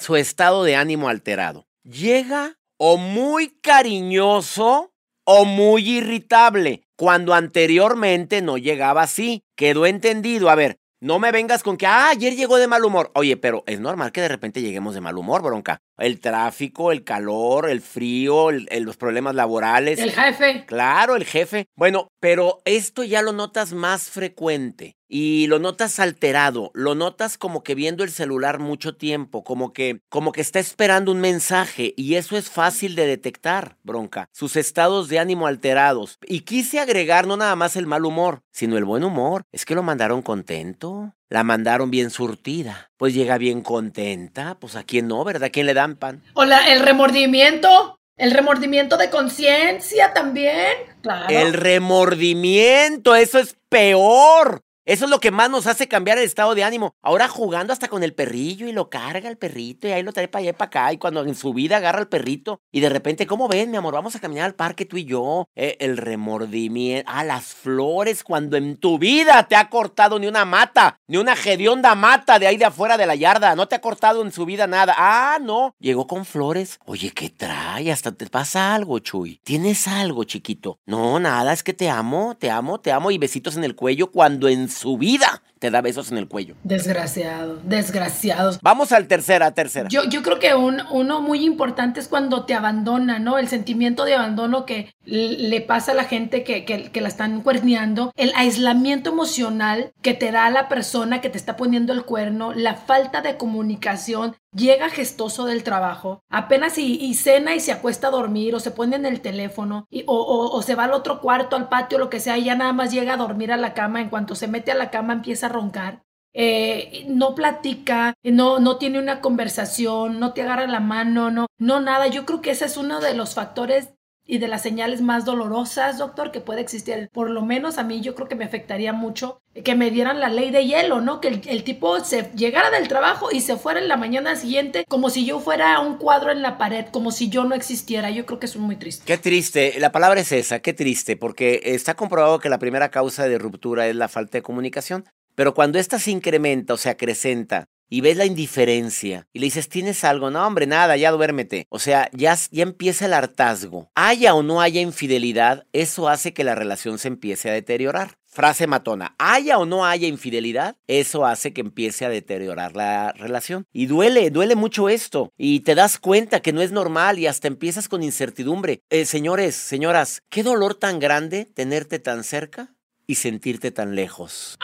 su 0.00 0.16
estado 0.16 0.64
de 0.64 0.76
ánimo 0.76 1.10
alterado. 1.10 1.66
Llega 1.84 2.56
o 2.78 2.96
muy 2.96 3.50
cariñoso 3.60 4.94
o 5.26 5.44
muy 5.44 5.98
irritable, 5.98 6.84
cuando 6.96 7.34
anteriormente 7.34 8.40
no 8.40 8.56
llegaba 8.56 9.02
así. 9.02 9.42
Quedó 9.56 9.84
entendido. 9.84 10.48
A 10.48 10.54
ver, 10.54 10.78
no 11.00 11.18
me 11.18 11.32
vengas 11.32 11.62
con 11.62 11.76
que, 11.76 11.86
ah, 11.86 12.08
ayer 12.08 12.34
llegó 12.34 12.56
de 12.56 12.68
mal 12.68 12.84
humor. 12.84 13.10
Oye, 13.14 13.36
pero 13.36 13.62
es 13.66 13.80
normal 13.80 14.12
que 14.12 14.22
de 14.22 14.28
repente 14.28 14.62
lleguemos 14.62 14.94
de 14.94 15.02
mal 15.02 15.18
humor, 15.18 15.42
bronca. 15.42 15.82
El 15.98 16.20
tráfico, 16.20 16.92
el 16.92 17.04
calor, 17.04 17.70
el 17.70 17.80
frío, 17.80 18.50
los 18.50 18.96
problemas 18.96 19.34
laborales. 19.34 19.98
El 19.98 20.12
jefe. 20.12 20.64
Claro, 20.66 21.16
el 21.16 21.24
jefe. 21.24 21.66
Bueno, 21.74 22.08
pero 22.20 22.60
esto 22.64 23.02
ya 23.02 23.22
lo 23.22 23.32
notas 23.32 23.72
más 23.72 24.10
frecuente 24.10 24.96
y 25.08 25.46
lo 25.46 25.58
notas 25.58 25.98
alterado, 26.00 26.70
lo 26.74 26.94
notas 26.94 27.38
como 27.38 27.62
que 27.62 27.74
viendo 27.74 28.02
el 28.04 28.10
celular 28.10 28.58
mucho 28.58 28.96
tiempo, 28.96 29.44
como 29.44 29.72
que 29.72 30.00
como 30.08 30.32
que 30.32 30.40
está 30.40 30.58
esperando 30.58 31.12
un 31.12 31.20
mensaje 31.20 31.94
y 31.96 32.14
eso 32.14 32.36
es 32.36 32.50
fácil 32.50 32.94
de 32.96 33.06
detectar, 33.06 33.76
bronca. 33.82 34.28
Sus 34.32 34.56
estados 34.56 35.08
de 35.08 35.18
ánimo 35.18 35.46
alterados. 35.46 36.18
Y 36.26 36.40
quise 36.40 36.80
agregar 36.80 37.26
no 37.26 37.36
nada 37.36 37.56
más 37.56 37.76
el 37.76 37.86
mal 37.86 38.04
humor, 38.04 38.42
sino 38.52 38.76
el 38.76 38.84
buen 38.84 39.04
humor. 39.04 39.44
Es 39.52 39.64
que 39.64 39.74
lo 39.74 39.82
mandaron 39.82 40.22
contento. 40.22 41.14
La 41.28 41.42
mandaron 41.42 41.90
bien 41.90 42.10
surtida. 42.10 42.90
Pues 42.96 43.14
llega 43.14 43.38
bien 43.38 43.62
contenta. 43.62 44.56
Pues 44.60 44.76
a 44.76 44.84
quién 44.84 45.08
no, 45.08 45.24
¿verdad? 45.24 45.44
¿A 45.44 45.50
quién 45.50 45.66
le 45.66 45.74
dan 45.74 45.96
pan? 45.96 46.22
O 46.34 46.44
el 46.44 46.80
remordimiento. 46.80 47.98
El 48.16 48.30
remordimiento 48.30 48.96
de 48.96 49.10
conciencia 49.10 50.14
también. 50.14 50.72
Claro. 51.02 51.26
El 51.28 51.52
remordimiento, 51.52 53.14
eso 53.14 53.38
es 53.38 53.56
peor. 53.68 54.62
Eso 54.86 55.06
es 55.06 55.10
lo 55.10 55.18
que 55.18 55.32
más 55.32 55.50
nos 55.50 55.66
hace 55.66 55.88
cambiar 55.88 56.16
el 56.16 56.22
estado 56.22 56.54
de 56.54 56.62
ánimo. 56.62 56.94
Ahora 57.02 57.26
jugando 57.26 57.72
hasta 57.72 57.88
con 57.88 58.04
el 58.04 58.14
perrillo 58.14 58.68
y 58.68 58.72
lo 58.72 58.88
carga 58.88 59.28
el 59.28 59.36
perrito 59.36 59.88
y 59.88 59.90
ahí 59.90 60.04
lo 60.04 60.12
trae 60.12 60.28
para 60.28 60.42
allá 60.42 60.50
y 60.50 60.52
para 60.52 60.66
acá. 60.68 60.92
Y 60.92 60.98
cuando 60.98 61.24
en 61.24 61.34
su 61.34 61.52
vida 61.52 61.78
agarra 61.78 61.98
al 61.98 62.06
perrito 62.06 62.60
y 62.70 62.78
de 62.78 62.88
repente, 62.88 63.26
¿cómo 63.26 63.48
ven, 63.48 63.72
mi 63.72 63.78
amor? 63.78 63.94
Vamos 63.94 64.14
a 64.14 64.20
caminar 64.20 64.44
al 64.44 64.54
parque 64.54 64.84
tú 64.84 64.96
y 64.96 65.04
yo. 65.04 65.48
Eh, 65.56 65.76
el 65.80 65.96
remordimiento. 65.96 67.10
Ah, 67.12 67.24
las 67.24 67.46
flores 67.46 68.22
cuando 68.22 68.56
en 68.56 68.76
tu 68.76 68.96
vida 68.96 69.48
te 69.48 69.56
ha 69.56 69.68
cortado 69.70 70.20
ni 70.20 70.28
una 70.28 70.44
mata, 70.44 71.00
ni 71.08 71.16
una 71.16 71.34
hedionda 71.34 71.96
mata 71.96 72.38
de 72.38 72.46
ahí 72.46 72.56
de 72.56 72.66
afuera 72.66 72.96
de 72.96 73.06
la 73.06 73.16
yarda. 73.16 73.56
No 73.56 73.66
te 73.66 73.74
ha 73.74 73.80
cortado 73.80 74.22
en 74.22 74.30
su 74.30 74.46
vida 74.46 74.68
nada. 74.68 74.94
Ah, 74.96 75.38
no. 75.42 75.74
Llegó 75.80 76.06
con 76.06 76.24
flores. 76.24 76.78
Oye, 76.84 77.10
¿qué 77.10 77.28
trae? 77.28 77.90
Hasta 77.90 78.12
te 78.12 78.28
pasa 78.28 78.72
algo, 78.72 79.00
Chuy. 79.00 79.40
¿Tienes 79.42 79.88
algo, 79.88 80.22
chiquito? 80.22 80.78
No, 80.86 81.18
nada, 81.18 81.52
es 81.52 81.64
que 81.64 81.74
te 81.74 81.90
amo, 81.90 82.36
te 82.38 82.52
amo, 82.52 82.78
te 82.78 82.92
amo 82.92 83.10
y 83.10 83.18
besitos 83.18 83.56
en 83.56 83.64
el 83.64 83.74
cuello 83.74 84.12
cuando 84.12 84.46
en 84.46 84.75
su 84.76 84.98
vida 84.98 85.42
te 85.58 85.70
da 85.70 85.80
besos 85.80 86.10
en 86.10 86.18
el 86.18 86.28
cuello. 86.28 86.54
Desgraciado, 86.64 87.58
desgraciados. 87.64 88.58
Vamos 88.62 88.92
al 88.92 89.06
tercera, 89.06 89.52
tercera. 89.52 89.88
Yo, 89.88 90.04
yo 90.04 90.22
creo 90.22 90.38
que 90.38 90.54
un, 90.54 90.82
uno 90.90 91.20
muy 91.22 91.44
importante 91.44 92.00
es 92.00 92.08
cuando 92.08 92.44
te 92.44 92.54
abandona, 92.54 93.18
¿no? 93.18 93.38
El 93.38 93.48
sentimiento 93.48 94.04
de 94.04 94.14
abandono 94.14 94.66
que 94.66 94.94
le 95.06 95.60
pasa 95.60 95.92
a 95.92 95.94
la 95.94 96.04
gente 96.04 96.42
que, 96.42 96.64
que, 96.64 97.00
la 97.00 97.08
están 97.08 97.40
cuerneando, 97.42 98.12
el 98.16 98.32
aislamiento 98.34 99.10
emocional 99.10 99.92
que 100.02 100.14
te 100.14 100.32
da 100.32 100.50
la 100.50 100.68
persona 100.68 101.20
que 101.20 101.30
te 101.30 101.38
está 101.38 101.56
poniendo 101.56 101.92
el 101.92 102.04
cuerno, 102.04 102.52
la 102.52 102.74
falta 102.74 103.22
de 103.22 103.36
comunicación, 103.36 104.36
llega 104.52 104.88
gestoso 104.88 105.44
del 105.44 105.62
trabajo, 105.62 106.22
apenas 106.28 106.78
y, 106.78 107.14
cena 107.14 107.54
y 107.54 107.60
se 107.60 107.72
acuesta 107.72 108.08
a 108.08 108.10
dormir 108.10 108.54
o 108.54 108.60
se 108.60 108.70
pone 108.70 108.96
en 108.96 109.06
el 109.06 109.20
teléfono 109.20 109.86
y, 109.90 110.02
o, 110.06 110.60
se 110.62 110.74
va 110.74 110.84
al 110.84 110.92
otro 110.92 111.20
cuarto, 111.20 111.56
al 111.56 111.68
patio, 111.68 111.98
lo 111.98 112.10
que 112.10 112.20
sea, 112.20 112.38
y 112.38 112.44
ya 112.44 112.54
nada 112.54 112.72
más 112.72 112.90
llega 112.90 113.14
a 113.14 113.18
dormir 113.18 113.52
a 113.52 113.56
la 113.56 113.74
cama, 113.74 114.00
en 114.00 114.08
cuanto 114.08 114.34
se 114.34 114.48
mete 114.48 114.72
a 114.72 114.76
la 114.76 114.90
cama 114.90 115.12
empieza 115.12 115.45
roncar. 115.48 116.02
Eh, 116.38 117.06
no 117.08 117.34
platica, 117.34 118.14
no, 118.22 118.58
no 118.58 118.76
tiene 118.76 118.98
una 118.98 119.22
conversación, 119.22 120.20
no 120.20 120.34
te 120.34 120.42
agarra 120.42 120.66
la 120.66 120.80
mano, 120.80 121.30
no, 121.30 121.46
no 121.58 121.80
nada. 121.80 122.08
Yo 122.08 122.26
creo 122.26 122.42
que 122.42 122.50
ese 122.50 122.66
es 122.66 122.76
uno 122.76 123.00
de 123.00 123.14
los 123.14 123.34
factores 123.34 123.88
y 124.26 124.38
de 124.38 124.48
las 124.48 124.62
señales 124.62 125.00
más 125.00 125.24
dolorosas, 125.24 125.98
doctor, 125.98 126.32
que 126.32 126.40
puede 126.40 126.60
existir. 126.60 127.08
Por 127.12 127.30
lo 127.30 127.42
menos 127.42 127.78
a 127.78 127.84
mí 127.84 128.00
yo 128.00 128.14
creo 128.14 128.28
que 128.28 128.34
me 128.34 128.44
afectaría 128.44 128.92
mucho 128.92 129.40
que 129.64 129.74
me 129.74 129.90
dieran 129.90 130.20
la 130.20 130.28
ley 130.28 130.50
de 130.50 130.66
hielo, 130.66 131.00
¿no? 131.00 131.20
Que 131.20 131.28
el, 131.28 131.64
tipo 131.64 132.00
se 132.00 132.30
llegara 132.34 132.70
del 132.70 132.88
trabajo 132.88 133.28
y 133.32 133.40
se 133.40 133.56
fuera 133.56 133.80
en 133.80 133.88
la 133.88 133.96
mañana 133.96 134.36
siguiente 134.36 134.84
como 134.88 135.08
si 135.08 135.24
yo 135.24 135.40
fuera 135.40 135.80
un 135.80 135.96
cuadro 135.96 136.30
en 136.30 136.42
la 136.42 136.58
pared, 136.58 136.86
como 136.90 137.12
si 137.12 137.30
yo 137.30 137.44
no 137.44 137.54
existiera. 137.54 138.10
Yo 138.10 138.26
creo 138.26 138.38
que 138.38 138.46
es 138.46 138.56
muy 138.56 138.76
triste. 138.76 139.04
Qué 139.06 139.16
triste, 139.16 139.74
la 139.78 139.92
palabra 139.92 140.20
es 140.20 140.32
esa, 140.32 140.58
qué 140.58 140.74
triste, 140.74 141.16
porque 141.16 141.62
está 141.64 141.94
comprobado 141.94 142.38
que 142.38 142.48
la 142.48 142.58
primera 142.58 142.90
causa 142.90 143.26
de 143.28 143.38
ruptura 143.38 143.86
es 143.86 143.96
la 143.96 144.08
falta 144.08 144.38
de 144.38 144.42
comunicación. 144.42 145.04
Pero 145.36 145.52
cuando 145.52 145.78
esta 145.78 145.98
se 145.98 146.10
incrementa 146.10 146.72
o 146.72 146.76
se 146.78 146.88
acrecenta 146.88 147.68
y 147.90 148.00
ves 148.00 148.16
la 148.16 148.24
indiferencia 148.24 149.28
y 149.34 149.38
le 149.38 149.44
dices, 149.44 149.68
¿tienes 149.68 150.02
algo? 150.02 150.30
No, 150.30 150.44
hombre, 150.44 150.66
nada, 150.66 150.96
ya 150.96 151.12
duérmete. 151.12 151.66
O 151.68 151.78
sea, 151.78 152.10
ya, 152.12 152.36
ya 152.50 152.62
empieza 152.62 153.04
el 153.04 153.12
hartazgo. 153.12 153.90
Haya 153.94 154.34
o 154.34 154.42
no 154.42 154.62
haya 154.62 154.80
infidelidad, 154.80 155.66
eso 155.74 156.08
hace 156.08 156.32
que 156.32 156.42
la 156.42 156.54
relación 156.54 156.98
se 156.98 157.08
empiece 157.08 157.50
a 157.50 157.52
deteriorar. 157.52 158.16
Frase 158.24 158.66
matona, 158.66 159.14
haya 159.18 159.58
o 159.58 159.66
no 159.66 159.84
haya 159.84 160.08
infidelidad, 160.08 160.76
eso 160.86 161.26
hace 161.26 161.52
que 161.52 161.60
empiece 161.60 162.06
a 162.06 162.10
deteriorar 162.10 162.74
la 162.74 163.12
relación. 163.12 163.66
Y 163.74 163.86
duele, 163.86 164.30
duele 164.30 164.56
mucho 164.56 164.88
esto. 164.88 165.32
Y 165.36 165.60
te 165.60 165.74
das 165.74 165.98
cuenta 165.98 166.40
que 166.40 166.54
no 166.54 166.62
es 166.62 166.72
normal 166.72 167.18
y 167.18 167.26
hasta 167.26 167.48
empiezas 167.48 167.88
con 167.88 168.02
incertidumbre. 168.02 168.80
Eh, 168.88 169.04
señores, 169.04 169.54
señoras, 169.54 170.22
qué 170.30 170.42
dolor 170.42 170.74
tan 170.74 170.98
grande 170.98 171.44
tenerte 171.44 171.98
tan 171.98 172.24
cerca 172.24 172.74
y 173.06 173.16
sentirte 173.16 173.70
tan 173.70 173.94
lejos 173.94 174.58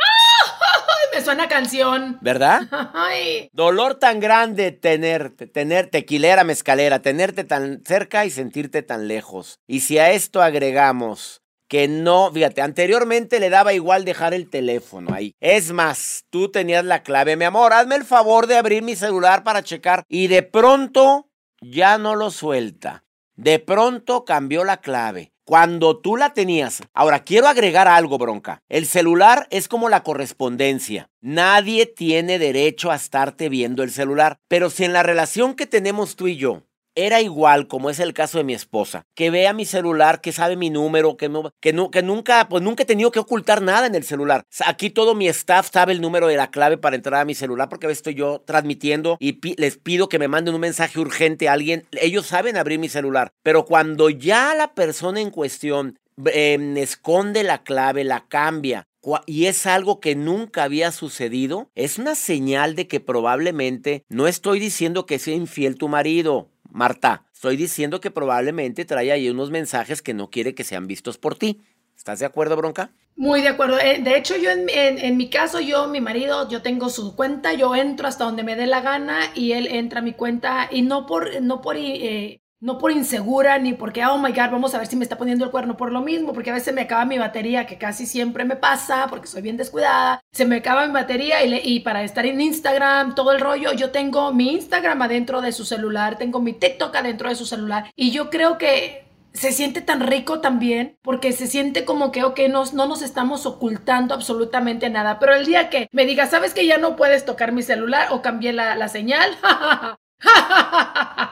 me 1.15 1.21
suena 1.23 1.49
canción. 1.49 2.19
¿Verdad? 2.21 2.63
Dolor 3.53 3.97
tan 3.97 4.21
grande 4.21 4.73
tenerte, 4.73 5.47
tener 5.47 5.89
tequilera, 5.89 6.45
mezcalera, 6.45 7.01
tenerte 7.01 7.45
tan 7.45 7.83
cerca 7.85 8.25
y 8.25 8.31
sentirte 8.31 8.83
tan 8.83 9.09
lejos. 9.09 9.61
Y 9.67 9.81
si 9.81 9.99
a 9.99 10.11
esto 10.13 10.43
agregamos 10.43 11.43
que 11.69 11.89
no, 11.89 12.31
fíjate, 12.31 12.61
anteriormente 12.61 13.41
le 13.41 13.49
daba 13.49 13.73
igual 13.73 14.05
dejar 14.05 14.35
el 14.35 14.51
teléfono 14.51 15.15
ahí. 15.15 15.35
Es 15.41 15.73
más, 15.73 16.25
tú 16.29 16.51
tenías 16.51 16.85
la 16.85 17.03
clave, 17.03 17.37
mi 17.37 17.47
amor, 17.47 17.73
hazme 17.73 17.97
el 17.97 18.05
favor 18.05 18.47
de 18.47 18.59
abrir 18.59 18.83
mi 18.83 18.95
celular 18.95 19.43
para 19.43 19.63
checar 19.63 20.05
y 20.07 20.27
de 20.27 20.43
pronto 20.43 21.31
ya 21.63 21.97
no 21.97 22.15
lo 22.15 22.31
suelta. 22.31 23.05
De 23.37 23.59
pronto 23.59 24.27
cambió 24.27 24.65
la 24.65 24.83
clave. 24.83 25.32
Cuando 25.53 25.99
tú 25.99 26.17
la 26.17 26.33
tenías. 26.33 26.81
Ahora, 26.95 27.25
quiero 27.25 27.47
agregar 27.47 27.87
algo, 27.87 28.17
bronca. 28.17 28.63
El 28.71 28.87
celular 28.87 29.49
es 29.51 29.69
como 29.69 29.91
la 29.91 30.03
correspondencia. 30.03 31.11
Nadie 31.21 31.85
tiene 31.85 32.39
derecho 32.39 32.91
a 32.91 32.95
estarte 32.95 33.51
viendo 33.51 33.83
el 33.83 33.91
celular. 33.91 34.39
Pero 34.49 34.71
si 34.71 34.87
en 34.87 34.95
la 34.95 35.03
relación 35.03 35.55
que 35.55 35.67
tenemos 35.67 36.17
tú 36.17 36.27
y 36.29 36.37
yo 36.37 36.63
era 36.95 37.21
igual, 37.21 37.69
como 37.69 37.91
es 37.91 38.01
el 38.01 38.13
caso 38.15 38.39
de 38.39 38.45
mi 38.45 38.55
esposa, 38.55 39.07
que 39.15 39.31
vea 39.31 39.53
mi 39.53 39.65
celular, 39.65 40.21
que 40.21 40.33
sabe 40.33 40.57
mi 40.57 40.71
número, 40.71 41.17
que, 41.17 41.29
no, 41.29 41.53
que, 41.61 41.73
no, 41.73 41.91
que 41.91 42.03
nunca, 42.03 42.49
pues 42.49 42.63
nunca 42.63 42.83
he 42.83 42.87
tenido 42.87 43.11
que 43.11 43.19
ocultar 43.19 43.63
nada 43.63 43.87
en 43.87 43.95
el 43.95 44.05
celular. 44.05 44.45
Aquí 44.67 44.91
todo 44.91 45.15
mi 45.15 45.29
staff 45.29 45.71
sabe 45.73 45.93
el 45.93 46.01
número 46.01 46.27
de 46.27 46.37
la 46.37 46.51
clave 46.51 46.79
para 46.79 46.97
entrar 46.97 47.21
a 47.21 47.25
mi 47.25 47.35
celular 47.35 47.69
porque 47.69 47.87
a 47.87 47.89
veces 47.89 48.01
estoy 48.01 48.15
yo 48.15 48.41
transmitiendo 48.45 49.17
y 49.21 49.41
les 49.57 49.79
pido 49.79 50.09
que 50.09 50.19
me 50.19 50.29
manden 50.29 50.55
un 50.55 50.61
mensaje 50.61 51.01
urgente 51.01 51.49
a 51.49 51.53
alguien. 51.53 51.87
Ellos 51.93 52.27
saben 52.27 52.57
abrir 52.57 52.79
mi 52.79 52.89
celular, 52.89 53.33
pero 53.43 53.65
cuando 53.65 54.11
ya 54.11 54.55
la 54.55 54.75
persona 54.75 55.21
en 55.21 55.31
cuestión 55.31 55.99
em, 56.27 56.77
esconde 56.77 57.43
la 57.43 57.63
clave, 57.63 58.05
la 58.05 58.27
cambia, 58.29 58.87
y 59.27 59.47
es 59.47 59.67
algo 59.67 59.99
que 59.99 60.15
nunca 60.15 60.63
había 60.63 60.93
sucedido, 60.93 61.71
es 61.75 61.99
una 61.99 62.15
señal 62.15 62.77
de 62.77 62.87
que 62.87 63.01
probablemente 63.01 64.05
no 64.09 64.29
estoy 64.29 64.61
diciendo 64.61 65.07
que 65.07 65.19
sea 65.19 65.35
infiel 65.35 65.77
tu 65.77 65.89
marido, 65.89 66.52
Marta, 66.73 67.27
estoy 67.35 67.59
diciendo 67.59 68.01
que 68.01 68.11
probablemente 68.11 68.87
trae 68.87 69.13
ahí 69.13 69.29
unos 69.29 69.51
mensajes 69.51 70.01
que 70.01 70.15
no 70.15 70.31
quiere 70.31 70.55
que 70.55 70.65
sean 70.65 70.87
vistos 70.87 71.19
por 71.19 71.37
ti. 71.37 71.61
¿Estás 71.95 72.19
de 72.19 72.27
acuerdo, 72.27 72.57
Bronca? 72.57 72.93
Muy 73.15 73.43
de 73.43 73.49
acuerdo. 73.49 73.79
Eh, 73.79 74.01
de 74.03 74.17
hecho, 74.17 74.37
yo 74.37 74.51
en, 74.51 75.17
mi 75.19 75.29
caso, 75.29 75.61
yo, 75.61 75.87
mi 75.89 76.01
marido, 76.01 76.49
yo 76.49 76.63
tengo 76.63 76.89
su 76.89 77.15
cuenta, 77.15 77.53
yo 77.53 77.75
entro 77.77 78.09
hasta 78.09 78.25
donde 78.25 78.43
me 78.43 78.57
dé 78.57 78.67
la 78.67 78.81
gana 78.81 79.21
y 79.35 79.53
él 79.53 79.67
entra 79.67 80.01
a 80.01 80.03
mi 80.03 80.15
cuenta 80.15 80.69
y 80.71 80.81
no 80.81 81.05
por, 81.05 81.43
no 81.43 81.61
por 81.61 81.77
eh, 81.77 82.42
no 82.63 82.79
por 82.79 82.93
insegura 82.93 83.59
ni 83.59 83.73
porque, 83.73 84.07
oh 84.07 84.19
my 84.19 84.31
God, 84.31 84.53
vamos 84.53 84.73
a 84.73 84.79
ver 84.79 84.87
si 84.87 84.95
me 84.95 85.03
está 85.03 85.19
poniendo 85.19 85.45
el 85.45 85.51
cuerno 85.51 85.77
por 85.77 85.91
lo 85.91 86.01
mismo, 86.01 86.33
porque 86.33 86.51
a 86.51 86.55
veces 86.55 86.73
me 86.73 86.83
acaba 86.83 87.05
mi 87.05 87.19
batería, 87.19 87.67
que 87.67 87.77
casi 87.77 88.07
siempre 88.07 88.45
me 88.45 88.55
pasa, 88.55 89.09
porque 89.11 89.27
soy 89.27 89.43
bien 89.43 89.57
descuidada. 89.57 90.21
Se 90.31 90.45
me 90.45 90.57
acaba 90.57 90.87
mi 90.87 90.93
batería 90.93 91.45
y, 91.45 91.61
y 91.65 91.81
para 91.81 92.05
estar 92.05 92.25
en 92.25 92.41
Instagram, 92.41 93.17
todo 93.17 93.33
el 93.33 93.41
rollo, 93.41 93.73
yo 93.73 93.91
tengo 93.91 94.33
mi 94.33 94.53
Instagram 94.53 95.03
adentro 95.03 95.41
de 95.41 95.51
su 95.51 95.65
celular, 95.65 96.19
tengo 96.19 96.41
mi 96.41 96.53
TikTok 96.53 96.95
adentro 96.95 97.29
de 97.29 97.35
su 97.35 97.47
celular. 97.47 97.91
Y 97.97 98.13
yo 98.13 98.31
creo 98.31 98.59
que 98.59 99.07
se 99.33 99.51
siente 99.51 99.81
tan 99.81 99.99
rico 100.01 100.41
también, 100.41 100.97
porque 101.03 101.33
se 101.33 101.49
siente 101.49 101.85
como 101.85 102.13
que, 102.13 102.23
ok, 102.23 102.43
nos, 102.49 102.75
no 102.75 102.87
nos 102.87 103.03
estamos 103.03 103.45
ocultando 103.45 104.15
absolutamente 104.15 104.89
nada. 104.89 105.19
Pero 105.19 105.35
el 105.35 105.47
día 105.47 105.69
que 105.69 105.89
me 105.91 106.07
diga, 106.07 106.29
¿sabes 106.29 106.55
que 106.55 106.65
ya 106.65 106.79
no 106.79 106.95
puedes 106.95 107.25
tocar 107.25 107.51
mi 107.51 107.65
celular 107.65 108.07
o 108.13 108.23
cambié 108.23 108.53
la, 108.53 108.77
la 108.77 108.87
señal? 108.87 109.37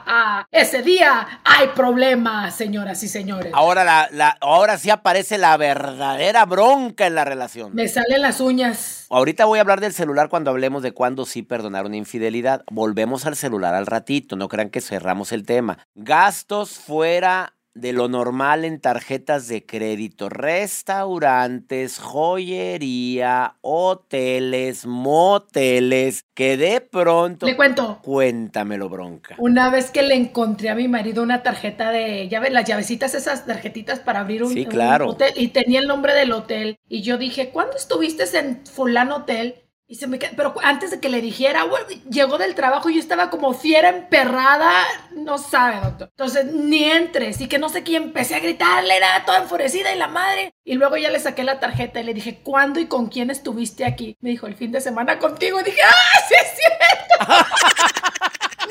Ese 0.50 0.82
día 0.82 1.40
hay 1.44 1.68
problemas, 1.68 2.54
señoras 2.54 3.02
y 3.02 3.08
señores. 3.08 3.52
Ahora, 3.54 4.08
la, 4.10 4.36
ahora 4.40 4.76
sí 4.78 4.90
aparece 4.90 5.38
la 5.38 5.56
verdadera 5.56 6.44
bronca 6.44 7.06
en 7.06 7.14
la 7.14 7.24
relación. 7.24 7.74
Me 7.74 7.88
salen 7.88 8.22
las 8.22 8.40
uñas. 8.40 9.06
Ahorita 9.10 9.44
voy 9.44 9.58
a 9.58 9.62
hablar 9.62 9.80
del 9.80 9.92
celular 9.92 10.28
cuando 10.28 10.50
hablemos 10.50 10.82
de 10.82 10.92
cuándo 10.92 11.26
sí 11.26 11.42
perdonar 11.42 11.86
una 11.86 11.96
infidelidad. 11.96 12.64
Volvemos 12.70 13.26
al 13.26 13.36
celular 13.36 13.74
al 13.74 13.86
ratito, 13.86 14.36
no 14.36 14.48
crean 14.48 14.70
que 14.70 14.80
cerramos 14.80 15.32
el 15.32 15.46
tema. 15.46 15.78
Gastos 15.94 16.78
fuera 16.78 17.54
de 17.74 17.92
lo 17.92 18.08
normal 18.08 18.64
en 18.64 18.80
tarjetas 18.80 19.48
de 19.48 19.64
crédito, 19.64 20.28
restaurantes, 20.28 21.98
joyería, 21.98 23.56
hoteles, 23.60 24.86
moteles, 24.86 26.24
que 26.34 26.56
de 26.56 26.80
pronto... 26.80 27.46
Le 27.46 27.56
cuento. 27.56 28.00
Cuéntamelo, 28.02 28.88
bronca. 28.88 29.36
Una 29.38 29.70
vez 29.70 29.90
que 29.90 30.02
le 30.02 30.14
encontré 30.14 30.70
a 30.70 30.74
mi 30.74 30.88
marido 30.88 31.22
una 31.22 31.42
tarjeta 31.42 31.90
de 31.90 32.28
llave, 32.28 32.50
las 32.50 32.68
llavecitas, 32.68 33.14
esas 33.14 33.46
tarjetitas 33.46 34.00
para 34.00 34.20
abrir 34.20 34.42
un, 34.42 34.52
sí, 34.52 34.66
claro. 34.66 35.08
hotel, 35.08 35.32
y 35.36 35.48
tenía 35.48 35.80
el 35.80 35.86
nombre 35.86 36.14
del 36.14 36.32
hotel, 36.32 36.78
y 36.88 37.02
yo 37.02 37.18
dije, 37.18 37.50
¿cuándo 37.50 37.76
estuviste 37.76 38.24
en 38.38 38.64
fulano 38.66 39.16
hotel? 39.16 39.54
Y 39.90 39.96
se 39.96 40.06
me 40.06 40.18
pero 40.18 40.54
antes 40.62 40.92
de 40.92 41.00
que 41.00 41.08
le 41.08 41.20
dijera, 41.20 41.64
llegó 42.08 42.38
del 42.38 42.54
trabajo 42.54 42.88
y 42.88 42.94
yo 42.94 43.00
estaba 43.00 43.28
como 43.28 43.54
fiera 43.54 43.88
emperrada, 43.88 44.70
no 45.16 45.36
sabe, 45.36 45.80
doctor. 45.80 46.08
Entonces, 46.10 46.44
ni 46.44 46.84
entres 46.84 47.40
y 47.40 47.48
que 47.48 47.58
no 47.58 47.68
sé 47.68 47.82
quién, 47.82 48.04
empecé 48.04 48.36
a 48.36 48.38
gritarle, 48.38 48.96
era 48.96 49.24
toda 49.24 49.38
enfurecida 49.38 49.92
y 49.92 49.98
la 49.98 50.06
madre. 50.06 50.54
Y 50.64 50.74
luego 50.74 50.96
ya 50.96 51.10
le 51.10 51.18
saqué 51.18 51.42
la 51.42 51.58
tarjeta 51.58 51.98
y 51.98 52.04
le 52.04 52.14
dije, 52.14 52.38
¿cuándo 52.40 52.78
y 52.78 52.86
con 52.86 53.08
quién 53.08 53.30
estuviste 53.30 53.84
aquí? 53.84 54.16
Me 54.20 54.30
dijo, 54.30 54.46
el 54.46 54.54
fin 54.54 54.70
de 54.70 54.80
semana 54.80 55.18
contigo. 55.18 55.60
Y 55.60 55.64
dije, 55.64 55.80
¡ah, 55.84 56.20
sí 56.28 56.34
es 56.40 56.52
cierto! 56.56 57.44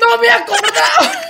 no 0.00 0.22
me 0.22 0.30
acordaba. 0.30 1.20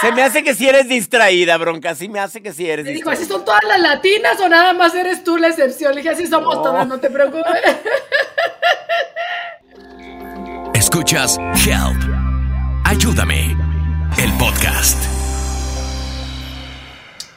Se 0.00 0.12
me 0.12 0.22
hace 0.22 0.44
que 0.44 0.54
si 0.54 0.68
eres 0.68 0.88
distraída, 0.88 1.56
bronca. 1.56 1.94
Sí 1.94 2.08
me 2.08 2.20
hace 2.20 2.42
que 2.42 2.52
si 2.52 2.68
eres 2.68 2.84
distraída. 2.84 2.98
Dijo, 2.98 3.10
¿así 3.10 3.24
son 3.24 3.44
todas 3.44 3.62
las 3.66 3.80
latinas 3.80 4.38
o 4.40 4.48
nada 4.48 4.72
más 4.72 4.94
eres 4.94 5.24
tú 5.24 5.36
la 5.38 5.48
excepción? 5.48 5.94
Le 5.94 6.02
dije, 6.02 6.12
así 6.12 6.26
somos 6.26 6.62
todas, 6.62 6.86
no 6.86 7.00
te 7.00 7.10
preocupes. 7.10 7.44
Escuchas 10.74 11.38
Help. 11.66 11.96
Ayúdame. 12.84 13.56
El 14.18 14.32
podcast. 14.34 15.02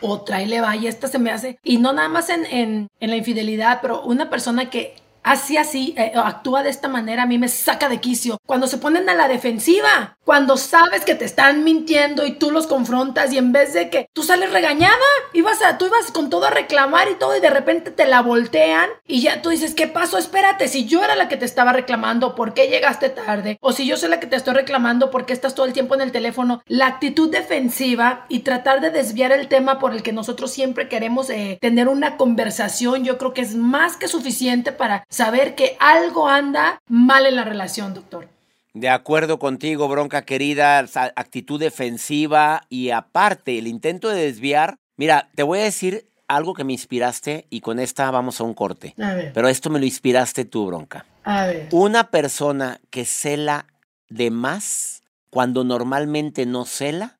Otra 0.02 0.42
y 0.42 0.46
le 0.46 0.62
va, 0.62 0.76
y 0.76 0.88
esta 0.88 1.08
se 1.08 1.20
me 1.20 1.32
hace. 1.32 1.60
Y 1.64 1.78
no 1.78 1.92
nada 1.92 2.08
más 2.08 2.30
en, 2.30 2.46
en, 2.46 2.88
en 3.00 3.10
la 3.10 3.18
infidelidad, 3.18 3.80
pero 3.82 4.02
una 4.04 4.30
persona 4.30 4.70
que 4.70 4.96
así, 5.30 5.58
así, 5.58 5.94
eh, 5.96 6.12
actúa 6.16 6.64
de 6.64 6.70
esta 6.70 6.88
manera, 6.88 7.24
a 7.24 7.26
mí 7.28 7.38
me 7.38 7.48
saca 7.48 7.88
de 7.88 8.00
quicio. 8.00 8.40
Cuando 8.48 8.68
se 8.68 8.80
ponen 8.80 9.08
a 9.10 9.14
la 9.14 9.28
defensiva, 9.28 10.18
cuando 10.26 10.58
sabes 10.58 11.06
que 11.06 11.16
te 11.16 11.26
están 11.26 11.64
mintiendo 11.64 12.26
y 12.26 12.34
tú 12.34 12.50
los 12.50 12.66
confrontas 12.66 13.32
y 13.32 13.38
en 13.38 13.52
vez 13.52 13.74
de 13.74 13.90
que 13.90 14.10
tú 14.14 14.24
sales 14.24 14.52
regañada, 14.52 14.96
ibas 15.34 15.62
a, 15.62 15.78
tú 15.78 15.86
ibas 15.86 16.12
con 16.12 16.30
todo 16.30 16.46
a 16.46 16.50
reclamar 16.50 17.10
y 17.10 17.16
todo 17.16 17.38
y 17.38 17.42
de 17.42 17.50
repente 17.52 17.92
te 17.92 18.08
la 18.08 18.22
voltean 18.22 18.90
y 19.08 19.22
ya 19.22 19.42
tú 19.42 19.50
dices, 19.50 19.76
¿qué 19.76 19.88
pasó? 19.88 20.18
Espérate, 20.18 20.68
si 20.68 20.86
yo 20.86 21.04
era 21.04 21.16
la 21.16 21.28
que 21.30 21.38
te 21.38 21.46
estaba 21.46 21.74
reclamando, 21.74 22.34
¿por 22.34 22.56
qué 22.56 22.68
llegaste 22.68 23.10
tarde? 23.10 23.60
O 23.62 23.72
si 23.72 23.86
yo 23.86 23.98
soy 23.98 24.10
la 24.10 24.20
que 24.20 24.28
te 24.28 24.36
estoy 24.36 24.56
reclamando, 24.56 25.12
¿por 25.12 25.28
qué 25.28 25.34
estás 25.34 25.54
todo 25.54 25.68
el 25.68 25.74
tiempo 25.74 25.94
en 25.94 26.02
el 26.02 26.12
teléfono? 26.12 26.64
La 26.66 26.88
actitud 26.88 27.30
defensiva 27.30 28.26
y 28.30 28.40
tratar 28.40 28.82
de 28.82 28.90
desviar 28.90 29.32
el 29.32 29.48
tema 29.48 29.78
por 29.78 29.94
el 29.94 30.02
que 30.02 30.12
nosotros 30.12 30.52
siempre 30.52 30.90
queremos 30.90 31.30
eh, 31.30 31.60
tener 31.62 31.88
una 31.88 32.18
conversación, 32.18 33.04
yo 33.04 33.20
creo 33.20 33.34
que 33.34 33.42
es 33.42 33.56
más 33.56 33.96
que 33.96 34.08
suficiente 34.08 34.72
para 34.72 35.06
saber 35.20 35.54
que 35.54 35.76
algo 35.82 36.30
anda 36.30 36.82
mal 36.88 37.26
en 37.26 37.36
la 37.36 37.44
relación, 37.44 37.94
doctor. 37.94 38.30
De 38.74 38.88
acuerdo 38.88 39.38
contigo, 39.38 39.90
bronca 39.90 40.22
querida, 40.22 40.80
actitud 40.80 41.60
defensiva 41.60 42.64
y 42.70 42.92
aparte 42.92 43.58
el 43.58 43.68
intento 43.68 44.08
de 44.08 44.24
desviar. 44.24 44.78
Mira, 44.96 45.30
te 45.36 45.44
voy 45.44 45.60
a 45.60 45.64
decir 45.64 46.08
algo 46.30 46.54
que 46.54 46.64
me 46.64 46.72
inspiraste 46.72 47.48
y 47.50 47.60
con 47.60 47.80
esta 47.80 48.10
vamos 48.12 48.40
a 48.40 48.46
un 48.46 48.54
corte. 48.54 48.96
A 48.98 49.14
ver. 49.14 49.34
Pero 49.34 49.50
esto 49.50 49.70
me 49.70 49.80
lo 49.80 49.86
inspiraste 49.86 50.46
tú, 50.46 50.68
bronca. 50.68 51.06
A 51.26 51.48
ver. 51.48 51.68
Una 51.72 52.12
persona 52.12 52.80
que 52.90 53.04
cela 53.04 53.66
de 54.08 54.32
más 54.32 55.04
cuando 55.30 55.66
normalmente 55.66 56.46
no 56.46 56.64
cela, 56.64 57.18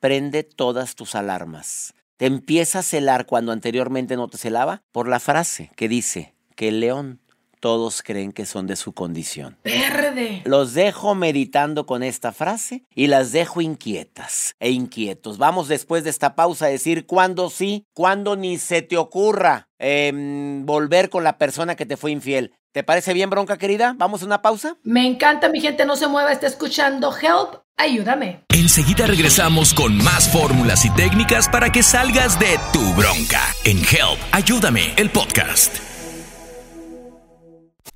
prende 0.00 0.42
todas 0.42 0.94
tus 0.94 1.14
alarmas. 1.14 1.92
Te 2.16 2.24
empieza 2.24 2.78
a 2.78 2.82
celar 2.82 3.26
cuando 3.26 3.52
anteriormente 3.52 4.16
no 4.16 4.28
te 4.28 4.38
celaba 4.38 4.80
por 4.90 5.06
la 5.06 5.20
frase 5.20 5.70
que 5.76 5.88
dice 5.88 6.34
que 6.56 6.68
el 6.68 6.80
león 6.80 7.20
todos 7.62 8.02
creen 8.02 8.32
que 8.32 8.44
son 8.44 8.66
de 8.66 8.74
su 8.74 8.92
condición. 8.92 9.56
Verde. 9.62 10.42
Los 10.44 10.74
dejo 10.74 11.14
meditando 11.14 11.86
con 11.86 12.02
esta 12.02 12.32
frase 12.32 12.84
y 12.92 13.06
las 13.06 13.30
dejo 13.30 13.60
inquietas 13.60 14.56
e 14.58 14.70
inquietos. 14.70 15.38
Vamos 15.38 15.68
después 15.68 16.02
de 16.02 16.10
esta 16.10 16.34
pausa 16.34 16.66
a 16.66 16.70
decir 16.70 17.06
cuándo 17.06 17.50
sí, 17.50 17.86
cuándo 17.94 18.34
ni 18.34 18.58
se 18.58 18.82
te 18.82 18.96
ocurra 18.96 19.68
em, 19.78 20.66
volver 20.66 21.08
con 21.08 21.22
la 21.22 21.38
persona 21.38 21.76
que 21.76 21.86
te 21.86 21.96
fue 21.96 22.10
infiel. 22.10 22.52
¿Te 22.72 22.82
parece 22.82 23.12
bien, 23.12 23.30
bronca 23.30 23.58
querida? 23.58 23.94
¿Vamos 23.96 24.22
a 24.22 24.26
una 24.26 24.42
pausa? 24.42 24.76
Me 24.82 25.06
encanta, 25.06 25.48
mi 25.48 25.60
gente, 25.60 25.86
no 25.86 25.94
se 25.94 26.08
mueva, 26.08 26.32
está 26.32 26.48
escuchando 26.48 27.14
Help. 27.16 27.62
Ayúdame. 27.76 28.42
Enseguida 28.48 29.06
regresamos 29.06 29.72
con 29.72 29.96
más 29.98 30.28
fórmulas 30.32 30.84
y 30.84 30.90
técnicas 30.90 31.48
para 31.48 31.70
que 31.70 31.84
salgas 31.84 32.40
de 32.40 32.58
tu 32.72 32.82
bronca 32.94 33.42
en 33.64 33.78
Help. 33.78 34.18
Ayúdame, 34.32 34.94
el 34.96 35.10
podcast 35.10 35.91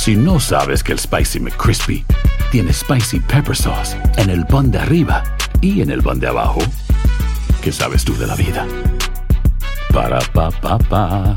Si 0.00 0.16
no 0.16 0.40
sabes 0.40 0.82
que 0.82 0.92
el 0.92 0.98
Spicy 0.98 1.40
McCrispy 1.40 2.06
tiene 2.50 2.72
Spicy 2.72 3.20
Pepper 3.20 3.54
Sauce 3.54 3.98
en 4.16 4.30
el 4.30 4.46
pan 4.46 4.70
de 4.70 4.78
arriba 4.78 5.22
y 5.60 5.82
en 5.82 5.90
el 5.90 6.02
pan 6.02 6.18
de 6.18 6.26
abajo, 6.26 6.60
¿qué 7.62 7.70
sabes 7.70 8.02
tú 8.02 8.16
de 8.16 8.26
la 8.26 8.34
vida? 8.34 8.66
Para, 9.92 10.20
pa, 10.32 10.50
pa, 10.52 10.78
pa. 10.78 11.36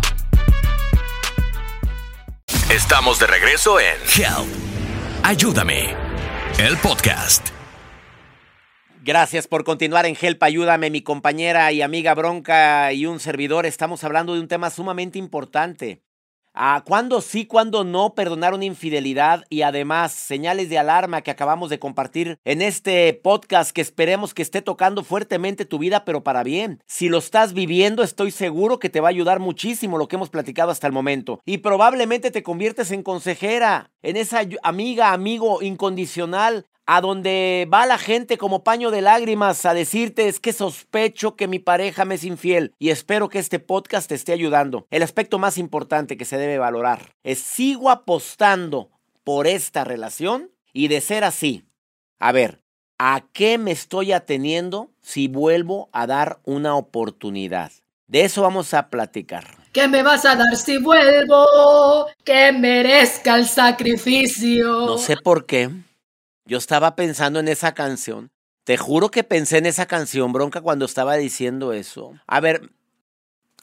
Estamos 2.72 3.20
de 3.20 3.28
regreso 3.28 3.82
en 3.82 3.98
Help. 4.16 4.48
Ayúdame. 5.24 5.94
El 6.58 6.78
podcast. 6.78 7.50
Gracias 9.04 9.46
por 9.46 9.66
continuar 9.66 10.06
en 10.06 10.16
Help, 10.20 10.42
ayúdame, 10.42 10.90
mi 10.90 11.02
compañera 11.02 11.70
y 11.74 11.82
amiga 11.82 12.14
Bronca 12.14 12.94
y 12.94 13.08
un 13.08 13.20
servidor. 13.20 13.66
Estamos 13.66 14.06
hablando 14.06 14.36
de 14.36 14.40
un 14.40 14.48
tema 14.48 14.70
sumamente 14.70 15.20
importante. 15.20 16.02
¿A 16.56 16.84
cuándo 16.86 17.20
sí, 17.22 17.48
cuándo 17.48 17.84
no 17.84 18.14
perdonar 18.14 18.54
una 18.54 18.66
infidelidad? 18.66 19.44
Y 19.50 19.64
además, 19.64 20.12
señales 20.12 20.70
de 20.70 20.78
alarma 20.78 21.22
que 21.22 21.32
acabamos 21.32 21.72
de 21.72 21.80
compartir 21.80 22.38
en 22.46 22.62
este 22.62 23.12
podcast 23.16 23.72
que 23.72 23.82
esperemos 23.82 24.36
que 24.36 24.44
esté 24.44 24.62
tocando 24.62 25.04
fuertemente 25.04 25.66
tu 25.66 25.80
vida, 25.80 26.06
pero 26.06 26.24
para 26.24 26.44
bien. 26.44 26.84
Si 26.86 27.10
lo 27.10 27.18
estás 27.18 27.54
viviendo, 27.54 28.04
estoy 28.04 28.30
seguro 28.30 28.78
que 28.78 28.92
te 28.92 29.00
va 29.00 29.08
a 29.08 29.10
ayudar 29.10 29.40
muchísimo 29.40 29.98
lo 29.98 30.08
que 30.08 30.16
hemos 30.16 30.30
platicado 30.30 30.70
hasta 30.70 30.86
el 30.86 30.94
momento. 30.94 31.42
Y 31.44 31.58
probablemente 31.58 32.30
te 32.30 32.44
conviertes 32.44 32.92
en 32.92 33.02
consejera, 33.02 33.90
en 34.04 34.16
esa 34.16 34.42
amiga, 34.62 35.12
amigo 35.12 35.64
incondicional 35.64 36.68
a 36.86 37.02
donde 37.02 37.68
va 37.72 37.86
la 37.86 37.98
gente 37.98 38.38
como 38.38 38.64
paño 38.64 38.92
de 38.92 39.02
lágrimas 39.02 39.66
a 39.66 39.74
decirte 39.74 40.28
es 40.28 40.40
que 40.40 40.54
sospecho 40.54 41.36
que 41.36 41.48
mi 41.48 41.60
pareja 41.60 42.06
me 42.06 42.16
es 42.16 42.24
infiel 42.24 42.74
y 42.80 42.90
espero 42.90 43.30
que 43.30 43.40
este 43.40 43.60
podcast 43.60 44.10
te 44.10 44.16
esté 44.16 44.34
ayudando. 44.34 44.88
El 44.92 45.04
aspecto 45.04 45.40
más 45.40 45.58
importante 45.58 46.18
que 46.18 46.26
se 46.26 46.38
debe 46.38 46.58
valorar 46.58 47.14
es 47.24 47.40
sigo 47.40 47.90
apostando 47.90 48.90
por 49.24 49.48
esta 49.48 49.84
relación 49.84 50.52
y 50.74 50.90
de 50.90 51.02
ser 51.02 51.24
así. 51.24 51.66
A 52.20 52.32
ver, 52.32 52.62
¿a 52.98 53.24
qué 53.32 53.58
me 53.58 53.72
estoy 53.72 54.12
ateniendo 54.12 54.92
si 55.02 55.28
vuelvo 55.28 55.90
a 55.94 56.08
dar 56.08 56.40
una 56.44 56.76
oportunidad? 56.76 57.72
De 58.08 58.26
eso 58.26 58.42
vamos 58.42 58.74
a 58.74 58.90
platicar. 58.90 59.46
¿Qué 59.72 59.88
me 59.88 60.04
vas 60.04 60.26
a 60.26 60.36
dar 60.36 60.56
si 60.56 60.78
vuelvo? 60.78 62.08
Que 62.24 62.52
merezca 62.52 63.36
el 63.38 63.48
sacrificio. 63.48 64.86
No 64.86 64.98
sé 64.98 65.16
por 65.18 65.46
qué. 65.46 65.70
Yo 66.46 66.58
estaba 66.58 66.96
pensando 66.96 67.40
en 67.40 67.48
esa 67.48 67.74
canción. 67.74 68.32
Te 68.66 68.78
juro 68.78 69.10
que 69.10 69.24
pensé 69.24 69.58
en 69.58 69.66
esa 69.66 69.86
canción, 69.86 70.34
bronca, 70.34 70.62
cuando 70.62 70.86
estaba 70.86 71.16
diciendo 71.16 71.74
eso. 71.74 72.14
A 72.28 72.40
ver, 72.40 72.70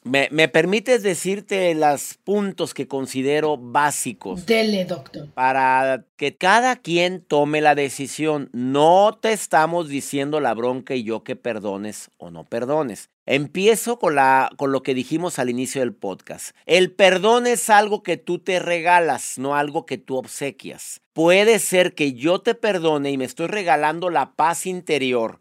¿me, 0.02 0.28
me 0.30 0.48
permites 0.48 1.02
decirte 1.02 1.74
los 1.74 2.18
puntos 2.24 2.72
que 2.74 2.88
considero 2.88 3.56
básicos? 3.58 4.46
Dele, 4.46 4.84
doctor. 4.84 5.28
Para 5.32 6.04
que 6.16 6.36
cada 6.36 6.76
quien 6.76 7.22
tome 7.22 7.60
la 7.60 7.74
decisión. 7.74 8.48
No 8.52 9.18
te 9.20 9.32
estamos 9.32 9.88
diciendo 9.88 10.40
la 10.40 10.54
bronca 10.54 10.94
y 10.94 11.04
yo 11.04 11.22
que 11.22 11.36
perdones 11.36 12.10
o 12.16 12.30
no 12.30 12.44
perdones. 12.44 13.09
Empiezo 13.26 13.98
con, 13.98 14.14
la, 14.14 14.50
con 14.56 14.72
lo 14.72 14.82
que 14.82 14.94
dijimos 14.94 15.38
al 15.38 15.50
inicio 15.50 15.82
del 15.82 15.94
podcast. 15.94 16.56
El 16.66 16.92
perdón 16.92 17.46
es 17.46 17.70
algo 17.70 18.02
que 18.02 18.16
tú 18.16 18.38
te 18.38 18.58
regalas, 18.58 19.38
no 19.38 19.54
algo 19.54 19.86
que 19.86 19.98
tú 19.98 20.16
obsequias. 20.16 21.00
Puede 21.12 21.58
ser 21.58 21.94
que 21.94 22.14
yo 22.14 22.40
te 22.40 22.54
perdone 22.54 23.10
y 23.10 23.18
me 23.18 23.24
estoy 23.24 23.46
regalando 23.46 24.10
la 24.10 24.34
paz 24.34 24.66
interior, 24.66 25.38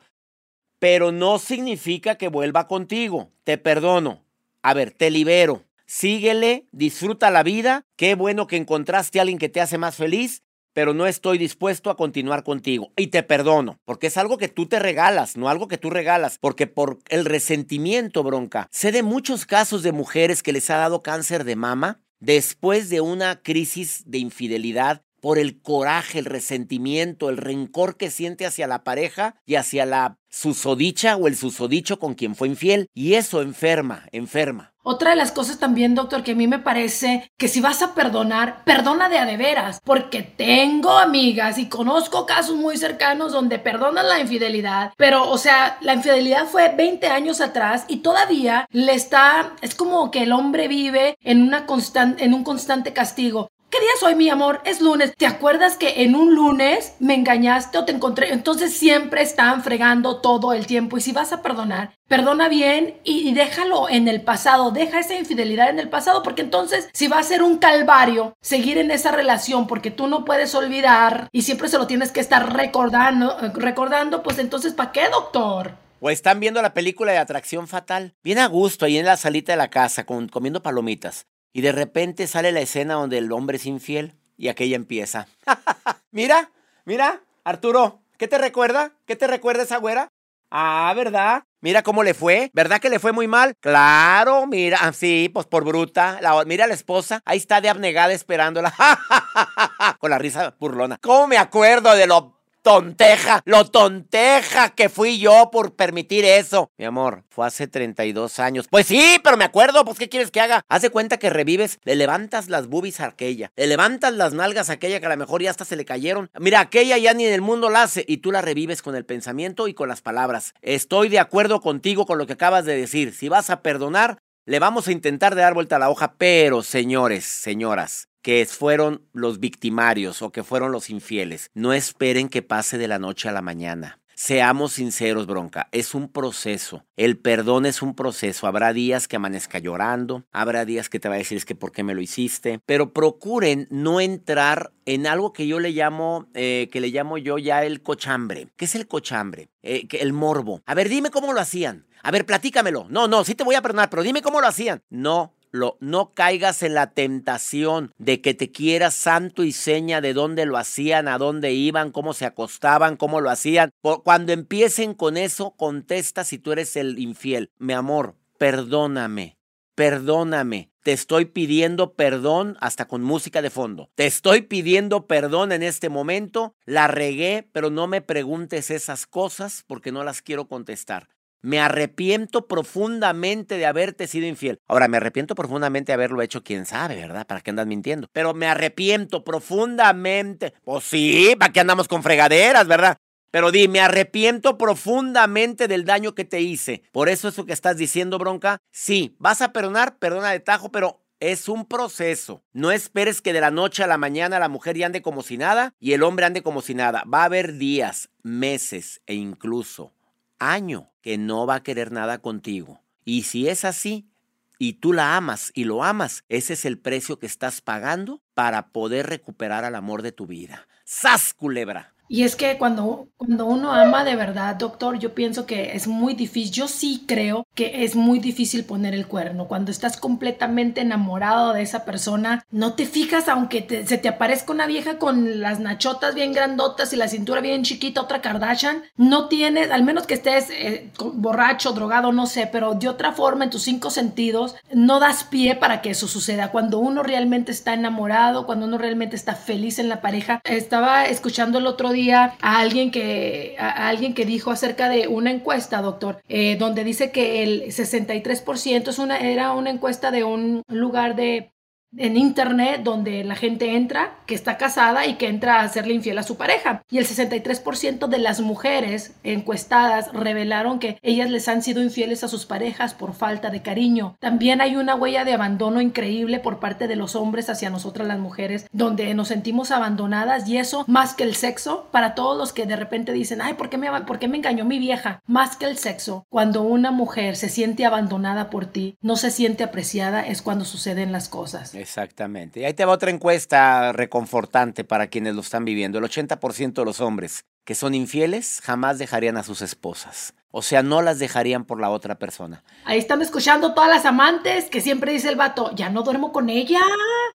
pero 0.78 1.12
no 1.12 1.40
significa 1.40 2.16
que 2.16 2.28
vuelva 2.28 2.68
contigo. 2.68 3.32
Te 3.44 3.58
perdono. 3.58 4.24
A 4.62 4.74
ver, 4.74 4.92
te 4.92 5.10
libero. 5.10 5.64
Síguele, 5.86 6.68
disfruta 6.72 7.32
la 7.32 7.44
vida. 7.44 7.86
Qué 7.96 8.14
bueno 8.16 8.46
que 8.46 8.58
encontraste 8.58 9.20
a 9.20 9.24
alguien 9.24 9.40
que 9.40 9.50
te 9.50 9.62
hace 9.62 9.78
más 9.78 9.96
feliz 9.96 10.44
pero 10.80 10.94
no 10.94 11.08
estoy 11.08 11.38
dispuesto 11.38 11.90
a 11.90 11.98
continuar 11.98 12.46
contigo. 12.46 12.94
Y 12.96 13.08
te 13.08 13.22
perdono, 13.22 13.82
porque 13.84 14.08
es 14.08 14.16
algo 14.16 14.38
que 14.38 14.48
tú 14.48 14.66
te 14.66 14.80
regalas, 14.80 15.36
no 15.36 15.50
algo 15.50 15.68
que 15.68 15.78
tú 15.78 15.90
regalas, 15.90 16.38
porque 16.40 16.68
por 16.68 17.00
el 17.10 17.26
resentimiento, 17.26 18.24
bronca. 18.24 18.70
Sé 18.72 18.94
de 18.94 19.04
muchos 19.04 19.46
casos 19.46 19.84
de 19.84 19.92
mujeres 19.92 20.42
que 20.42 20.54
les 20.54 20.70
ha 20.70 20.78
dado 20.78 21.04
cáncer 21.04 21.44
de 21.44 21.58
mama 21.58 22.00
después 22.22 22.90
de 22.90 23.02
una 23.02 23.42
crisis 23.42 24.04
de 24.06 24.20
infidelidad 24.20 25.02
por 25.20 25.38
el 25.38 25.62
coraje, 25.62 26.20
el 26.20 26.24
resentimiento, 26.24 27.30
el 27.30 27.36
rencor 27.36 27.98
que 27.98 28.10
siente 28.10 28.46
hacia 28.46 28.66
la 28.66 28.86
pareja 28.86 29.36
y 29.46 29.56
hacia 29.56 29.86
la 29.86 30.18
susodicha 30.30 31.18
o 31.18 31.28
el 31.28 31.36
susodicho 31.36 32.00
con 32.00 32.14
quien 32.14 32.36
fue 32.36 32.48
infiel. 32.48 32.88
Y 32.94 33.16
eso 33.16 33.42
enferma, 33.42 34.08
enferma. 34.14 34.74
Otra 34.92 35.12
de 35.12 35.18
las 35.18 35.32
cosas 35.32 35.60
también, 35.60 35.94
doctor, 35.94 36.24
que 36.24 36.32
a 36.32 36.36
mí 36.36 36.48
me 36.48 36.58
parece 36.58 37.32
que 37.38 37.48
si 37.48 37.62
vas 37.62 37.84
a 37.84 37.94
perdonar, 37.94 38.64
perdona 38.64 39.08
de 39.08 39.20
a 39.20 39.28
de 39.28 39.38
veras, 39.38 39.80
porque 39.86 40.24
tengo 40.24 40.98
amigas 40.98 41.60
y 41.60 41.70
conozco 41.70 42.26
casos 42.26 42.56
muy 42.56 42.76
cercanos 42.76 43.32
donde 43.32 43.60
perdonan 43.60 44.10
la 44.10 44.20
infidelidad, 44.20 44.92
pero 44.98 45.30
o 45.30 45.38
sea, 45.38 45.78
la 45.82 45.94
infidelidad 45.94 46.48
fue 46.48 46.74
20 46.76 47.06
años 47.06 47.40
atrás 47.40 47.86
y 47.88 47.98
todavía 47.98 48.66
le 48.72 48.96
está, 48.96 49.54
es 49.62 49.76
como 49.76 50.10
que 50.10 50.24
el 50.24 50.32
hombre 50.32 50.68
vive 50.68 51.20
en 51.22 51.44
una 51.44 51.68
constante, 51.68 52.26
en 52.26 52.34
un 52.34 52.44
constante 52.44 52.92
castigo. 52.92 53.52
¿Qué 53.72 53.80
día 53.80 53.90
es 53.96 54.02
hoy, 54.02 54.16
mi 54.16 54.30
amor? 54.30 54.62
Es 54.66 54.82
lunes. 54.82 55.14
¿Te 55.16 55.28
acuerdas 55.28 55.78
que 55.78 56.02
en 56.02 56.16
un 56.16 56.34
lunes 56.34 56.96
me 57.00 57.14
engañaste 57.14 57.78
o 57.78 57.86
te 57.86 57.92
encontré? 57.92 58.34
Entonces 58.34 58.76
siempre 58.76 59.22
están 59.22 59.64
fregando 59.64 60.22
todo 60.22 60.54
el 60.54 60.66
tiempo. 60.66 60.98
Y 60.98 61.02
si 61.02 61.12
vas 61.12 61.34
a 61.34 61.44
perdonar, 61.44 61.94
perdona 62.08 62.50
bien 62.50 63.00
y, 63.04 63.32
déjalo 63.36 63.88
en 63.88 64.08
el 64.08 64.22
pasado. 64.22 64.72
Deja 64.72 65.00
esa 65.00 65.14
infidelidad 65.14 65.70
en 65.70 65.78
el 65.78 65.88
pasado. 65.88 66.24
Porque 66.24 66.42
entonces, 66.42 66.90
si 66.94 67.08
va 67.08 67.20
a 67.20 67.24
ser 67.24 67.44
un 67.44 67.60
calvario 67.60 68.34
seguir 68.42 68.80
en 68.80 68.90
esa 68.90 69.12
relación 69.12 69.68
porque 69.68 69.92
tú 69.92 70.08
no 70.08 70.26
puedes 70.26 70.56
olvidar 70.56 71.30
y 71.32 71.44
siempre 71.44 71.70
se 71.70 71.78
lo 71.78 71.86
tienes 71.86 72.12
que 72.12 72.22
estar 72.22 72.52
recordando, 72.52 73.38
recordando, 73.54 74.24
pues 74.24 74.40
entonces, 74.40 74.74
¿para 74.74 74.92
qué, 74.92 75.10
doctor? 75.12 75.76
O 76.00 76.10
están 76.10 76.40
viendo 76.40 76.60
la 76.64 76.74
película 76.74 77.12
de 77.12 77.20
Atracción 77.20 77.68
Fatal. 77.68 78.16
Bien 78.24 78.40
a 78.40 78.48
gusto 78.48 78.86
ahí 78.86 78.98
en 78.98 79.06
la 79.06 79.16
salita 79.16 79.52
de 79.52 79.58
la 79.58 79.70
casa 79.70 80.06
comiendo 80.06 80.64
palomitas. 80.64 81.28
Y 81.54 81.62
de 81.62 81.72
repente 81.72 82.28
sale 82.28 82.52
la 82.52 82.62
escena 82.62 82.96
donde 82.96 83.18
el 83.18 83.32
hombre 83.32 83.58
es 83.58 83.66
infiel 83.66 84.16
y 84.38 84.48
aquella 84.48 84.76
empieza. 84.76 85.28
mira, 86.12 86.52
mira, 86.86 87.22
Arturo, 87.44 88.02
¿qué 88.18 88.28
te 88.28 88.38
recuerda? 88.38 88.94
¿Qué 89.06 89.16
te 89.16 89.28
recuerda 89.28 89.64
esa 89.64 89.78
güera? 89.78 90.12
Ah, 90.52 90.92
¿verdad? 90.96 91.44
Mira 91.62 91.84
cómo 91.84 92.04
le 92.04 92.14
fue. 92.14 92.50
¿Verdad 92.54 92.80
que 92.80 92.90
le 92.90 93.00
fue 93.00 93.12
muy 93.12 93.28
mal? 93.28 93.56
Claro, 93.60 94.48
mira, 94.48 94.80
ah, 94.82 94.94
sí, 94.94 95.30
pues 95.32 95.46
por 95.46 95.64
bruta. 95.64 96.20
La, 96.22 96.44
mira 96.46 96.66
a 96.66 96.68
la 96.68 96.74
esposa, 96.74 97.22
ahí 97.26 97.38
está 97.38 97.62
de 97.62 97.70
abnegada 97.70 98.14
esperándola. 98.14 98.74
Con 100.00 100.10
la 100.10 100.18
risa 100.18 100.56
burlona. 100.60 100.98
¿Cómo 101.02 101.28
me 101.28 101.38
acuerdo 101.38 101.94
de 101.96 102.08
lo 102.08 102.39
tonteja, 102.70 103.42
lo 103.46 103.66
tonteja 103.66 104.70
que 104.70 104.90
fui 104.90 105.18
yo 105.18 105.50
por 105.52 105.74
permitir 105.74 106.24
eso. 106.24 106.70
Mi 106.78 106.86
amor, 106.86 107.24
fue 107.28 107.48
hace 107.48 107.66
32 107.66 108.38
años. 108.38 108.68
Pues 108.70 108.86
sí, 108.86 109.18
pero 109.24 109.38
me 109.38 109.44
acuerdo, 109.44 109.84
pues 109.86 109.98
¿qué 109.98 110.08
quieres 110.08 110.30
que 110.30 110.40
haga? 110.40 110.62
Hace 110.70 110.92
cuenta 110.92 111.18
que 111.18 111.32
revives, 111.32 111.80
le 111.84 111.96
levantas 111.96 112.48
las 112.48 112.68
boobies 112.68 113.00
a 113.00 113.08
aquella, 113.08 113.52
le 113.56 113.66
levantas 113.66 114.14
las 114.14 114.34
nalgas 114.34 114.70
a 114.70 114.74
aquella 114.74 115.00
que 115.00 115.08
a 115.08 115.10
lo 115.10 115.18
mejor 115.18 115.42
ya 115.42 115.50
hasta 115.50 115.66
se 115.66 115.76
le 115.76 115.84
cayeron. 115.84 116.30
Mira, 116.40 116.60
aquella 116.60 117.00
ya 117.00 117.16
ni 117.16 117.26
en 117.26 117.34
el 117.34 117.42
mundo 117.42 117.72
la 117.72 117.82
hace 117.82 118.06
y 118.08 118.18
tú 118.18 118.32
la 118.32 118.42
revives 118.42 118.84
con 118.84 118.96
el 118.96 119.04
pensamiento 119.04 119.68
y 119.68 119.74
con 119.74 119.90
las 119.90 120.02
palabras. 120.02 120.54
Estoy 120.62 121.10
de 121.10 121.18
acuerdo 121.18 121.62
contigo 121.62 122.06
con 122.06 122.20
lo 122.20 122.28
que 122.28 122.34
acabas 122.34 122.66
de 122.66 122.78
decir. 122.78 123.16
Si 123.16 123.30
vas 123.30 123.50
a 123.50 123.64
perdonar, 123.64 124.20
le 124.50 124.58
vamos 124.58 124.88
a 124.88 124.92
intentar 124.92 125.36
de 125.36 125.44
dar 125.44 125.54
vuelta 125.54 125.76
a 125.76 125.80
la 125.80 125.92
hoja, 125.92 126.16
pero 126.18 126.64
señores, 126.64 127.24
señoras, 127.24 128.10
que 128.24 128.48
fueron 128.48 129.08
los 129.14 129.40
victimarios 129.40 130.24
o 130.24 130.32
que 130.32 130.44
fueron 130.44 130.72
los 130.72 130.90
infieles. 130.90 131.52
No 131.54 131.72
esperen 131.72 132.30
que 132.30 132.42
pase 132.42 132.80
de 132.80 132.88
la 132.88 132.98
noche 132.98 133.30
a 133.30 133.32
la 133.32 133.44
mañana. 133.44 134.00
Seamos 134.22 134.74
sinceros, 134.74 135.28
bronca, 135.28 135.70
es 135.72 135.96
un 135.96 136.10
proceso. 136.10 136.84
El 136.98 137.18
perdón 137.18 137.66
es 137.66 137.82
un 137.82 137.96
proceso. 137.96 138.48
Habrá 138.48 138.74
días 138.74 139.08
que 139.08 139.16
amanezca 139.16 139.60
llorando, 139.60 140.26
habrá 140.34 140.66
días 140.66 140.90
que 140.90 141.00
te 141.00 141.08
va 141.08 141.16
a 141.16 141.20
decir 141.20 141.38
es 141.38 141.46
que 141.46 141.56
por 141.56 141.72
qué 141.72 141.84
me 141.84 141.96
lo 141.96 142.02
hiciste, 142.02 142.60
pero 142.66 142.92
procuren 142.92 143.70
no 143.72 144.02
entrar 144.02 144.74
en 144.86 145.08
algo 145.08 145.32
que 145.32 145.48
yo 145.48 145.62
le 145.62 145.72
llamo, 145.72 146.28
eh, 146.34 146.68
que 146.70 146.82
le 146.82 146.90
llamo 146.90 147.18
yo 147.18 147.38
ya 147.38 147.64
el 147.64 147.82
cochambre. 147.82 148.50
¿Qué 148.58 148.66
es 148.66 148.76
el 148.76 148.88
cochambre? 148.88 149.52
Eh, 149.64 149.88
el 149.90 150.12
morbo. 150.12 150.64
A 150.66 150.74
ver, 150.74 150.90
dime 150.90 151.12
cómo 151.12 151.32
lo 151.32 151.40
hacían. 151.40 151.86
A 152.04 152.12
ver, 152.12 152.26
platícamelo. 152.26 152.88
No, 152.90 153.08
no, 153.08 153.24
sí 153.24 153.36
te 153.36 153.46
voy 153.46 153.56
a 153.56 153.62
perdonar, 153.62 153.90
pero 153.90 154.04
dime 154.04 154.22
cómo 154.22 154.42
lo 154.42 154.48
hacían. 154.48 154.84
No 154.90 155.34
no 155.80 156.14
caigas 156.14 156.64
en 156.64 156.74
la 156.74 156.92
tentación 156.92 157.94
de 157.98 158.22
que 158.22 158.34
te 158.34 158.52
quieras 158.52 158.94
santo 158.94 159.44
y 159.44 159.52
seña 159.52 160.02
de 160.02 160.14
dónde 160.14 160.46
lo 160.46 160.58
hacían, 160.58 161.08
a 161.08 161.18
dónde 161.18 161.54
iban, 161.54 161.92
cómo 161.92 162.14
se 162.14 162.26
acostaban, 162.26 162.98
cómo 162.98 163.22
lo 163.22 163.30
hacían. 163.30 163.72
Cuando 163.82 164.34
empiecen 164.34 164.94
con 164.94 165.18
eso, 165.18 165.52
contesta 165.52 166.24
si 166.24 166.38
tú 166.38 166.52
eres 166.52 166.76
el 166.76 167.00
infiel. 167.00 167.52
Mi 167.58 167.74
amor, 167.74 168.16
perdóname, 168.38 169.38
perdóname. 169.76 170.70
Te 170.84 170.94
estoy 170.94 171.26
pidiendo 171.26 171.94
perdón 171.94 172.58
hasta 172.62 172.88
con 172.88 173.04
música 173.04 173.42
de 173.42 173.50
fondo. 173.50 173.90
Te 173.96 174.06
estoy 174.06 174.44
pidiendo 174.44 175.08
perdón 175.08 175.52
en 175.52 175.62
este 175.62 175.90
momento. 175.90 176.56
La 176.66 176.88
regué, 176.88 177.50
pero 177.52 177.70
no 177.70 177.86
me 177.86 178.02
preguntes 178.02 178.72
esas 178.72 179.06
cosas 179.06 179.66
porque 179.68 179.92
no 179.92 180.04
las 180.06 180.22
quiero 180.22 180.48
contestar. 180.48 181.10
Me 181.42 181.60
arrepiento 181.60 182.48
profundamente 182.48 183.58
de 183.58 183.66
haberte 183.66 184.08
sido 184.08 184.28
infiel. 184.28 184.60
Ahora, 184.68 184.88
me 184.88 184.98
arrepiento 184.98 185.36
profundamente 185.36 185.92
de 185.92 185.94
haberlo 185.94 186.22
hecho, 186.22 186.44
quién 186.44 186.66
sabe, 186.66 186.96
¿verdad? 186.96 187.26
¿Para 187.26 187.42
qué 187.42 187.52
andas 187.52 187.68
mintiendo? 187.68 188.08
Pero 188.12 188.34
me 188.34 188.48
arrepiento 188.48 189.24
profundamente. 189.24 190.54
Pues 190.64 190.84
sí, 190.84 191.36
¿para 191.40 191.54
qué 191.54 191.62
andamos 191.62 191.88
con 191.88 192.04
fregaderas, 192.04 192.68
verdad? 192.68 192.98
Pero 193.32 193.52
di, 193.52 193.68
me 193.68 193.80
arrepiento 193.80 194.58
profundamente 194.58 195.68
del 195.68 195.86
daño 195.86 196.16
que 196.16 196.26
te 196.26 196.42
hice. 196.42 196.84
Por 196.92 197.10
eso 197.10 197.28
eso 197.28 197.46
que 197.46 197.54
estás 197.54 197.78
diciendo, 197.78 198.18
bronca, 198.18 198.58
sí, 198.72 199.16
vas 199.20 199.42
a 199.42 199.54
perdonar, 199.54 199.98
perdona 200.00 200.32
de 200.32 200.40
tajo, 200.40 200.72
pero 200.72 201.06
es 201.20 201.48
un 201.48 201.66
proceso. 201.66 202.44
No 202.54 202.72
esperes 202.72 203.22
que 203.22 203.34
de 203.34 203.42
la 203.42 203.52
noche 203.52 203.84
a 203.84 203.88
la 203.88 203.98
mañana 203.98 204.40
la 204.40 204.50
mujer 204.50 204.78
ya 204.78 204.88
ande 204.88 205.02
como 205.02 205.22
si 205.22 205.38
nada 205.38 205.74
y 205.80 205.94
el 205.94 206.04
hombre 206.04 206.26
ande 206.26 206.42
como 206.42 206.62
si 206.62 206.74
nada. 206.74 207.04
Va 207.12 207.22
a 207.22 207.26
haber 207.26 207.58
días, 207.58 208.10
meses 208.24 209.02
e 209.06 209.14
incluso 209.14 209.94
año 210.40 210.89
que 211.02 211.18
no 211.18 211.46
va 211.46 211.56
a 211.56 211.64
querer 211.64 211.92
nada 211.92 212.20
contigo. 212.20 212.82
Y 213.06 213.24
si 213.24 213.48
es 213.48 213.66
así, 213.66 214.10
y 214.58 214.74
tú 214.74 214.94
la 214.94 215.16
amas 215.16 215.52
y 215.56 215.64
lo 215.64 215.84
amas, 215.84 216.26
ese 216.28 216.54
es 216.54 216.66
el 216.66 216.78
precio 216.78 217.18
que 217.18 217.26
estás 217.26 217.62
pagando 217.62 218.22
para 218.34 218.70
poder 218.70 219.08
recuperar 219.08 219.64
al 219.64 219.76
amor 219.76 220.02
de 220.02 220.12
tu 220.12 220.28
vida. 220.28 220.68
¡Sas, 220.84 221.34
culebra! 221.34 221.96
Y 222.12 222.24
es 222.24 222.36
que 222.36 222.58
cuando, 222.58 223.08
cuando 223.18 223.46
uno 223.46 223.72
ama 223.72 224.04
de 224.04 224.16
verdad, 224.16 224.56
doctor, 224.56 224.98
yo 224.98 225.14
pienso 225.14 225.46
que 225.46 225.76
es 225.76 225.88
muy 225.88 226.16
difícil, 226.16 226.52
yo 226.52 226.68
sí 226.68 227.04
creo 227.08 227.46
que 227.54 227.84
es 227.84 227.96
muy 227.96 228.18
difícil 228.18 228.66
poner 228.66 228.96
el 228.96 229.06
cuerno. 229.06 229.48
Cuando 229.48 229.70
estás 229.70 229.96
completamente 229.96 230.82
enamorado 230.82 231.54
de 231.54 231.62
esa 231.62 231.86
persona, 231.86 232.44
no 232.50 232.74
te 232.74 232.88
fijas, 232.88 233.30
aunque 233.30 233.86
se 233.86 234.00
te 234.00 234.10
aparezca 234.10 234.52
una 234.52 234.66
vieja 234.66 234.98
con 234.98 235.40
las 235.40 235.60
nachotas 235.60 236.16
bien 236.16 236.34
grandotas 236.34 236.92
y 236.94 236.96
la 236.96 237.08
cintura 237.08 237.42
bien 237.42 237.62
chiquita, 237.62 238.02
otra 238.02 238.22
Kardashian, 238.22 238.82
no 238.98 239.28
tienes, 239.28 239.70
al 239.70 239.84
menos 239.84 240.08
que 240.08 240.16
estés 240.16 240.50
eh, 240.50 240.90
borracho, 241.14 241.74
drogado, 241.74 242.12
no 242.12 242.26
sé, 242.26 242.50
pero 242.52 242.74
de 242.74 242.90
otra 242.90 243.12
forma 243.12 243.44
en 243.44 243.52
tus 243.52 243.62
cinco 243.62 243.92
sentidos, 243.92 244.56
no 244.74 245.00
das 245.00 245.26
pie 245.26 245.56
para 245.56 245.84
que 245.84 245.92
eso 245.92 246.08
suceda. 246.08 246.50
Cuando 246.50 246.80
uno 246.80 247.04
realmente 247.04 247.52
está 247.52 247.76
enamorado, 247.76 248.48
cuando 248.48 248.66
uno 248.66 248.80
realmente 248.80 249.16
está 249.16 249.36
feliz 249.36 249.78
en 249.78 249.90
la 249.90 250.02
pareja, 250.02 250.42
estaba 250.44 251.06
escuchando 251.06 251.60
el 251.60 251.68
otro 251.68 251.92
día 251.92 251.99
a 252.10 252.36
alguien 252.42 252.92
que, 252.92 253.56
a 253.60 253.90
alguien 253.90 254.14
que 254.14 254.26
dijo 254.26 254.52
acerca 254.52 254.90
de 254.90 255.08
una 255.08 255.32
encuesta, 255.32 255.82
doctor, 255.82 256.22
eh, 256.30 256.56
donde 256.58 256.84
dice 256.84 257.12
que 257.12 257.44
el 257.44 257.64
63% 257.66 258.88
es 258.88 259.00
una, 259.00 259.18
era 259.18 259.54
una 259.54 259.70
encuesta 259.70 260.12
de 260.12 260.24
un 260.24 260.64
lugar 260.68 261.16
de 261.16 261.52
en 261.98 262.18
internet 262.18 262.82
donde 262.84 263.24
la 263.24 263.36
gente 263.36 263.76
entra 263.76 264.16
que 264.26 264.36
está 264.36 264.58
casada 264.58 265.06
y 265.08 265.16
que 265.16 265.28
entra 265.28 265.60
a 265.60 265.64
hacerle 265.64 265.94
infiel 265.94 266.18
a 266.18 266.24
su 266.24 266.38
pareja. 266.38 266.84
Y 266.90 266.98
el 266.98 267.08
63% 267.08 268.08
de 268.08 268.18
las 268.20 268.42
mujeres 268.42 269.14
encuestadas 269.24 270.12
revelaron 270.14 270.80
que 270.80 270.98
ellas 271.02 271.30
les 271.30 271.48
han 271.48 271.62
sido 271.62 271.82
infieles 271.82 272.24
a 272.24 272.28
sus 272.28 272.46
parejas 272.46 272.94
por 272.94 273.14
falta 273.14 273.50
de 273.50 273.62
cariño. 273.62 274.16
También 274.20 274.62
hay 274.62 274.76
una 274.76 274.96
huella 274.96 275.26
de 275.26 275.34
abandono 275.34 275.82
increíble 275.82 276.40
por 276.40 276.60
parte 276.60 276.88
de 276.88 276.96
los 276.96 277.16
hombres 277.16 277.50
hacia 277.50 277.70
nosotras 277.70 278.08
las 278.08 278.20
mujeres, 278.20 278.68
donde 278.72 279.14
nos 279.14 279.30
sentimos 279.30 279.72
abandonadas 279.72 280.48
y 280.48 280.58
eso 280.58 280.86
más 280.88 281.14
que 281.14 281.24
el 281.24 281.36
sexo, 281.36 281.88
para 281.92 282.16
todos 282.16 282.38
los 282.38 282.54
que 282.54 282.66
de 282.66 282.76
repente 282.76 283.12
dicen, 283.14 283.42
ay, 283.42 283.54
¿por 283.54 283.70
qué 283.70 283.78
me, 283.78 283.90
por 284.02 284.28
me 284.28 284.38
engañó 284.38 284.66
mi 284.66 284.80
vieja? 284.80 285.22
Más 285.26 285.56
que 285.56 285.66
el 285.66 285.78
sexo, 285.78 286.26
cuando 286.30 286.62
una 286.62 286.92
mujer 286.92 287.36
se 287.36 287.50
siente 287.50 287.86
abandonada 287.86 288.50
por 288.50 288.66
ti, 288.66 288.98
no 289.02 289.16
se 289.16 289.32
siente 289.32 289.64
apreciada, 289.64 290.26
es 290.26 290.42
cuando 290.42 290.66
suceden 290.66 291.12
las 291.12 291.30
cosas. 291.30 291.74
Exactamente. 291.80 292.60
Y 292.60 292.66
ahí 292.66 292.74
te 292.74 292.84
va 292.84 292.92
otra 292.92 293.10
encuesta 293.10 293.94
reconfortante 293.94 294.84
para 294.84 295.08
quienes 295.08 295.34
lo 295.36 295.42
están 295.42 295.64
viviendo. 295.64 295.98
El 295.98 296.04
80% 296.04 296.74
de 296.74 296.86
los 296.86 297.00
hombres 297.00 297.46
que 297.70 297.76
son 297.76 297.94
infieles 297.94 298.62
jamás 298.64 298.98
dejarían 298.98 299.38
a 299.38 299.44
sus 299.44 299.62
esposas. 299.62 300.34
O 300.50 300.64
sea, 300.64 300.82
no 300.82 301.04
las 301.04 301.20
dejarían 301.20 301.66
por 301.66 301.80
la 301.80 301.92
otra 301.92 302.18
persona. 302.18 302.64
Ahí 302.84 302.98
están 302.98 303.22
escuchando 303.22 303.76
todas 303.76 303.92
las 303.92 304.06
amantes 304.06 304.72
que 304.72 304.82
siempre 304.82 305.12
dice 305.12 305.30
el 305.30 305.36
vato, 305.36 305.70
ya 305.76 305.92
no 305.92 306.02
duermo 306.02 306.32
con 306.32 306.50
ella, 306.50 306.80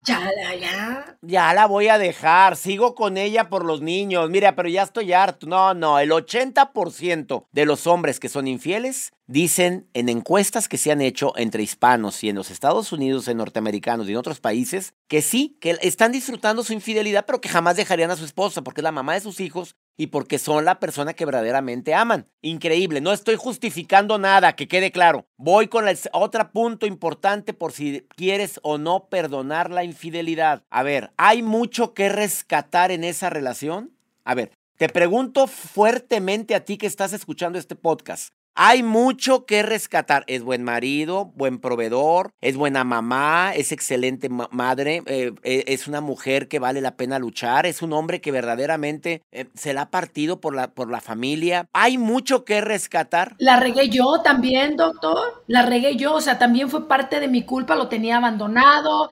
ya, 0.02 0.28
ya. 0.60 1.16
Ya 1.22 1.54
la 1.54 1.66
voy 1.66 1.86
a 1.86 1.98
dejar, 1.98 2.56
sigo 2.56 2.96
con 2.96 3.16
ella 3.16 3.48
por 3.48 3.64
los 3.64 3.80
niños. 3.80 4.28
Mira, 4.28 4.56
pero 4.56 4.68
ya 4.68 4.82
estoy 4.82 5.12
harto. 5.12 5.46
No, 5.46 5.72
no, 5.72 6.00
el 6.00 6.10
80% 6.10 7.46
de 7.52 7.64
los 7.64 7.86
hombres 7.86 8.18
que 8.18 8.28
son 8.28 8.48
infieles 8.48 9.12
dicen 9.28 9.88
en 9.94 10.08
encuestas 10.08 10.68
que 10.68 10.78
se 10.78 10.90
han 10.90 11.00
hecho 11.00 11.32
entre 11.36 11.62
hispanos 11.62 12.24
y 12.24 12.28
en 12.28 12.34
los 12.34 12.50
Estados 12.50 12.92
Unidos, 12.92 13.28
en 13.28 13.36
norteamericanos 13.36 14.08
y 14.08 14.10
en 14.10 14.18
otros 14.18 14.40
países, 14.40 14.94
que 15.06 15.22
sí, 15.22 15.56
que 15.60 15.78
están 15.82 16.10
disfrutando 16.10 16.64
su 16.64 16.72
infidelidad, 16.72 17.24
pero 17.24 17.40
que 17.40 17.48
jamás 17.48 17.76
dejarían 17.76 18.10
a 18.10 18.16
su 18.16 18.24
esposa 18.24 18.62
porque 18.62 18.80
es 18.80 18.84
la 18.84 18.90
mamá 18.90 19.14
de 19.14 19.20
sus 19.20 19.38
hijos 19.38 19.76
y 19.96 20.08
porque 20.08 20.38
son 20.38 20.64
la 20.64 20.80
persona 20.80 21.14
que 21.14 21.24
verdaderamente 21.24 21.94
aman. 21.94 22.26
Increíble, 22.42 23.00
no 23.00 23.12
estoy 23.12 23.36
justificando 23.36 24.18
nada, 24.18 24.56
que 24.56 24.68
quede 24.68 24.90
claro. 24.90 25.26
Voy 25.36 25.68
con 25.68 25.88
el 25.88 25.98
otro 26.12 26.50
punto 26.52 26.86
importante 26.86 27.54
por 27.54 27.72
si 27.72 28.06
quieres 28.16 28.58
o 28.62 28.78
no 28.78 29.08
perdonar 29.08 29.70
la 29.70 29.84
infidelidad. 29.84 30.64
A 30.70 30.82
ver, 30.82 31.12
¿hay 31.16 31.42
mucho 31.42 31.94
que 31.94 32.08
rescatar 32.08 32.90
en 32.90 33.04
esa 33.04 33.30
relación? 33.30 33.92
A 34.24 34.34
ver, 34.34 34.50
te 34.76 34.88
pregunto 34.88 35.46
fuertemente 35.46 36.54
a 36.54 36.64
ti 36.64 36.76
que 36.76 36.86
estás 36.86 37.12
escuchando 37.12 37.58
este 37.58 37.76
podcast. 37.76 38.32
Hay 38.56 38.84
mucho 38.84 39.46
que 39.46 39.64
rescatar. 39.64 40.22
Es 40.28 40.44
buen 40.44 40.62
marido, 40.62 41.32
buen 41.34 41.58
proveedor, 41.58 42.30
es 42.40 42.56
buena 42.56 42.84
mamá, 42.84 43.52
es 43.52 43.72
excelente 43.72 44.28
madre, 44.28 45.02
eh, 45.06 45.32
eh, 45.42 45.64
es 45.66 45.88
una 45.88 46.00
mujer 46.00 46.46
que 46.46 46.60
vale 46.60 46.80
la 46.80 46.96
pena 46.96 47.18
luchar, 47.18 47.66
es 47.66 47.82
un 47.82 47.92
hombre 47.92 48.20
que 48.20 48.30
verdaderamente 48.30 49.22
eh, 49.32 49.46
se 49.54 49.74
la 49.74 49.82
ha 49.82 49.90
partido 49.90 50.40
por 50.40 50.54
la, 50.54 50.68
por 50.68 50.88
la 50.88 51.00
familia. 51.00 51.66
Hay 51.72 51.98
mucho 51.98 52.44
que 52.44 52.60
rescatar. 52.60 53.34
La 53.38 53.58
regué 53.58 53.88
yo 53.88 54.20
también, 54.22 54.76
doctor. 54.76 55.42
La 55.48 55.62
regué 55.62 55.96
yo, 55.96 56.14
o 56.14 56.20
sea, 56.20 56.38
también 56.38 56.70
fue 56.70 56.86
parte 56.86 57.18
de 57.18 57.26
mi 57.26 57.42
culpa, 57.42 57.74
lo 57.74 57.88
tenía 57.88 58.18
abandonado, 58.18 59.10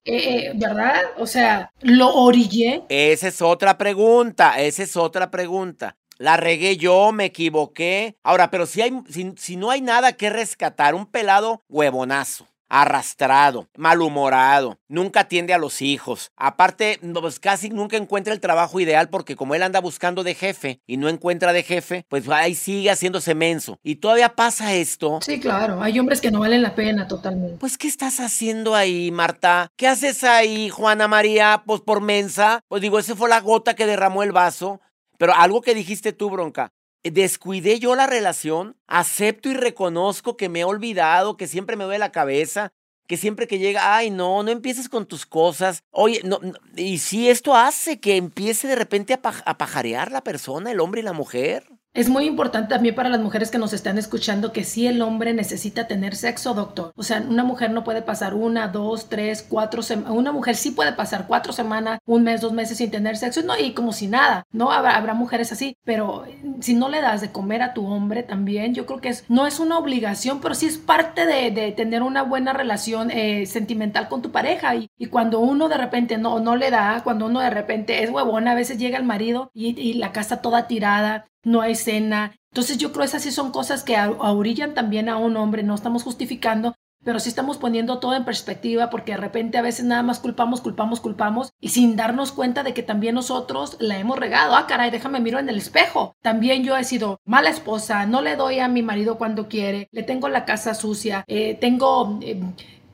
¿verdad? 0.55 1.01
O 1.18 1.26
sea, 1.26 1.72
lo 1.80 2.14
orillé. 2.14 2.84
Esa 2.88 3.26
es 3.26 3.43
otra 3.43 3.76
pregunta, 3.76 4.61
esa 4.61 4.84
es 4.84 4.97
otra 4.97 5.32
pregunta. 5.32 5.97
La 6.19 6.37
regué 6.37 6.77
yo, 6.77 7.13
me 7.13 7.27
equivoqué. 7.27 8.17
Ahora, 8.23 8.51
pero 8.51 8.67
si, 8.67 8.83
hay, 8.83 8.93
si, 9.37 9.57
no 9.57 9.71
hay 9.71 9.81
nada 9.81 10.13
que 10.13 10.31
rescatar, 10.31 10.95
un 10.95 11.07
pelado 11.07 11.63
huevonazo 11.69 12.47
arrastrado, 12.73 13.69
malhumorado, 13.77 14.79
nunca 14.89 15.21
atiende 15.21 15.53
a 15.53 15.59
los 15.59 15.83
hijos. 15.83 16.33
Aparte, 16.37 16.99
pues 17.21 17.39
casi 17.39 17.69
nunca 17.69 17.99
encuentra 17.99 18.33
el 18.33 18.41
trabajo 18.41 18.81
ideal 18.81 19.11
porque 19.11 19.37
como 19.37 19.55
él 19.55 19.63
anda 19.63 19.79
buscando 19.79 20.25
de 20.25 20.35
jefe 20.35 20.81
y 20.87 20.97
no 20.97 21.11
encuentra 21.11 21.53
de 21.53 21.65
jefe, 21.65 22.07
pues 22.09 22.27
ahí 22.31 22.55
sigue 22.55 22.91
haciéndose 22.91 23.35
menso. 23.35 23.79
Y 23.83 23.97
todavía 23.97 24.31
pasa 24.31 24.73
esto. 24.73 25.19
Sí, 25.21 25.39
claro, 25.39 25.83
hay 25.83 25.99
hombres 25.99 26.23
que 26.23 26.31
no 26.31 26.41
valen 26.41 26.63
la 26.63 26.75
pena 26.75 27.07
totalmente. 27.07 27.59
Pues, 27.59 27.77
¿qué 27.77 27.89
estás 27.89 28.21
haciendo 28.21 28.75
ahí, 28.75 29.11
Marta? 29.11 29.71
¿Qué 29.77 29.87
haces 29.87 30.25
ahí, 30.25 30.71
Juana 30.71 31.09
María? 31.09 31.65
Pues 31.67 31.83
por 31.83 32.01
mensa. 32.01 32.61
Pues 32.69 32.81
digo, 32.81 32.99
esa 32.99 33.15
fue 33.15 33.29
la 33.29 33.41
gota 33.41 33.75
que 33.75 33.85
derramó 33.85 34.23
el 34.23 34.33
vaso. 34.33 34.81
Pero 35.23 35.37
algo 35.37 35.61
que 35.61 35.77
dijiste 35.77 36.12
tú, 36.12 36.31
bronca, 36.31 36.73
descuidé 37.05 37.79
yo 37.79 37.95
la 37.95 38.09
relación, 38.09 38.77
acepto 38.89 39.49
y 39.49 39.55
reconozco 39.55 40.37
que 40.37 40.49
me 40.49 40.62
he 40.62 40.64
olvidado, 40.64 41.37
que 41.37 41.47
siempre 41.47 41.77
me 41.77 41.85
duele 41.85 42.01
la 42.01 42.11
cabeza, 42.11 42.73
que 43.07 43.16
siempre 43.16 43.47
que 43.47 43.61
llega, 43.61 43.95
ay, 43.95 44.11
no, 44.11 44.43
no 44.43 44.51
empieces 44.51 44.89
con 44.89 45.07
tus 45.07 45.25
cosas. 45.25 45.85
Oye, 45.93 46.23
no, 46.25 46.41
y 46.75 46.99
si 46.99 47.29
esto 47.29 47.55
hace 47.55 48.01
que 48.01 48.16
empiece 48.16 48.66
de 48.66 48.75
repente 48.75 49.14
a, 49.14 49.20
a 49.23 49.59
pajarear 49.59 50.11
la 50.11 50.25
persona, 50.25 50.73
el 50.73 50.81
hombre 50.81 51.03
y 51.03 51.05
la 51.05 51.12
mujer. 51.12 51.68
Es 51.95 52.09
muy 52.09 52.24
importante 52.24 52.70
también 52.70 52.95
para 52.95 53.11
las 53.11 53.20
mujeres 53.20 53.51
que 53.51 53.59
nos 53.59 53.74
están 53.74 53.99
escuchando 53.99 54.51
que 54.51 54.64
si 54.64 54.86
el 54.86 55.03
hombre 55.03 55.34
necesita 55.34 55.86
tener 55.86 56.16
sexo, 56.16 56.55
doctor. 56.55 56.93
O 56.97 57.03
sea, 57.03 57.22
una 57.28 57.45
mujer 57.45 57.70
no 57.70 57.84
puede 57.84 58.01
pasar 58.01 58.32
una, 58.32 58.68
dos, 58.68 59.11
tres, 59.11 59.45
cuatro 59.47 59.82
semanas. 59.82 60.12
Una 60.12 60.32
mujer 60.32 60.57
sí 60.57 60.70
puede 60.70 60.95
pasar 60.95 61.26
cuatro 61.26 61.53
semanas, 61.53 61.99
un 62.07 62.22
mes, 62.22 62.40
dos 62.40 62.55
meses 62.55 62.78
sin 62.78 62.90
tener 62.90 63.18
sexo, 63.18 63.43
no, 63.43 63.59
y 63.59 63.74
como 63.74 63.93
si 63.93 64.07
nada, 64.07 64.47
¿no? 64.53 64.72
Habrá, 64.72 65.12
mujeres 65.12 65.53
así, 65.53 65.76
pero 65.84 66.24
si 66.61 66.72
no 66.72 66.88
le 66.88 67.03
das 67.03 67.20
de 67.20 67.30
comer 67.30 67.61
a 67.61 67.74
tu 67.74 67.86
hombre 67.86 68.22
también, 68.22 68.74
yo 68.74 68.86
creo 68.86 69.03
que 69.03 69.11
es, 69.11 69.26
no 69.28 69.47
es 69.47 69.61
una 69.61 69.76
obligación, 69.78 70.40
pero 70.40 70.55
sí 70.55 70.64
es 70.64 70.78
parte 70.78 71.26
de, 71.26 71.72
tener 71.72 72.03
una 72.03 72.22
buena 72.22 72.55
relación 72.55 73.11
eh, 73.11 73.45
sentimental 73.45 74.09
con 74.09 74.22
tu 74.22 74.32
pareja. 74.32 74.74
Y, 74.76 74.88
y, 74.97 75.07
cuando 75.07 75.40
uno 75.40 75.68
de 75.68 75.76
repente 75.76 76.16
no, 76.16 76.40
no 76.40 76.57
le 76.57 76.70
da, 76.70 77.03
cuando 77.05 77.26
uno 77.26 77.40
de 77.40 77.51
repente 77.51 78.03
es 78.03 78.09
huevona, 78.11 78.53
a 78.53 78.55
veces 78.55 78.78
llega 78.78 78.97
el 78.97 79.05
marido 79.05 79.51
y, 79.53 79.78
y 79.78 79.95
la 79.95 80.12
casa 80.12 80.40
toda 80.40 80.66
tirada, 80.66 81.26
no 81.45 81.61
hay 81.61 81.74
cena. 81.74 82.32
Entonces 82.51 82.78
yo 82.78 82.93
creo 82.93 83.03
que 83.03 83.07
esas 83.07 83.22
sí 83.22 83.32
son 83.32 83.51
cosas 83.51 83.82
que 83.82 83.97
orillan 84.18 84.74
también 84.74 85.09
a 85.09 85.16
un 85.16 85.36
hombre, 85.36 85.62
no 85.62 85.74
estamos 85.74 86.03
justificando, 86.03 86.74
pero 87.05 87.18
sí 87.18 87.28
estamos 87.28 87.59
poniendo 87.59 87.99
todo 87.99 88.14
en 88.14 88.24
perspectiva 88.24 88.90
porque 88.90 89.12
de 89.12 89.18
repente 89.18 89.59
a 89.59 89.62
veces 89.62 89.84
nada 89.84 90.03
más 90.03 90.20
culpamos, 90.20 90.61
culpamos, 90.61 91.01
culpamos 91.01 91.53
y 91.61 91.70
sin 91.70 91.97
darnos 91.97 92.32
cuenta 92.32 92.62
de 92.62 92.74
que 92.74 92.82
también 92.82 93.14
nosotros 93.14 93.76
la 93.80 93.99
hemos 93.99 94.18
regado. 94.18 94.55
Ah, 94.55 94.66
caray, 94.66 94.90
déjame 94.90 95.20
miro 95.20 95.38
en 95.38 95.49
el 95.49 95.57
espejo. 95.57 96.14
También 96.22 96.62
yo 96.62 96.76
he 96.76 96.84
sido 96.84 97.20
mala 97.24 97.51
esposa, 97.51 98.07
no 98.07 98.22
le 98.22 98.36
doy 98.36 98.61
a 98.61 98.68
mi 98.68 98.82
marido 98.82 99.18
cuando 99.18 99.49
quiere, 99.49 99.88
le 99.93 100.03
tengo 100.03 100.28
la 100.28 100.45
casa 100.45 100.74
sucia, 100.74 101.24
eh, 101.26 101.57
tengo... 101.61 102.18
Eh, 102.22 102.40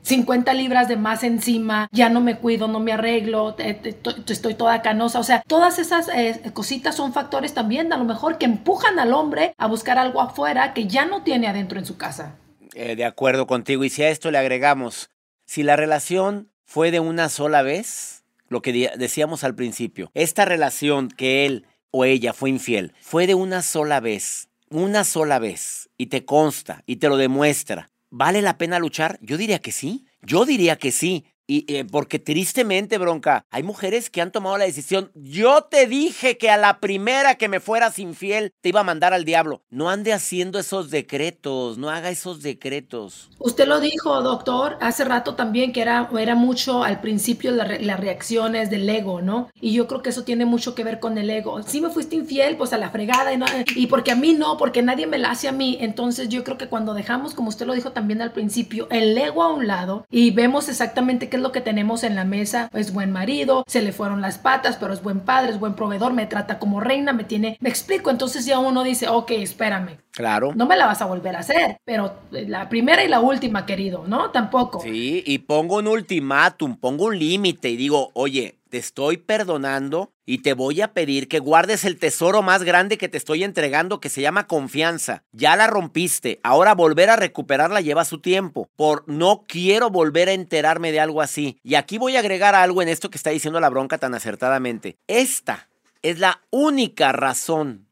50 0.03 0.53
libras 0.53 0.87
de 0.87 0.95
más 0.95 1.23
encima, 1.23 1.87
ya 1.91 2.09
no 2.09 2.21
me 2.21 2.37
cuido, 2.37 2.67
no 2.67 2.79
me 2.79 2.93
arreglo, 2.93 3.55
estoy 3.57 4.53
toda 4.55 4.81
canosa. 4.81 5.19
O 5.19 5.23
sea, 5.23 5.43
todas 5.45 5.79
esas 5.79 6.09
eh, 6.09 6.41
cositas 6.53 6.95
son 6.95 7.13
factores 7.13 7.53
también 7.53 7.91
a 7.93 7.97
lo 7.97 8.05
mejor 8.05 8.37
que 8.37 8.45
empujan 8.45 8.99
al 8.99 9.13
hombre 9.13 9.53
a 9.57 9.67
buscar 9.67 9.97
algo 9.97 10.21
afuera 10.21 10.73
que 10.73 10.87
ya 10.87 11.05
no 11.05 11.23
tiene 11.23 11.47
adentro 11.47 11.79
en 11.79 11.85
su 11.85 11.97
casa. 11.97 12.35
Eh, 12.73 12.95
de 12.95 13.05
acuerdo 13.05 13.47
contigo. 13.47 13.83
Y 13.83 13.89
si 13.89 14.03
a 14.03 14.09
esto 14.09 14.31
le 14.31 14.37
agregamos, 14.37 15.09
si 15.45 15.63
la 15.63 15.75
relación 15.75 16.51
fue 16.65 16.91
de 16.91 16.99
una 16.99 17.29
sola 17.29 17.61
vez, 17.61 18.23
lo 18.47 18.61
que 18.61 18.91
decíamos 18.97 19.43
al 19.43 19.55
principio, 19.55 20.11
esta 20.13 20.45
relación 20.45 21.09
que 21.09 21.45
él 21.45 21.65
o 21.91 22.05
ella 22.05 22.33
fue 22.33 22.49
infiel, 22.49 22.93
fue 23.01 23.27
de 23.27 23.35
una 23.35 23.61
sola 23.61 23.99
vez, 23.99 24.49
una 24.69 25.03
sola 25.03 25.39
vez, 25.39 25.89
y 25.97 26.07
te 26.07 26.25
consta 26.25 26.83
y 26.85 26.97
te 26.97 27.09
lo 27.09 27.17
demuestra, 27.17 27.88
¿Vale 28.11 28.41
la 28.41 28.57
pena 28.57 28.79
luchar? 28.79 29.19
Yo 29.21 29.37
diría 29.37 29.59
que 29.59 29.71
sí. 29.71 30.07
Yo 30.21 30.45
diría 30.45 30.77
que 30.77 30.91
sí. 30.91 31.25
Y 31.49 31.65
eh, 31.67 31.83
porque 31.83 32.19
tristemente, 32.19 32.99
bronca, 32.99 33.47
hay 33.49 33.63
mujeres 33.63 34.11
que 34.11 34.21
han 34.21 34.31
tomado 34.31 34.55
la 34.59 34.65
decisión. 34.65 35.09
Yo 35.15 35.63
te 35.63 35.87
dije 35.87 36.37
que 36.37 36.51
a 36.51 36.57
la 36.57 36.79
primera 36.79 37.33
que 37.35 37.47
me 37.47 37.59
fueras 37.59 37.97
infiel 37.97 38.53
te 38.61 38.69
iba 38.69 38.81
a 38.81 38.83
mandar 38.83 39.15
al 39.15 39.25
diablo. 39.25 39.63
No 39.71 39.89
ande 39.89 40.13
haciendo 40.13 40.59
esos 40.59 40.91
decretos, 40.91 41.79
no 41.79 41.89
haga 41.89 42.11
esos 42.11 42.43
decretos. 42.43 43.31
Usted 43.39 43.67
lo 43.67 43.79
dijo, 43.79 44.21
doctor, 44.21 44.77
hace 44.79 45.05
rato 45.05 45.33
también 45.33 45.73
que 45.73 45.81
era, 45.81 46.07
era 46.19 46.35
mucho 46.35 46.83
al 46.83 47.01
principio 47.01 47.49
las 47.49 47.99
reacciones 47.99 48.69
del 48.69 48.87
ego, 48.87 49.23
¿no? 49.23 49.49
Y 49.59 49.73
yo 49.73 49.87
creo 49.87 50.03
que 50.03 50.11
eso 50.11 50.23
tiene 50.25 50.45
mucho 50.45 50.75
que 50.75 50.83
ver 50.83 50.99
con 50.99 51.17
el 51.17 51.31
ego. 51.31 51.63
Si 51.63 51.81
me 51.81 51.89
fuiste 51.89 52.15
infiel, 52.15 52.57
pues 52.57 52.73
a 52.73 52.77
la 52.77 52.91
fregada. 52.91 53.33
Y, 53.33 53.39
y 53.75 53.87
porque 53.87 54.11
a 54.11 54.15
mí 54.15 54.33
no, 54.33 54.57
porque 54.57 54.83
nadie 54.83 55.07
me 55.07 55.17
la 55.17 55.31
hace 55.31 55.47
a 55.47 55.51
mí. 55.51 55.79
Entonces 55.81 56.29
yo 56.29 56.43
creo 56.43 56.59
que 56.59 56.67
cuando 56.67 56.93
dejamos, 56.93 57.33
como 57.33 57.49
usted 57.49 57.65
lo 57.65 57.73
dijo 57.73 57.91
también 57.91 58.21
al 58.21 58.33
principio, 58.33 58.87
el 58.91 59.17
ego 59.17 59.41
a 59.41 59.51
un 59.51 59.65
lado 59.65 60.05
y 60.11 60.29
vemos 60.29 60.69
exactamente 60.69 61.27
qué 61.27 61.38
lo 61.39 61.51
que 61.51 61.61
tenemos 61.61 62.03
en 62.03 62.15
la 62.15 62.25
mesa, 62.25 62.69
es 62.73 62.93
buen 62.93 63.11
marido, 63.11 63.63
se 63.67 63.81
le 63.81 63.91
fueron 63.91 64.21
las 64.21 64.37
patas, 64.37 64.77
pero 64.77 64.93
es 64.93 65.01
buen 65.01 65.21
padre, 65.21 65.51
es 65.51 65.59
buen 65.59 65.75
proveedor, 65.75 66.13
me 66.13 66.27
trata 66.27 66.59
como 66.59 66.79
reina, 66.79 67.13
me 67.13 67.23
tiene, 67.23 67.57
me 67.59 67.69
explico, 67.69 68.09
entonces 68.09 68.45
ya 68.45 68.59
uno 68.59 68.83
dice, 68.83 69.07
ok, 69.09 69.31
espérame. 69.31 69.97
Claro. 70.19 70.51
No 70.53 70.65
me 70.65 70.75
la 70.75 70.85
vas 70.85 71.01
a 71.01 71.05
volver 71.05 71.33
a 71.37 71.39
hacer, 71.39 71.77
pero 71.85 72.13
la 72.29 72.67
primera 72.67 73.05
y 73.05 73.07
la 73.07 73.21
última, 73.21 73.65
querido, 73.65 74.03
¿no? 74.05 74.31
Tampoco. 74.31 74.81
Sí, 74.81 75.23
y 75.25 75.37
pongo 75.37 75.77
un 75.77 75.87
ultimátum, 75.87 76.75
pongo 76.75 77.05
un 77.05 77.17
límite 77.17 77.69
y 77.69 77.77
digo, 77.77 78.11
oye, 78.15 78.57
te 78.69 78.77
estoy 78.77 79.15
perdonando 79.15 80.11
y 80.25 80.39
te 80.39 80.51
voy 80.51 80.81
a 80.81 80.91
pedir 80.91 81.29
que 81.29 81.39
guardes 81.39 81.85
el 81.85 81.97
tesoro 81.97 82.41
más 82.41 82.63
grande 82.63 82.97
que 82.97 83.07
te 83.07 83.15
estoy 83.15 83.45
entregando 83.45 84.01
que 84.01 84.09
se 84.09 84.19
llama 84.19 84.45
confianza. 84.45 85.23
Ya 85.31 85.55
la 85.55 85.67
rompiste, 85.67 86.41
ahora 86.43 86.75
volver 86.75 87.09
a 87.09 87.15
recuperarla 87.15 87.79
lleva 87.79 88.03
su 88.03 88.19
tiempo. 88.19 88.67
Por 88.75 89.05
no 89.07 89.45
quiero 89.47 89.89
volver 89.89 90.27
a 90.27 90.33
enterarme 90.33 90.91
de 90.91 90.99
algo 90.99 91.21
así. 91.21 91.59
Y 91.63 91.75
aquí 91.75 91.97
voy 91.97 92.17
a 92.17 92.19
agregar 92.19 92.55
algo 92.55 92.81
en 92.81 92.89
esto 92.89 93.09
que 93.09 93.17
está 93.17 93.29
diciendo 93.29 93.61
la 93.61 93.69
bronca 93.69 93.97
tan 93.97 94.13
acertadamente. 94.13 94.97
Esta 95.07 95.69
es 96.01 96.19
la 96.19 96.41
única 96.51 97.13
razón 97.13 97.88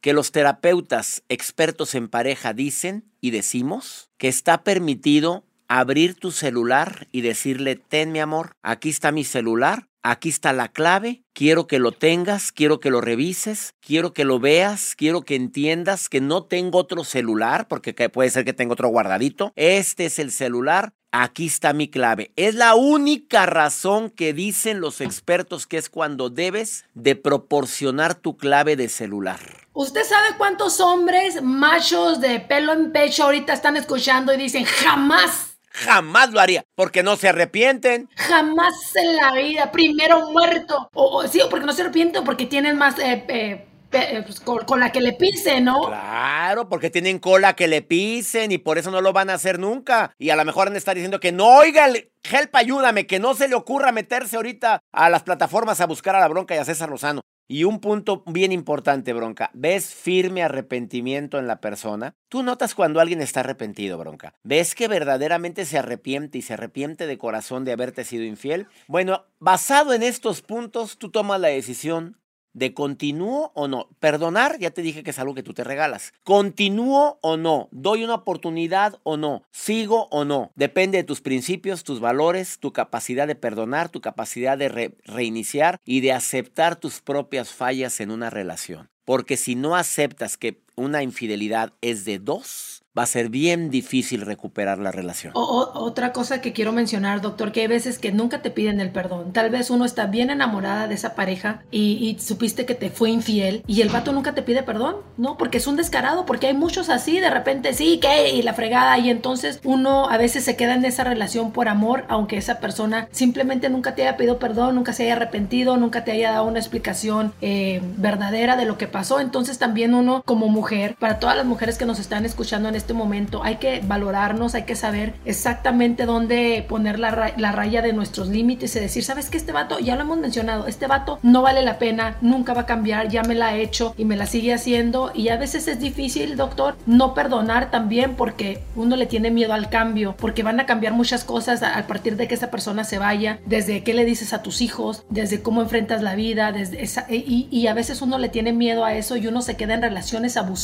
que 0.00 0.12
los 0.12 0.32
terapeutas 0.32 1.22
expertos 1.28 1.94
en 1.94 2.08
pareja 2.08 2.52
dicen 2.52 3.04
y 3.20 3.30
decimos 3.30 4.10
que 4.18 4.28
está 4.28 4.62
permitido 4.62 5.44
abrir 5.68 6.14
tu 6.14 6.30
celular 6.30 7.08
y 7.12 7.20
decirle, 7.20 7.76
ten 7.76 8.12
mi 8.12 8.20
amor, 8.20 8.52
aquí 8.62 8.88
está 8.88 9.12
mi 9.12 9.24
celular, 9.24 9.88
Aquí 10.02 10.28
está 10.28 10.52
la 10.52 10.68
clave, 10.68 11.22
quiero 11.34 11.66
que 11.66 11.80
lo 11.80 11.90
tengas, 11.90 12.52
quiero 12.52 12.78
que 12.78 12.90
lo 12.90 13.00
revises, 13.00 13.74
quiero 13.80 14.12
que 14.12 14.24
lo 14.24 14.38
veas, 14.38 14.94
quiero 14.96 15.22
que 15.22 15.34
entiendas 15.34 16.08
que 16.08 16.20
no 16.20 16.44
tengo 16.44 16.78
otro 16.78 17.02
celular, 17.02 17.66
porque 17.66 17.92
puede 18.08 18.30
ser 18.30 18.44
que 18.44 18.52
tenga 18.52 18.74
otro 18.74 18.88
guardadito. 18.88 19.52
Este 19.56 20.06
es 20.06 20.20
el 20.20 20.30
celular, 20.30 20.94
aquí 21.10 21.46
está 21.46 21.72
mi 21.72 21.88
clave. 21.88 22.32
Es 22.36 22.54
la 22.54 22.76
única 22.76 23.44
razón 23.46 24.10
que 24.10 24.32
dicen 24.32 24.80
los 24.80 25.00
expertos 25.00 25.66
que 25.66 25.78
es 25.78 25.90
cuando 25.90 26.30
debes 26.30 26.84
de 26.94 27.16
proporcionar 27.16 28.14
tu 28.14 28.36
clave 28.36 28.76
de 28.76 28.88
celular. 28.88 29.67
¿Usted 29.78 30.02
sabe 30.02 30.30
cuántos 30.36 30.80
hombres 30.80 31.40
machos 31.40 32.20
de 32.20 32.40
pelo 32.40 32.72
en 32.72 32.90
pecho 32.90 33.22
ahorita 33.22 33.52
están 33.52 33.76
escuchando 33.76 34.34
y 34.34 34.36
dicen 34.36 34.64
jamás 34.64 35.56
jamás 35.70 36.32
lo 36.32 36.40
haría, 36.40 36.64
porque 36.74 37.04
no 37.04 37.14
se 37.14 37.28
arrepienten. 37.28 38.08
Jamás 38.16 38.74
en 38.96 39.14
la 39.14 39.32
vida, 39.34 39.70
primero 39.70 40.32
muerto. 40.32 40.90
O, 40.94 41.28
sí, 41.28 41.40
o 41.40 41.48
porque 41.48 41.64
no 41.64 41.72
se 41.72 41.82
arrepienten, 41.82 42.24
porque 42.24 42.46
tienen 42.46 42.76
más... 42.76 42.98
Eh, 42.98 43.24
eh, 43.28 43.68
eh 43.92 44.24
pues, 44.26 44.40
con, 44.40 44.80
la 44.80 44.90
que 44.90 45.00
le 45.00 45.12
pisen, 45.12 45.66
¿no? 45.66 45.86
Claro, 45.86 46.68
porque 46.68 46.90
tienen 46.90 47.20
cola 47.20 47.54
que 47.54 47.68
le 47.68 47.80
pisen 47.80 48.50
y 48.50 48.58
por 48.58 48.78
eso 48.78 48.90
no 48.90 49.00
lo 49.00 49.12
van 49.12 49.30
a 49.30 49.34
hacer 49.34 49.60
nunca. 49.60 50.12
Y 50.18 50.30
a 50.30 50.36
lo 50.36 50.44
mejor 50.44 50.66
han 50.66 50.72
de 50.72 50.80
estar 50.80 50.96
diciendo 50.96 51.20
que 51.20 51.30
no, 51.30 51.46
oiga, 51.46 51.86
help, 51.86 52.56
ayúdame, 52.56 53.06
que 53.06 53.20
no 53.20 53.36
se 53.36 53.46
le 53.46 53.54
ocurra 53.54 53.92
meterse 53.92 54.34
ahorita 54.34 54.80
a 54.90 55.08
las 55.08 55.22
plataformas 55.22 55.80
a 55.80 55.86
buscar 55.86 56.16
a 56.16 56.20
la 56.20 56.26
bronca 56.26 56.56
y 56.56 56.58
a 56.58 56.64
César 56.64 56.88
Lozano. 56.88 57.20
Y 57.50 57.64
un 57.64 57.80
punto 57.80 58.22
bien 58.26 58.52
importante, 58.52 59.14
bronca. 59.14 59.50
¿Ves 59.54 59.94
firme 59.94 60.42
arrepentimiento 60.42 61.38
en 61.38 61.46
la 61.46 61.62
persona? 61.62 62.14
Tú 62.28 62.42
notas 62.42 62.74
cuando 62.74 63.00
alguien 63.00 63.22
está 63.22 63.40
arrepentido, 63.40 63.96
bronca. 63.96 64.34
¿Ves 64.42 64.74
que 64.74 64.86
verdaderamente 64.86 65.64
se 65.64 65.78
arrepiente 65.78 66.36
y 66.36 66.42
se 66.42 66.52
arrepiente 66.52 67.06
de 67.06 67.16
corazón 67.16 67.64
de 67.64 67.72
haberte 67.72 68.04
sido 68.04 68.24
infiel? 68.24 68.66
Bueno, 68.86 69.24
basado 69.40 69.94
en 69.94 70.02
estos 70.02 70.42
puntos, 70.42 70.98
tú 70.98 71.10
tomas 71.10 71.40
la 71.40 71.48
decisión 71.48 72.18
de 72.58 72.74
continúo 72.74 73.52
o 73.54 73.68
no. 73.68 73.88
Perdonar, 74.00 74.58
ya 74.58 74.70
te 74.70 74.82
dije 74.82 75.02
que 75.02 75.10
es 75.10 75.18
algo 75.18 75.34
que 75.34 75.42
tú 75.42 75.54
te 75.54 75.64
regalas. 75.64 76.12
Continúo 76.24 77.18
o 77.22 77.36
no. 77.36 77.68
Doy 77.70 78.04
una 78.04 78.14
oportunidad 78.14 78.98
o 79.04 79.16
no. 79.16 79.44
Sigo 79.50 80.08
o 80.10 80.24
no. 80.24 80.52
Depende 80.54 80.98
de 80.98 81.04
tus 81.04 81.20
principios, 81.20 81.84
tus 81.84 82.00
valores, 82.00 82.58
tu 82.58 82.72
capacidad 82.72 83.26
de 83.26 83.34
perdonar, 83.34 83.88
tu 83.88 84.00
capacidad 84.00 84.58
de 84.58 84.94
reiniciar 85.04 85.80
y 85.84 86.00
de 86.00 86.12
aceptar 86.12 86.76
tus 86.76 87.00
propias 87.00 87.50
fallas 87.50 88.00
en 88.00 88.10
una 88.10 88.30
relación. 88.30 88.90
Porque 89.04 89.36
si 89.36 89.54
no 89.54 89.74
aceptas 89.74 90.36
que 90.36 90.60
una 90.78 91.02
infidelidad 91.02 91.72
es 91.80 92.04
de 92.04 92.18
dos, 92.18 92.82
va 92.98 93.04
a 93.04 93.06
ser 93.06 93.28
bien 93.28 93.70
difícil 93.70 94.22
recuperar 94.22 94.78
la 94.78 94.90
relación. 94.90 95.32
otra 95.34 96.12
cosa 96.12 96.40
que 96.40 96.52
quiero 96.52 96.72
mencionar, 96.72 97.20
doctor, 97.20 97.52
que 97.52 97.60
hay 97.60 97.66
veces 97.68 97.98
que 97.98 98.10
nunca 98.10 98.42
te 98.42 98.50
piden 98.50 98.80
el 98.80 98.90
perdón. 98.90 99.32
Tal 99.32 99.50
vez 99.50 99.70
uno 99.70 99.84
está 99.84 100.06
bien 100.06 100.30
enamorada 100.30 100.88
de 100.88 100.94
esa 100.94 101.14
pareja 101.14 101.62
y, 101.70 102.16
supiste 102.18 102.66
que 102.66 102.74
te 102.74 102.90
fue 102.90 103.10
infiel 103.10 103.62
y 103.66 103.82
el 103.82 103.90
vato 103.90 104.12
nunca 104.12 104.34
te 104.34 104.42
pide 104.42 104.62
perdón, 104.62 104.96
¿no? 105.16 105.36
Porque 105.36 105.58
es 105.58 105.66
un 105.66 105.76
descarado, 105.76 106.26
porque 106.26 106.48
hay 106.48 106.54
muchos 106.54 106.88
así, 106.88 107.20
de 107.20 107.30
repente 107.30 107.72
sí, 107.74 108.00
que 108.00 108.30
y 108.30 108.42
la 108.42 108.54
fregada 108.54 108.98
y 108.98 109.10
entonces 109.10 109.60
uno 109.62 110.08
a 110.08 110.16
veces 110.16 110.44
se 110.44 110.56
queda 110.56 110.74
en 110.74 110.84
esa 110.84 111.04
relación 111.04 111.52
por 111.52 111.68
amor, 111.68 112.04
aunque 112.08 112.36
esa 112.36 112.58
persona 112.58 113.08
simplemente 113.12 113.68
nunca 113.68 113.94
te 113.94 114.02
haya 114.02 114.16
pedido 114.16 114.38
perdón, 114.38 114.74
nunca 114.74 114.92
se 114.92 115.04
haya 115.04 115.12
arrepentido, 115.12 115.76
nunca 115.76 116.02
te 116.04 116.12
haya 116.12 116.32
dado 116.32 116.46
una 116.46 116.58
explicación 116.58 117.32
eh, 117.40 117.80
verdadera 117.96 118.56
de 118.56 118.64
lo 118.64 118.78
que 118.78 118.88
pasó. 118.88 119.20
Entonces 119.20 119.58
también 119.58 119.94
uno 119.94 120.22
como 120.24 120.48
mujer, 120.48 120.67
para 120.98 121.18
todas 121.18 121.36
las 121.36 121.46
mujeres 121.46 121.78
que 121.78 121.86
nos 121.86 121.98
están 121.98 122.26
escuchando 122.26 122.68
en 122.68 122.74
este 122.74 122.92
momento. 122.92 123.42
Hay 123.42 123.56
que 123.56 123.80
valorarnos, 123.86 124.54
hay 124.54 124.64
que 124.64 124.76
saber 124.76 125.14
exactamente 125.24 126.04
dónde 126.04 126.64
poner 126.68 126.98
la, 126.98 127.10
raya 127.10 127.80
de 127.80 127.92
nuestros 127.92 128.28
límites 128.28 128.76
y 128.76 128.80
decir, 128.80 129.02
¿sabes 129.02 129.30
qué? 129.30 129.38
Este 129.38 129.52
vato, 129.52 129.78
ya 129.78 129.94
lo 129.96 130.02
hemos 130.02 130.18
mencionado, 130.18 130.66
este 130.66 130.86
vato 130.86 131.18
no 131.22 131.42
vale 131.42 131.62
la 131.62 131.78
pena, 131.78 132.16
nunca 132.20 132.52
va 132.52 132.62
a 132.62 132.66
cambiar, 132.66 133.08
ya 133.08 133.22
me 133.22 133.34
la 133.34 133.56
he 133.56 133.62
hecho 133.62 133.94
y 133.96 134.04
me 134.04 134.16
la 134.16 134.26
sigue 134.26 134.52
haciendo. 134.52 135.10
Y 135.14 135.28
a 135.30 135.36
veces 135.36 135.68
es 135.68 135.80
difícil, 135.80 136.36
doctor, 136.36 136.76
no 136.86 137.14
perdonar 137.14 137.70
también 137.70 138.14
porque 138.14 138.62
uno 138.76 138.96
le 138.96 139.06
tiene 139.06 139.30
miedo 139.30 139.54
al 139.54 139.70
cambio, 139.70 140.16
porque 140.18 140.42
van 140.42 140.60
a 140.60 140.66
cambiar 140.66 140.92
muchas 140.92 141.24
cosas 141.24 141.62
a, 141.62 141.86
partir 141.86 142.16
de 142.16 142.28
que 142.28 142.34
esa 142.34 142.50
persona 142.50 142.84
se 142.84 142.98
vaya, 142.98 143.38
desde 143.46 143.82
qué 143.82 143.94
le 143.94 144.04
dices 144.04 144.32
a 144.34 144.42
tus 144.42 144.60
hijos, 144.60 145.04
desde 145.08 145.40
cómo 145.40 145.62
enfrentas 145.62 146.02
la 146.02 146.14
vida, 146.14 146.52
desde 146.52 146.78
y 147.08 147.66
a 147.66 147.74
veces 147.74 148.02
uno 148.02 148.18
le 148.18 148.28
tiene 148.28 148.52
miedo 148.52 148.84
a 148.84 148.94
eso 148.94 149.16
y 149.16 149.26
uno 149.26 149.40
se 149.40 149.56
queda 149.56 149.74
en 149.74 149.82
relaciones 149.82 150.36
abusivas 150.36 150.57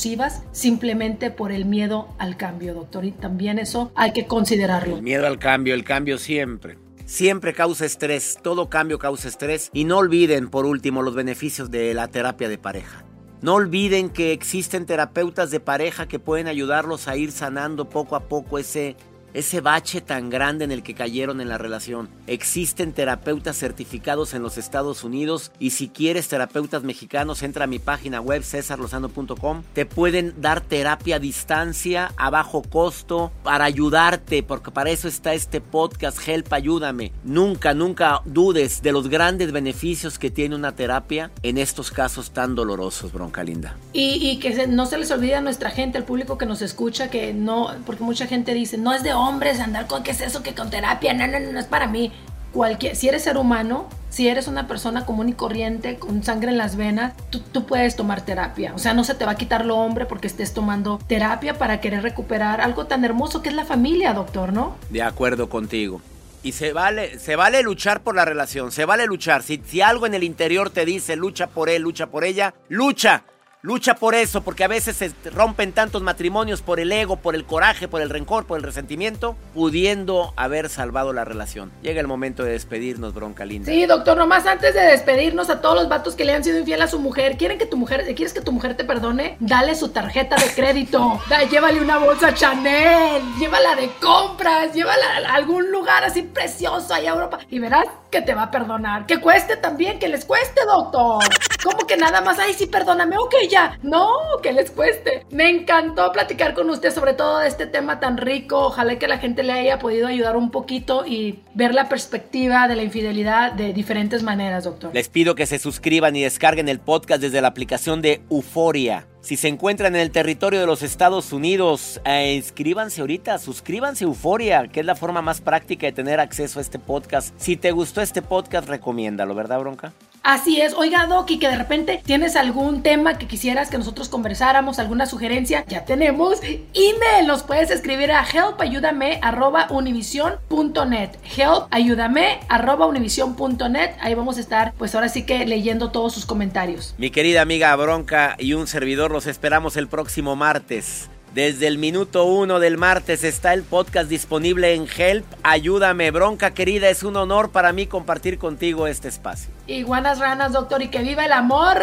simplemente 0.53 1.31
por 1.31 1.53
el 1.53 1.65
miedo 1.65 2.09
al 2.19 2.37
cambio, 2.37 2.75
doctor, 2.75 3.05
y 3.05 3.13
también 3.13 3.59
eso 3.59 3.93
hay 3.95 4.13
que 4.13 4.27
considerarlo. 4.27 4.97
El 4.97 5.03
miedo 5.03 5.27
al 5.27 5.39
cambio, 5.39 5.75
el 5.75 5.85
cambio 5.85 6.19
siempre. 6.19 6.79
Siempre 7.07 7.53
causa 7.53 7.85
estrés, 7.85 8.39
todo 8.43 8.71
cambio 8.71 8.99
causa 8.99 9.29
estrés. 9.29 9.71
Y 9.73 9.85
no 9.85 9.99
olviden, 9.99 10.49
por 10.49 10.65
último, 10.65 11.03
los 11.03 11.15
beneficios 11.15 11.71
de 11.71 11.93
la 11.95 12.09
terapia 12.09 12.49
de 12.49 12.59
pareja. 12.59 13.05
No 13.43 13.55
olviden 13.55 14.09
que 14.09 14.33
existen 14.33 14.87
terapeutas 14.87 15.51
de 15.51 15.61
pareja 15.61 16.09
que 16.09 16.19
pueden 16.19 16.47
ayudarlos 16.47 17.09
a 17.09 17.17
ir 17.17 17.31
sanando 17.31 17.91
poco 17.91 18.17
a 18.17 18.21
poco 18.21 18.59
ese 18.59 18.97
ese 19.35 19.61
bache 19.61 20.01
tan 20.01 20.31
grande 20.31 20.65
en 20.65 20.73
el 20.73 20.83
que 20.83 20.95
cayeron 20.95 21.41
en 21.41 21.49
la 21.49 21.59
relación. 21.59 22.09
Existen 22.27 22.93
terapeutas 22.93 23.59
certificados 23.59 24.33
en 24.33 24.43
los 24.43 24.57
Estados 24.57 25.05
Unidos 25.05 25.53
y 25.59 25.71
si 25.71 25.89
quieres 25.89 26.29
terapeutas 26.29 26.83
mexicanos, 26.83 27.43
entra 27.43 27.65
a 27.65 27.69
mi 27.69 27.79
página 27.79 28.21
web 28.21 28.43
cesarlosano.com. 28.43 29.63
Te 29.73 29.87
pueden 29.87 30.41
dar 30.41 30.61
terapia 30.61 31.17
a 31.17 31.19
distancia, 31.19 32.13
a 32.17 32.31
bajo 32.31 32.63
costo, 32.63 33.33
para 33.43 33.65
ayudarte, 33.65 34.43
porque 34.43 34.71
para 34.71 34.91
eso 34.91 35.09
está 35.09 35.35
este 35.35 35.61
podcast, 35.61 36.19
Help 36.27 36.53
Ayúdame. 36.53 37.13
Nunca, 37.25 37.75
nunca 37.75 38.23
dudes 38.25 38.83
de 38.83 38.93
los 38.93 39.09
grandes 39.09 39.53
beneficios 39.53 40.19
que 40.19 40.31
tiene 40.31 40.55
una 40.55 40.77
terapia 40.77 41.31
en 41.43 41.59
estos 41.59 41.91
casos 41.91 42.31
tan 42.31 42.55
dolorosos, 42.55 43.13
bronca 43.13 43.43
linda. 43.43 43.77
Y, 43.93 44.39
que 44.39 44.67
no 44.67 44.87
se 44.87 44.99
les 44.99 45.11
olvide 45.11 45.35
a 45.35 45.41
nuestra 45.41 45.71
gente, 45.71 45.99
al 45.99 46.05
público 46.05 46.39
que 46.39 46.47
nos 46.47 46.63
escucha, 46.63 47.11
que 47.11 47.33
no, 47.33 47.71
porque 47.87 48.05
mucha 48.05 48.27
gente 48.27 48.55
dice, 48.55 48.79
no 48.79 48.93
es 48.93 49.03
de 49.03 49.13
hombres 49.25 49.61
andar 49.61 49.87
con 49.87 50.03
qué 50.03 50.13
es 50.13 50.21
eso 50.21 50.43
que 50.43 50.55
con 50.55 50.71
terapia, 50.71 51.15
no, 51.15 51.27
no, 51.27 51.41
no, 51.41 51.59
es 51.59 51.67
para 51.67 51.87
mí. 51.87 52.13
Cualquier, 52.53 52.95
si 52.95 53.09
eres 53.09 53.25
ser 53.25 53.37
humano, 53.37 53.89
si 54.11 54.29
eres 54.29 54.47
una 54.47 54.69
persona 54.69 55.05
común 55.05 55.29
y 55.29 55.33
corriente, 55.33 55.97
con 55.99 56.23
sangre 56.23 56.53
en 56.53 56.57
las 56.57 56.77
venas, 56.77 57.15
tú, 57.31 57.67
puedes 57.67 57.97
tomar 57.97 58.25
terapia. 58.25 58.73
O 58.75 58.79
sea, 58.79 58.95
no 58.95 59.03
se 59.03 59.15
te 59.15 59.25
va 59.25 59.33
a 59.33 59.37
quitar 59.37 59.67
lo 59.67 59.77
hombre 59.77 60.07
porque 60.07 60.29
estés 60.29 60.55
tomando 60.55 61.01
terapia 61.09 61.59
para 61.59 61.81
querer 61.81 62.03
recuperar 62.03 62.61
algo 62.61 62.87
tan 62.87 63.05
hermoso 63.05 63.43
que 63.43 63.49
es 63.49 63.57
la 63.57 63.65
familia, 63.65 64.15
doctor, 64.15 64.53
¿no? 64.53 64.77
De 64.91 65.03
acuerdo 65.03 65.49
contigo. 65.49 66.01
Y 66.45 66.53
se 66.53 66.73
vale, 66.73 67.19
se 67.19 67.35
vale 67.35 67.63
luchar 67.63 68.03
por 68.03 68.15
la 68.15 68.25
relación, 68.25 68.71
se 68.71 68.85
vale 68.85 69.07
luchar. 69.07 69.43
Si 69.43 69.81
algo 69.81 70.07
en 70.07 70.15
el 70.15 70.23
interior 70.23 70.71
te 70.71 70.85
dice 70.85 71.17
lucha 71.17 71.49
por 71.49 71.69
él, 71.69 71.83
lucha 71.83 72.07
por 72.07 72.23
ella, 72.23 72.55
lucha. 72.69 73.25
Lucha 73.65 73.95
por 73.95 74.15
eso, 74.15 74.43
porque 74.43 74.63
a 74.63 74.69
veces 74.69 74.95
se 74.95 75.11
rompen 75.31 75.73
tantos 75.73 76.03
matrimonios 76.03 76.61
por 76.61 76.81
el 76.81 76.93
ego, 76.93 77.17
por 77.17 77.35
el 77.35 77.47
coraje, 77.47 77.89
por 77.89 78.03
el 78.03 78.11
rencor, 78.11 78.45
por 78.45 78.59
el 78.59 78.63
resentimiento, 78.63 79.37
pudiendo 79.55 80.35
haber 80.37 80.69
salvado 80.69 81.15
la 81.15 81.25
relación. 81.25 81.73
Llega 81.81 81.99
el 81.99 82.07
momento 82.07 82.45
de 82.45 82.53
despedirnos, 82.53 83.15
bronca 83.15 83.47
linda. 83.47 83.73
Sí, 83.73 83.87
doctor, 83.87 84.19
nomás 84.19 84.45
antes 84.45 84.75
de 84.75 84.83
despedirnos 84.83 85.49
a 85.49 85.63
todos 85.63 85.77
los 85.77 85.89
vatos 85.89 86.15
que 86.15 86.27
le 86.27 86.35
han 86.35 86.45
sido 86.45 86.59
infiel 86.59 86.83
a 86.83 86.89
su 86.89 86.99
mujer, 86.99 87.39
¿quieren 87.39 87.57
que 87.57 87.65
tu 87.65 87.79
mujer, 87.79 88.05
quieres 88.15 88.35
que 88.35 88.43
tu 88.43 88.53
mujer 88.53 88.77
te 88.77 88.85
perdone? 88.85 89.39
Dale 89.41 89.75
su 89.77 89.89
tarjeta 89.89 90.37
de 90.37 90.53
crédito, 90.55 91.19
llévale 91.51 91.81
una 91.81 91.97
bolsa 91.97 92.35
Chanel, 92.35 93.23
llévala 93.39 93.77
de 93.77 93.89
compras, 93.99 94.75
llévala 94.75 95.07
a 95.27 95.37
algún 95.37 95.71
lugar 95.73 96.05
así 96.05 96.21
precioso 96.21 96.93
allá 96.93 97.13
a 97.13 97.15
Europa 97.15 97.39
y 97.49 97.61
verás 97.61 97.87
que 98.11 98.21
te 98.21 98.35
va 98.35 98.43
a 98.45 98.51
perdonar. 98.51 99.07
Que 99.07 99.21
cueste 99.21 99.57
también, 99.57 99.99
que 99.99 100.09
les 100.09 100.25
cueste, 100.25 100.65
doctor. 100.67 101.25
¿Cómo 101.65 101.87
que 101.87 101.97
nada 101.97 102.21
más? 102.21 102.39
Ay, 102.39 102.53
sí, 102.53 102.67
perdóname, 102.67 103.17
ok, 103.17 103.35
ya 103.51 103.54
no, 103.83 104.09
que 104.43 104.53
les 104.53 104.71
cueste. 104.71 105.27
Me 105.31 105.49
encantó 105.49 106.11
platicar 106.13 106.55
con 106.55 106.71
usted 106.71 106.93
sobre 106.93 107.15
todo 107.15 107.39
de 107.39 107.49
este 107.49 107.67
tema 107.67 108.01
tan 108.01 108.17
rico. 108.17 108.59
Ojalá 108.59 108.99
que 108.99 109.09
la 109.09 109.19
gente 109.19 109.43
le 109.43 109.53
haya 109.53 109.79
podido 109.79 110.07
ayudar 110.07 110.37
un 110.37 110.51
poquito 110.51 111.05
y 111.07 111.41
ver 111.55 111.75
la 111.75 111.89
perspectiva 111.89 112.69
de 112.69 112.77
la 112.77 112.83
infidelidad 112.83 113.53
de 113.53 113.73
diferentes 113.73 114.23
maneras, 114.23 114.65
doctor. 114.65 114.91
Les 114.95 115.09
pido 115.09 115.35
que 115.35 115.47
se 115.47 115.59
suscriban 115.59 116.17
y 116.17 116.23
descarguen 116.23 116.69
el 116.69 116.81
podcast 116.81 117.21
desde 117.21 117.41
la 117.41 117.49
aplicación 117.49 118.03
de 118.03 118.23
Euforia. 118.31 119.07
Si 119.21 119.37
se 119.37 119.49
encuentran 119.49 119.95
en 119.95 120.03
el 120.03 120.11
territorio 120.11 120.61
de 120.61 120.67
los 120.67 120.83
Estados 120.83 121.33
Unidos, 121.33 121.99
eh, 122.05 122.35
inscríbanse 122.35 123.01
ahorita, 123.01 123.39
suscríbanse 123.39 124.05
a 124.05 124.09
Euforia, 124.09 124.69
que 124.69 124.81
es 124.81 124.87
la 124.87 124.95
forma 124.95 125.23
más 125.23 125.41
práctica 125.41 125.87
de 125.87 125.93
tener 125.93 126.21
acceso 126.21 126.59
a 126.59 126.63
este 126.63 126.79
podcast. 126.79 127.35
Si 127.39 127.57
te 127.57 127.73
gustó 127.73 128.03
este 128.03 128.21
podcast, 128.21 128.69
recomiéndalo, 128.69 129.35
¿verdad, 129.35 129.61
Bronca? 129.61 129.95
Así 130.25 130.61
es. 130.61 130.73
Oiga, 130.73 131.07
Doc, 131.07 131.31
y 131.31 131.39
que 131.39 131.49
de 131.49 131.57
repente 131.57 132.01
tienes 132.03 132.35
algún 132.35 132.83
tema 132.83 133.19
que 133.19 133.27
quisieras 133.27 133.69
que 133.69 133.77
nosotros 133.77 134.09
conversáramos, 134.09 134.79
alguna 134.79 135.05
sugerencia, 135.05 135.67
ya 135.69 135.85
tenemos 135.85 136.41
email. 136.43 137.27
Nos 137.27 137.43
puedes 137.43 137.71
escribir 137.71 138.11
a 138.11 138.25
helpayúdame.univision.net. 138.25 141.11
Helpayúdame.univision.net. 141.37 143.91
Ahí 144.01 144.15
vamos 144.15 144.39
a 144.39 144.41
estar, 144.41 144.73
pues 144.79 144.95
ahora 144.95 145.11
sí 145.11 145.27
que 145.27 145.45
leyendo 145.45 145.91
todos 145.91 146.15
sus 146.15 146.25
comentarios. 146.25 146.95
Mi 146.97 147.11
querida 147.11 147.43
amiga 147.43 147.77
Bronca 147.77 148.37
y 148.39 148.55
un 148.55 148.67
servidor, 148.67 149.11
los 149.11 149.27
esperamos 149.27 149.77
el 149.77 149.89
próximo 149.89 150.37
martes. 150.37 151.11
Desde 151.35 151.67
el 151.67 151.79
minuto 151.79 152.27
uno 152.27 152.61
del 152.61 152.79
martes 152.79 153.25
está 153.25 153.55
el 153.55 153.65
podcast 153.65 154.09
disponible 154.09 154.73
en 154.75 154.87
Help. 154.87 155.25
Ayúdame, 155.43 156.13
bronca 156.13 156.55
querida, 156.55 156.89
es 156.91 157.03
un 157.03 157.17
honor 157.17 157.51
para 157.51 157.73
mí 157.73 157.89
compartir 157.89 158.39
contigo 158.39 158.87
este 158.87 159.09
espacio. 159.09 159.51
Iguanas 159.67 160.21
ranas, 160.21 160.53
doctor, 160.53 160.81
y 160.83 160.89
que 160.89 161.03
viva 161.03 161.25
el 161.25 161.33
amor. 161.33 161.79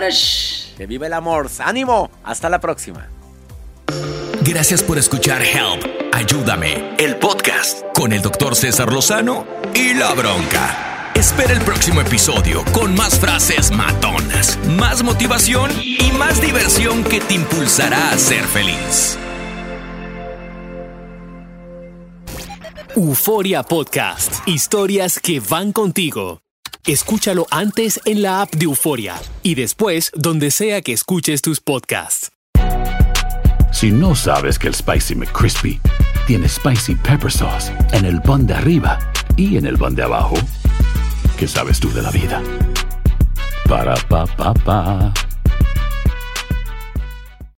Que 0.77 0.85
viva 0.85 1.07
el 1.07 1.13
amor. 1.13 1.49
Ánimo, 1.59 2.09
hasta 2.23 2.49
la 2.49 2.61
próxima. 2.61 3.09
Gracias 4.41 4.81
por 4.83 4.97
escuchar 4.97 5.41
Help. 5.41 5.85
Ayúdame, 6.13 6.95
el 6.97 7.17
podcast 7.17 7.83
con 7.93 8.13
el 8.13 8.21
doctor 8.21 8.55
César 8.55 8.93
Lozano 8.93 9.45
y 9.73 9.93
la 9.95 10.13
bronca. 10.13 11.11
Espera 11.13 11.51
el 11.51 11.61
próximo 11.61 11.99
episodio 11.99 12.63
con 12.71 12.95
más 12.95 13.19
frases 13.19 13.69
matonas, 13.69 14.57
más 14.77 15.03
motivación 15.03 15.71
y 15.83 16.09
más 16.13 16.41
diversión 16.41 17.03
que 17.03 17.19
te 17.19 17.33
impulsará 17.33 18.11
a 18.11 18.17
ser 18.17 18.45
feliz. 18.45 19.17
Euforia 22.95 23.63
Podcast. 23.63 24.45
Historias 24.45 25.19
que 25.19 25.39
van 25.39 25.71
contigo. 25.71 26.41
Escúchalo 26.85 27.47
antes 27.49 28.01
en 28.05 28.21
la 28.21 28.41
app 28.41 28.53
de 28.53 28.65
Euforia 28.65 29.15
y 29.43 29.55
después 29.55 30.11
donde 30.13 30.51
sea 30.51 30.81
que 30.81 30.91
escuches 30.91 31.41
tus 31.41 31.61
podcasts. 31.61 32.31
Si 33.71 33.91
no 33.91 34.13
sabes 34.13 34.59
que 34.59 34.67
el 34.67 34.75
Spicy 34.75 35.15
McCrispy 35.15 35.79
tiene 36.27 36.49
Spicy 36.49 36.95
Pepper 36.95 37.31
Sauce 37.31 37.71
en 37.93 38.03
el 38.03 38.21
pan 38.21 38.45
de 38.45 38.55
arriba 38.55 38.99
y 39.37 39.55
en 39.57 39.65
el 39.65 39.77
pan 39.77 39.95
de 39.95 40.03
abajo, 40.03 40.35
¿qué 41.37 41.47
sabes 41.47 41.79
tú 41.79 41.91
de 41.93 42.01
la 42.01 42.11
vida? 42.11 42.41
Para, 43.69 43.95
pa, 43.95 44.25
pa, 44.25 44.53
pa. 44.53 45.13